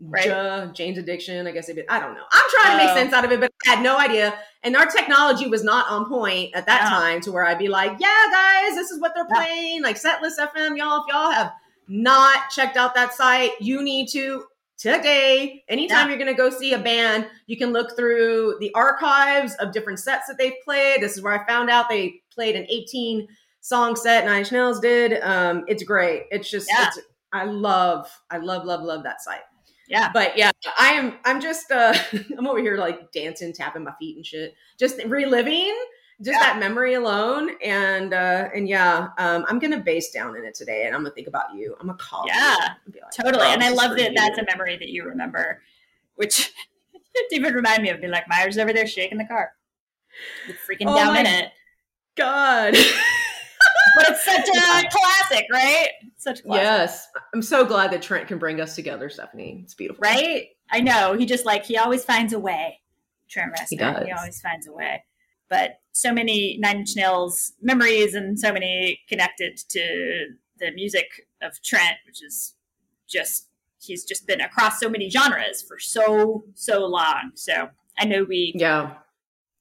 right. 0.00 0.72
Jane's 0.74 0.98
Addiction. 0.98 1.46
I 1.46 1.52
guess 1.52 1.68
it. 1.68 1.84
I 1.88 2.00
don't 2.00 2.14
know. 2.14 2.24
I'm 2.30 2.50
trying 2.50 2.78
to 2.78 2.84
make 2.84 2.92
oh. 2.92 2.96
sense 2.96 3.12
out 3.12 3.24
of 3.24 3.32
it, 3.32 3.40
but 3.40 3.50
I 3.66 3.70
had 3.70 3.82
no 3.82 3.96
idea. 3.96 4.38
And 4.62 4.76
our 4.76 4.86
technology 4.86 5.48
was 5.48 5.64
not 5.64 5.88
on 5.88 6.08
point 6.08 6.54
at 6.54 6.66
that 6.66 6.88
time 6.88 7.20
to 7.22 7.32
where 7.32 7.46
I'd 7.46 7.58
be 7.58 7.68
like, 7.68 7.92
"Yeah, 7.98 8.26
guys, 8.30 8.74
this 8.74 8.90
is 8.90 9.00
what 9.00 9.12
they're 9.14 9.26
playing." 9.26 9.82
Like 9.82 9.96
Setlist 9.96 10.38
FM, 10.38 10.76
y'all. 10.76 11.02
If 11.02 11.12
y'all 11.12 11.30
have 11.30 11.52
not 11.88 12.50
checked 12.50 12.76
out 12.76 12.94
that 12.94 13.14
site, 13.14 13.52
you 13.60 13.82
need 13.82 14.08
to 14.10 14.44
today. 14.82 15.62
Anytime 15.68 16.06
yeah. 16.06 16.08
you're 16.08 16.24
going 16.24 16.34
to 16.34 16.36
go 16.36 16.50
see 16.50 16.72
a 16.72 16.78
band, 16.78 17.28
you 17.46 17.56
can 17.56 17.72
look 17.72 17.94
through 17.96 18.56
the 18.58 18.74
archives 18.74 19.54
of 19.60 19.72
different 19.72 20.00
sets 20.00 20.26
that 20.26 20.38
they've 20.38 20.54
played. 20.64 21.00
This 21.00 21.16
is 21.16 21.22
where 21.22 21.40
I 21.40 21.46
found 21.46 21.70
out 21.70 21.88
they 21.88 22.20
played 22.34 22.56
an 22.56 22.66
18 22.68 23.28
song 23.60 23.94
set. 23.94 24.24
Nine 24.24 24.40
Inch 24.40 24.50
Nails 24.50 24.80
did. 24.80 25.22
Um, 25.22 25.64
it's 25.68 25.84
great. 25.84 26.24
It's 26.32 26.50
just, 26.50 26.68
yeah. 26.68 26.88
it's, 26.88 26.98
I 27.32 27.44
love, 27.44 28.10
I 28.30 28.38
love, 28.38 28.64
love, 28.64 28.82
love 28.82 29.04
that 29.04 29.22
site. 29.22 29.40
Yeah. 29.88 30.10
But 30.12 30.36
yeah, 30.36 30.50
I 30.78 30.92
am, 30.94 31.14
I'm 31.24 31.40
just, 31.40 31.70
uh, 31.70 31.94
I'm 32.36 32.48
over 32.48 32.58
here 32.58 32.76
like 32.76 33.12
dancing, 33.12 33.52
tapping 33.52 33.84
my 33.84 33.92
feet 34.00 34.16
and 34.16 34.26
shit, 34.26 34.54
just 34.80 35.00
reliving 35.06 35.76
just 36.22 36.38
Yeah. 36.40 36.52
that 36.52 36.58
memory 36.58 36.94
alone. 36.94 37.50
And 37.62 38.14
uh 38.14 38.48
and 38.54 38.68
yeah, 38.68 39.08
um, 39.18 39.44
I'm 39.48 39.58
gonna 39.58 39.80
base 39.80 40.10
down 40.10 40.36
in 40.36 40.44
it 40.44 40.54
today, 40.54 40.84
and 40.86 40.94
I'm 40.94 41.02
gonna 41.02 41.14
think 41.14 41.26
about 41.28 41.54
you. 41.54 41.74
I'm 41.80 41.86
gonna 41.86 41.98
call. 41.98 42.24
Yeah, 42.26 42.56
like, 42.86 43.02
Totally. 43.12 43.46
And 43.46 43.62
I 43.62 43.70
love 43.70 43.96
that 43.96 44.10
you." 44.12 44.16
that's 44.16 44.38
a 44.38 44.44
memory 44.44 44.76
that 44.78 44.88
you 44.88 45.04
remember, 45.04 45.62
which 46.16 46.52
even 47.30 47.54
remind 47.54 47.82
me 47.82 47.90
of 47.90 48.00
being 48.00 48.12
like 48.12 48.28
Myers 48.28 48.58
over 48.58 48.72
there 48.72 48.86
shaking 48.86 49.18
the 49.18 49.24
car. 49.26 49.52
The 50.46 50.52
freaking 50.54 50.86
Oh 50.86 50.96
down 50.96 51.16
in 51.16 51.26
it. 51.26 51.50
God. 52.16 52.74
But 53.94 54.06
it's 54.10 54.24
such 54.24 54.48
a 54.48 54.88
classic, 55.28 55.46
right? 55.52 55.88
Such 56.16 56.40
a 56.40 56.42
classic. 56.44 56.62
yes, 56.64 57.08
I'm 57.34 57.42
so 57.42 57.64
glad 57.64 57.90
that 57.92 58.00
Trent 58.00 58.26
can 58.26 58.38
bring 58.38 58.60
us 58.60 58.74
together, 58.74 59.08
Stephanie. 59.10 59.60
It's 59.64 59.74
beautiful, 59.74 60.00
Right? 60.02 60.48
I 60.70 60.80
know. 60.80 61.14
He 61.14 61.26
just 61.26 61.44
like 61.44 61.64
he 61.64 61.76
always 61.76 62.02
finds 62.04 62.32
a 62.32 62.38
way. 62.38 62.80
Trent 63.28 63.52
Reznor. 63.52 63.68
He 63.68 63.76
does. 63.76 64.08
always 64.18 64.40
finds 64.40 64.66
a 64.66 64.72
way. 64.72 65.04
But 65.50 65.78
so 65.92 66.12
many 66.12 66.56
Nine 66.58 66.78
Inch 66.78 66.96
Nails 66.96 67.52
memories 67.60 68.14
and 68.14 68.38
so 68.38 68.52
many 68.52 69.00
connected 69.08 69.58
to 69.68 70.26
the 70.58 70.70
music 70.72 71.26
of 71.42 71.60
Trent, 71.62 71.96
which 72.06 72.22
is 72.22 72.54
just 73.08 73.48
he's 73.80 74.04
just 74.04 74.26
been 74.26 74.40
across 74.40 74.78
so 74.80 74.88
many 74.88 75.10
genres 75.10 75.62
for 75.62 75.78
so 75.78 76.44
so 76.54 76.86
long. 76.86 77.32
So 77.34 77.68
I 77.98 78.04
know 78.04 78.24
we 78.24 78.52
Yeah, 78.56 78.94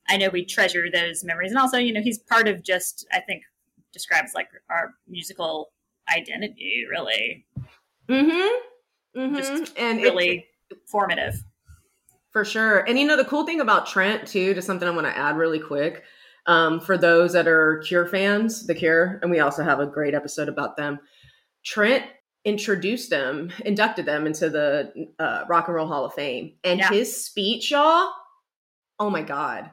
I 0.07 0.17
know 0.17 0.29
we 0.29 0.45
treasure 0.45 0.85
those 0.91 1.23
memories, 1.23 1.51
and 1.51 1.59
also 1.59 1.77
you 1.77 1.91
know 1.93 2.01
he's 2.01 2.19
part 2.19 2.47
of 2.47 2.63
just 2.63 3.05
I 3.11 3.19
think 3.19 3.43
describes 3.91 4.31
like 4.33 4.47
our 4.69 4.93
musical 5.07 5.71
identity 6.15 6.85
really 6.89 7.45
Mm-hmm. 8.09 9.19
Mm-hmm. 9.19 9.35
Just 9.35 9.77
and 9.77 9.99
it- 9.99 10.03
really 10.03 10.45
formative. 10.87 11.43
for 12.31 12.43
sure. 12.45 12.79
And 12.79 12.97
you 12.97 13.05
know, 13.05 13.17
the 13.17 13.25
cool 13.25 13.45
thing 13.45 13.59
about 13.61 13.87
Trent 13.87 14.27
too, 14.27 14.53
just 14.53 14.67
something 14.67 14.87
I 14.87 14.91
want 14.91 15.07
to 15.07 15.17
add 15.17 15.37
really 15.37 15.59
quick. 15.59 16.03
Um, 16.47 16.79
for 16.79 16.97
those 16.97 17.33
that 17.33 17.47
are 17.47 17.77
Cure 17.85 18.07
fans, 18.07 18.65
The 18.65 18.73
Cure, 18.75 19.19
and 19.21 19.29
we 19.29 19.39
also 19.39 19.63
have 19.63 19.79
a 19.79 19.85
great 19.85 20.15
episode 20.15 20.49
about 20.49 20.75
them. 20.75 20.99
Trent 21.63 22.03
introduced 22.43 23.11
them, 23.11 23.51
inducted 23.63 24.05
them 24.07 24.25
into 24.25 24.49
the 24.49 24.91
uh, 25.19 25.43
Rock 25.47 25.67
and 25.67 25.75
Roll 25.75 25.87
Hall 25.87 26.05
of 26.05 26.13
Fame, 26.13 26.53
and 26.63 26.79
Yeah. 26.79 26.89
his 26.89 27.25
speech, 27.25 27.69
y'all. 27.71 28.11
Oh 28.99 29.09
my 29.11 29.21
god! 29.21 29.69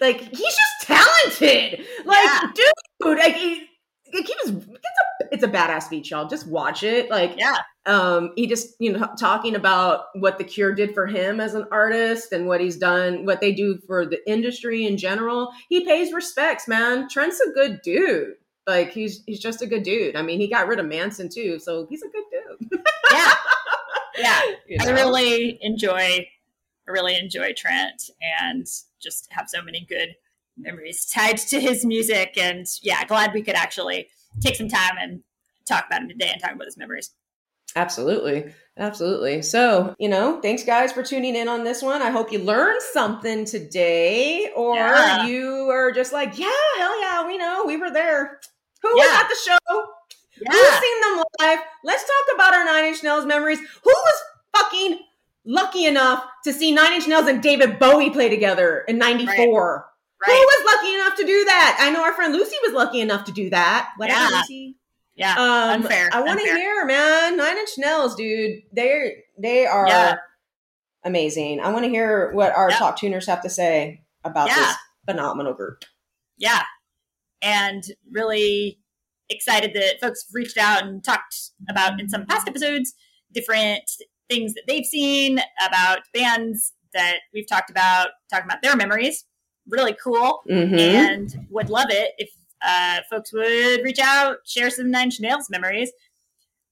Like 0.00 0.20
he's 0.20 0.38
just 0.40 0.82
talented. 0.82 1.86
Like 2.04 2.24
Yeah. 2.24 2.50
dude, 2.54 3.18
like 3.18 3.36
he, 3.36 3.66
like, 4.12 4.26
he 4.26 4.34
was. 4.44 4.50
It's 4.50 4.66
a, 4.66 5.06
it's 5.30 5.44
a 5.44 5.48
badass 5.48 5.84
speech, 5.84 6.10
y'all. 6.10 6.28
Just 6.28 6.46
watch 6.46 6.82
it. 6.82 7.10
Like 7.10 7.34
Yeah, 7.36 7.56
um 7.86 8.32
he 8.36 8.46
just 8.46 8.74
you 8.78 8.92
know 8.92 9.08
talking 9.18 9.54
about 9.54 10.06
what 10.14 10.38
the 10.38 10.44
cure 10.44 10.74
did 10.74 10.94
for 10.94 11.06
him 11.06 11.40
as 11.40 11.54
an 11.54 11.66
artist 11.72 12.32
and 12.32 12.46
what 12.46 12.60
he's 12.60 12.76
done 12.76 13.24
what 13.24 13.40
they 13.40 13.52
do 13.52 13.78
for 13.86 14.04
the 14.04 14.18
industry 14.30 14.84
in 14.84 14.98
general 14.98 15.50
he 15.70 15.82
pays 15.86 16.12
respects 16.12 16.68
man 16.68 17.08
trent's 17.08 17.40
a 17.40 17.50
good 17.52 17.80
dude 17.82 18.34
like 18.66 18.92
he's 18.92 19.22
he's 19.26 19.40
just 19.40 19.62
a 19.62 19.66
good 19.66 19.82
dude 19.82 20.14
i 20.14 20.20
mean 20.20 20.38
he 20.38 20.46
got 20.46 20.68
rid 20.68 20.78
of 20.78 20.84
manson 20.84 21.26
too 21.26 21.58
so 21.58 21.86
he's 21.88 22.02
a 22.02 22.08
good 22.08 22.24
dude 22.30 22.82
yeah, 23.12 23.32
yeah. 24.18 24.40
You 24.66 24.78
I 24.80 24.90
really 24.90 25.58
enjoy, 25.60 25.98
I 25.98 26.90
really 26.90 27.16
enjoy 27.16 27.52
Trent, 27.52 28.10
and 28.40 28.66
just 29.00 29.28
have 29.30 29.48
so 29.48 29.62
many 29.62 29.86
good 29.88 30.14
memories 30.56 31.06
tied 31.06 31.38
to 31.38 31.60
his 31.60 31.84
music. 31.84 32.36
And 32.36 32.66
yeah, 32.82 33.04
glad 33.04 33.32
we 33.32 33.42
could 33.42 33.54
actually 33.54 34.08
take 34.40 34.56
some 34.56 34.68
time 34.68 34.96
and 35.00 35.22
talk 35.68 35.86
about 35.86 36.02
him 36.02 36.08
today 36.08 36.30
and 36.32 36.40
talk 36.40 36.52
about 36.52 36.66
his 36.66 36.76
memories. 36.76 37.10
Absolutely. 37.76 38.52
Absolutely. 38.76 39.42
So, 39.42 39.94
you 39.98 40.08
know, 40.08 40.40
thanks 40.40 40.64
guys 40.64 40.92
for 40.92 41.02
tuning 41.02 41.36
in 41.36 41.48
on 41.48 41.62
this 41.64 41.82
one. 41.82 42.02
I 42.02 42.10
hope 42.10 42.32
you 42.32 42.40
learned 42.40 42.82
something 42.92 43.44
today, 43.44 44.50
or 44.56 44.74
Yeah. 44.76 45.26
you 45.26 45.68
are 45.70 45.92
just 45.92 46.12
like, 46.12 46.36
yeah, 46.38 46.50
hell 46.78 47.00
yeah, 47.00 47.26
we 47.26 47.38
know, 47.38 47.64
we 47.66 47.76
were 47.76 47.90
there. 47.90 48.40
Who 48.82 48.88
Yeah. 48.96 49.04
was 49.04 49.20
at 49.20 49.28
the 49.28 49.36
show? 49.36 49.84
Yeah, 50.40 50.52
Who's 50.52 50.80
seen 50.80 51.00
them 51.02 51.22
live? 51.40 51.58
Let's 51.84 52.02
talk 52.02 52.34
about 52.34 52.54
our 52.54 52.64
Nine 52.64 52.86
Inch 52.86 53.02
Nails 53.02 53.26
memories. 53.26 53.58
Who 53.60 53.90
was 53.90 54.22
fucking 54.56 54.98
lucky 55.44 55.84
enough 55.84 56.24
to 56.44 56.52
see 56.52 56.72
Nine 56.72 56.94
Inch 56.94 57.06
Nails 57.06 57.26
and 57.28 57.42
David 57.42 57.78
Bowie 57.78 58.10
play 58.10 58.30
together 58.30 58.84
in 58.88 58.96
94? 58.98 59.36
Who 59.36 59.89
right. 60.26 60.46
was 60.64 60.74
lucky 60.74 60.94
enough 60.94 61.16
to 61.16 61.24
do 61.24 61.44
that? 61.46 61.76
I 61.80 61.90
know 61.90 62.02
our 62.04 62.12
friend 62.14 62.32
Lucy 62.32 62.56
was 62.62 62.72
lucky 62.74 63.00
enough 63.00 63.24
to 63.24 63.32
do 63.32 63.50
that. 63.50 63.90
Whatever, 63.96 64.20
Yeah. 64.20 64.38
Lucy. 64.38 64.76
Yeah, 65.14 65.32
Um, 65.34 65.82
unfair. 65.82 66.08
I 66.12 66.20
want 66.22 66.40
to 66.40 66.46
hear, 66.46 66.84
man. 66.86 67.36
Nine 67.36 67.58
Inch 67.58 67.70
Nails, 67.76 68.14
dude. 68.14 68.62
They're 68.72 69.12
they 69.38 69.66
are 69.66 69.86
Yeah. 69.86 70.16
amazing. 71.04 71.60
I 71.60 71.70
want 71.70 71.84
to 71.84 71.90
hear 71.90 72.30
what 72.32 72.52
our 72.52 72.70
Yeah. 72.70 72.78
top 72.78 72.98
tuners 72.98 73.26
have 73.26 73.42
to 73.42 73.50
say 73.50 74.02
about 74.24 74.48
Yeah. 74.48 74.56
this 74.56 74.76
phenomenal 75.06 75.54
group. 75.54 75.84
Yeah. 76.36 76.62
And 77.42 77.82
really 78.10 78.80
excited 79.28 79.72
that 79.74 80.00
folks 80.00 80.26
reached 80.32 80.58
out 80.58 80.82
and 80.84 81.02
talked 81.04 81.34
about 81.68 82.00
in 82.00 82.08
some 82.08 82.26
past 82.26 82.48
episodes 82.48 82.94
different 83.32 83.90
things 84.28 84.54
that 84.54 84.64
they've 84.66 84.84
seen 84.84 85.40
about 85.60 86.00
bands 86.12 86.72
that 86.92 87.18
we've 87.32 87.48
talked 87.48 87.70
about, 87.70 88.08
talking 88.30 88.46
about 88.46 88.62
their 88.62 88.76
memories. 88.76 89.24
Really 89.70 89.96
cool. 90.02 90.42
Mm-hmm. 90.50 90.74
And 90.74 91.46
would 91.50 91.70
love 91.70 91.88
it 91.90 92.12
if 92.18 92.30
uh, 92.62 92.98
folks 93.08 93.32
would 93.32 93.82
reach 93.84 93.98
out, 94.02 94.38
share 94.46 94.70
some 94.70 94.90
Nine 94.90 95.04
Inch 95.06 95.20
Nails 95.20 95.48
memories. 95.50 95.90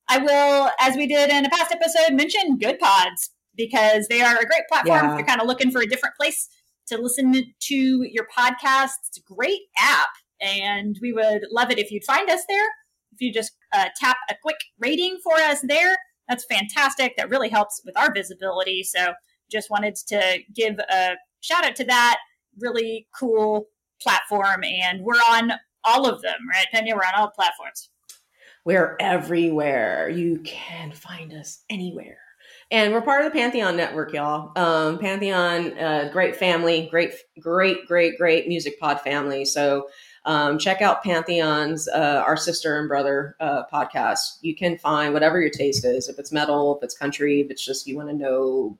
I 0.09 0.19
will, 0.19 0.71
as 0.81 0.97
we 0.97 1.07
did 1.07 1.31
in 1.31 1.45
a 1.45 1.51
past 1.51 1.73
episode, 1.73 2.15
mention 2.15 2.59
Goodpods 2.59 3.31
because 3.57 4.07
they 4.09 4.21
are 4.23 4.37
a 4.37 4.47
great 4.47 4.63
platform 4.69 5.05
Yeah. 5.05 5.13
if 5.13 5.19
you're 5.19 5.27
kind 5.27 5.41
of 5.41 5.47
looking 5.47 5.71
for 5.71 5.81
a 5.83 5.87
different 5.87 6.15
place 6.17 6.49
to 6.89 6.97
listen 6.97 7.33
to 7.33 7.75
your 7.75 8.27
podcast. 8.37 8.93
It's 9.09 9.19
a 9.19 9.35
great 9.35 9.61
app, 9.79 10.09
and 10.41 10.97
we 11.03 11.13
would 11.13 11.43
love 11.53 11.71
it 11.71 11.79
if 11.79 11.91
you'd 11.91 12.05
find 12.05 12.31
us 12.31 12.43
there. 12.49 12.67
If 13.13 13.21
you 13.21 13.33
just 13.33 13.53
uh, 13.75 13.89
tap 13.99 14.17
a 14.31 14.35
quick 14.41 14.57
rating 14.79 15.19
for 15.23 15.35
us 15.35 15.61
there, 15.63 15.97
that's 16.29 16.45
fantastic. 16.45 17.15
That 17.17 17.31
really 17.31 17.49
helps 17.49 17.81
with 17.85 17.97
our 17.99 18.13
visibility. 18.13 18.83
So, 18.83 19.13
just 19.51 19.71
wanted 19.71 19.97
to 20.09 20.39
give 20.55 20.79
a 20.79 21.17
shout 21.41 21.65
out 21.65 21.75
to 21.77 21.85
that 21.85 22.19
really 22.61 23.07
cool 23.19 23.69
platform, 24.01 24.65
and 24.65 25.03
we're 25.03 25.15
on 25.15 25.53
all 25.85 26.09
of 26.09 26.23
them, 26.23 26.39
right, 26.51 26.67
Pena? 26.73 26.95
We're 26.95 27.03
on 27.03 27.15
all 27.17 27.31
platforms. 27.31 27.91
We're 28.65 28.97
everywhere. 29.01 30.11
You 30.11 30.41
can 30.41 30.93
find 30.93 31.33
us 31.33 31.65
anywhere. 31.71 32.19
And 32.71 32.93
we're 32.93 33.01
part 33.01 33.25
of 33.25 33.33
the 33.33 33.39
Pantheon 33.39 33.77
Network, 33.77 34.13
y'all. 34.13 34.53
Um, 34.57 34.99
Pantheon, 34.99 35.79
uh, 35.79 36.11
great 36.13 36.37
family, 36.37 36.87
great, 36.91 37.15
great, 37.41 37.87
great, 37.87 38.19
great 38.19 38.47
music 38.47 38.79
pod 38.79 39.01
family. 39.01 39.47
So 39.47 39.89
um, 40.27 40.59
check 40.59 40.83
out 40.83 41.03
Pantheon's, 41.03 41.89
uh, 41.89 42.23
our 42.27 42.37
sister 42.37 42.79
and 42.79 42.87
brother 42.87 43.37
uh, 43.41 43.63
podcast. 43.73 44.39
You 44.43 44.55
can 44.55 44.77
find 44.77 45.15
whatever 45.15 45.41
your 45.41 45.51
taste 45.51 45.87
is. 45.87 46.11
If 46.11 46.19
it's 46.19 46.31
metal, 46.31 46.77
if 46.77 46.85
it's 46.85 46.97
country, 46.97 47.41
if 47.41 47.51
it's 47.51 47.65
just 47.65 47.87
you 47.87 47.97
want 47.97 48.11
to 48.11 48.15
know 48.15 48.79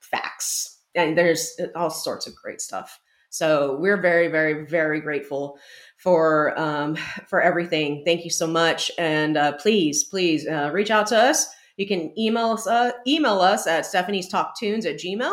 facts. 0.00 0.80
And 0.94 1.16
there's 1.16 1.58
all 1.74 1.88
sorts 1.88 2.26
of 2.26 2.34
great 2.34 2.60
stuff. 2.60 3.00
So 3.30 3.76
we're 3.80 4.00
very, 4.00 4.28
very, 4.28 4.66
very 4.66 5.00
grateful 5.00 5.58
for 5.96 6.58
um, 6.58 6.96
for 7.28 7.40
everything. 7.40 8.02
Thank 8.04 8.24
you 8.24 8.30
so 8.30 8.46
much, 8.46 8.90
and 8.98 9.36
uh, 9.36 9.52
please, 9.52 10.04
please 10.04 10.46
uh, 10.46 10.70
reach 10.72 10.90
out 10.90 11.06
to 11.08 11.16
us. 11.18 11.46
You 11.76 11.86
can 11.86 12.12
email 12.18 12.50
us 12.50 12.66
uh, 12.66 12.92
email 13.06 13.40
us 13.40 13.66
at 13.66 13.86
Stephanie's 13.86 14.28
Talk 14.28 14.58
Tunes 14.58 14.84
at 14.84 14.96
Gmail, 14.96 15.32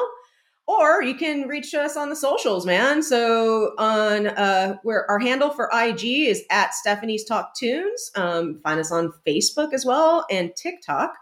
or 0.67 1.01
you 1.01 1.15
can 1.15 1.47
reach 1.47 1.73
us 1.73 1.97
on 1.97 2.09
the 2.09 2.15
socials, 2.15 2.65
man. 2.65 3.01
So 3.01 3.73
on 3.77 4.27
uh, 4.27 4.77
where 4.83 5.09
our 5.09 5.19
handle 5.19 5.49
for 5.49 5.69
IG 5.73 6.03
is 6.03 6.43
at 6.51 6.73
Stephanie's 6.73 7.23
Talk 7.25 7.55
Tunes. 7.55 8.11
Um, 8.15 8.59
find 8.63 8.79
us 8.79 8.91
on 8.91 9.13
Facebook 9.25 9.73
as 9.73 9.85
well 9.85 10.25
and 10.29 10.55
TikTok. 10.55 11.13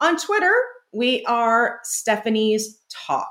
On 0.00 0.16
Twitter, 0.16 0.54
we 0.92 1.24
are 1.26 1.80
Stephanie's 1.84 2.80
Talk. 2.90 3.30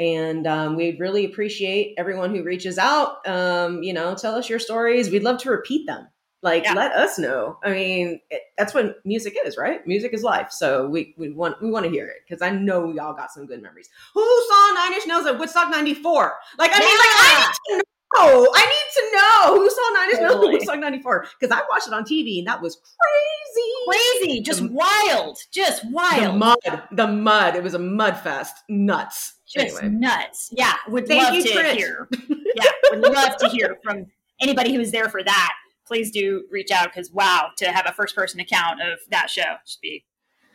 And 0.00 0.46
um, 0.46 0.76
we'd 0.76 0.98
really 0.98 1.26
appreciate 1.26 1.94
everyone 1.98 2.34
who 2.34 2.42
reaches 2.42 2.78
out. 2.78 3.26
Um, 3.28 3.82
you 3.82 3.92
know, 3.92 4.14
tell 4.14 4.34
us 4.34 4.48
your 4.48 4.58
stories. 4.58 5.10
We'd 5.10 5.22
love 5.22 5.38
to 5.42 5.50
repeat 5.50 5.86
them. 5.86 6.08
Like, 6.42 6.64
Yeah. 6.64 6.72
let 6.72 6.92
us 6.92 7.18
know. 7.18 7.58
I 7.62 7.70
mean, 7.70 8.18
it, 8.30 8.40
that's 8.56 8.72
what 8.72 8.96
music 9.04 9.36
is, 9.44 9.58
right? 9.58 9.86
Music 9.86 10.14
is 10.14 10.22
life. 10.22 10.50
So 10.52 10.88
we, 10.88 11.14
we 11.18 11.28
want 11.30 11.60
we 11.60 11.70
want 11.70 11.84
to 11.84 11.90
hear 11.90 12.06
it 12.06 12.22
because 12.26 12.40
I 12.40 12.48
know 12.48 12.90
y'all 12.90 13.12
got 13.12 13.30
some 13.30 13.44
good 13.44 13.60
memories. 13.60 13.90
Who 14.14 14.22
saw 14.48 14.72
Nine 14.74 14.94
Inch 14.94 15.06
Nails 15.06 15.26
at 15.26 15.38
Woodstock 15.38 15.70
'94? 15.70 16.32
Like, 16.58 16.70
I 16.74 16.78
mean, 16.78 16.88
like 16.88 17.82
I 17.82 17.82
know. 18.14 18.48
I 18.54 18.64
need 18.64 18.90
to 18.94 19.16
know 19.16 19.60
who 19.60 19.70
saw 19.70 19.90
Nine 19.94 20.10
Inch 20.10 20.20
Nails 20.20 20.30
at 20.30 20.34
Totally. 20.36 20.52
Woodstock 20.54 20.78
'94 20.78 21.26
because 21.38 21.56
I 21.56 21.62
watched 21.70 21.86
it 21.86 21.94
on 21.94 22.04
TV 22.04 22.38
and 22.38 22.46
that 22.46 22.60
was 22.60 22.76
crazy. 22.76 23.70
Crazy, 23.88 24.40
just 24.42 24.62
wild, 24.62 25.38
just 25.52 25.84
wild. 25.90 26.34
The 26.34 26.38
mud, 26.38 26.82
the 26.92 27.06
mud. 27.06 27.56
It 27.56 27.62
was 27.62 27.74
a 27.74 27.78
mud 27.78 28.18
fest. 28.18 28.56
Nuts. 28.68 29.34
just 29.46 29.82
anyway. 29.82 29.94
nuts. 29.94 30.50
Yeah, 30.52 30.74
would 30.88 31.06
Thank 31.08 31.22
love 31.24 31.34
you, 31.34 31.42
to 31.42 31.52
Trent. 31.52 31.78
hear. 31.78 32.08
Yeah, 32.56 32.70
would 32.90 33.12
love 33.12 33.36
to 33.36 33.48
hear 33.48 33.78
from 33.80 34.06
anybody 34.40 34.72
who 34.72 34.80
was 34.80 34.90
there 34.90 35.08
for 35.08 35.22
that. 35.22 35.52
Please 35.86 36.10
do 36.10 36.46
reach 36.50 36.72
out 36.72 36.86
because 36.86 37.10
wow, 37.12 37.50
to 37.58 37.70
have 37.70 37.86
a 37.86 37.92
first 37.92 38.16
person 38.16 38.40
account 38.40 38.80
of 38.82 38.98
that 39.10 39.30
show 39.30 39.54
should 39.64 39.80
be 39.80 40.04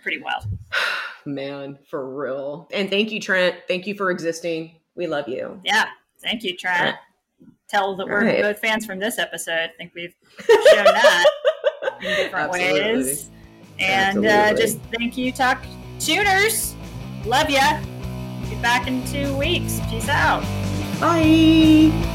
pretty 0.04 0.22
wild. 0.22 0.44
Man, 1.26 1.80
for 1.90 2.14
real. 2.14 2.68
And 2.72 2.90
thank 2.90 3.12
you, 3.14 3.22
Trent. 3.22 3.56
Thank 3.70 3.88
you 3.88 3.96
for 3.96 4.12
existing. 4.12 4.76
We 4.96 5.08
love 5.08 5.30
you. 5.30 5.62
Yeah, 5.64 5.86
thank 6.22 6.44
you, 6.44 6.56
Trent. 6.58 6.98
Tell 7.76 7.96
that 7.96 8.08
we're 8.08 8.24
Right. 8.26 8.42
both 8.42 8.60
fans 8.60 8.86
from 8.86 9.00
this 9.00 9.20
episode. 9.20 9.70
I 9.70 9.74
think 9.78 9.92
we've 9.96 10.14
shown 10.48 10.86
that 10.86 11.26
in 12.02 12.16
different 12.16 12.54
Absolutely. 12.54 12.82
ways. 12.94 13.30
And 13.80 14.26
uh, 14.26 14.54
just 14.54 14.80
thank 14.98 15.18
you, 15.18 15.32
Talk 15.32 15.64
Tuners. 16.00 16.76
Love 17.26 17.50
ya. 17.50 17.80
Be 18.50 18.56
back 18.62 18.88
in 18.88 19.06
two 19.08 19.36
weeks. 19.38 19.80
Peace 19.90 20.08
out. 20.08 20.42
Bye. 21.00 22.15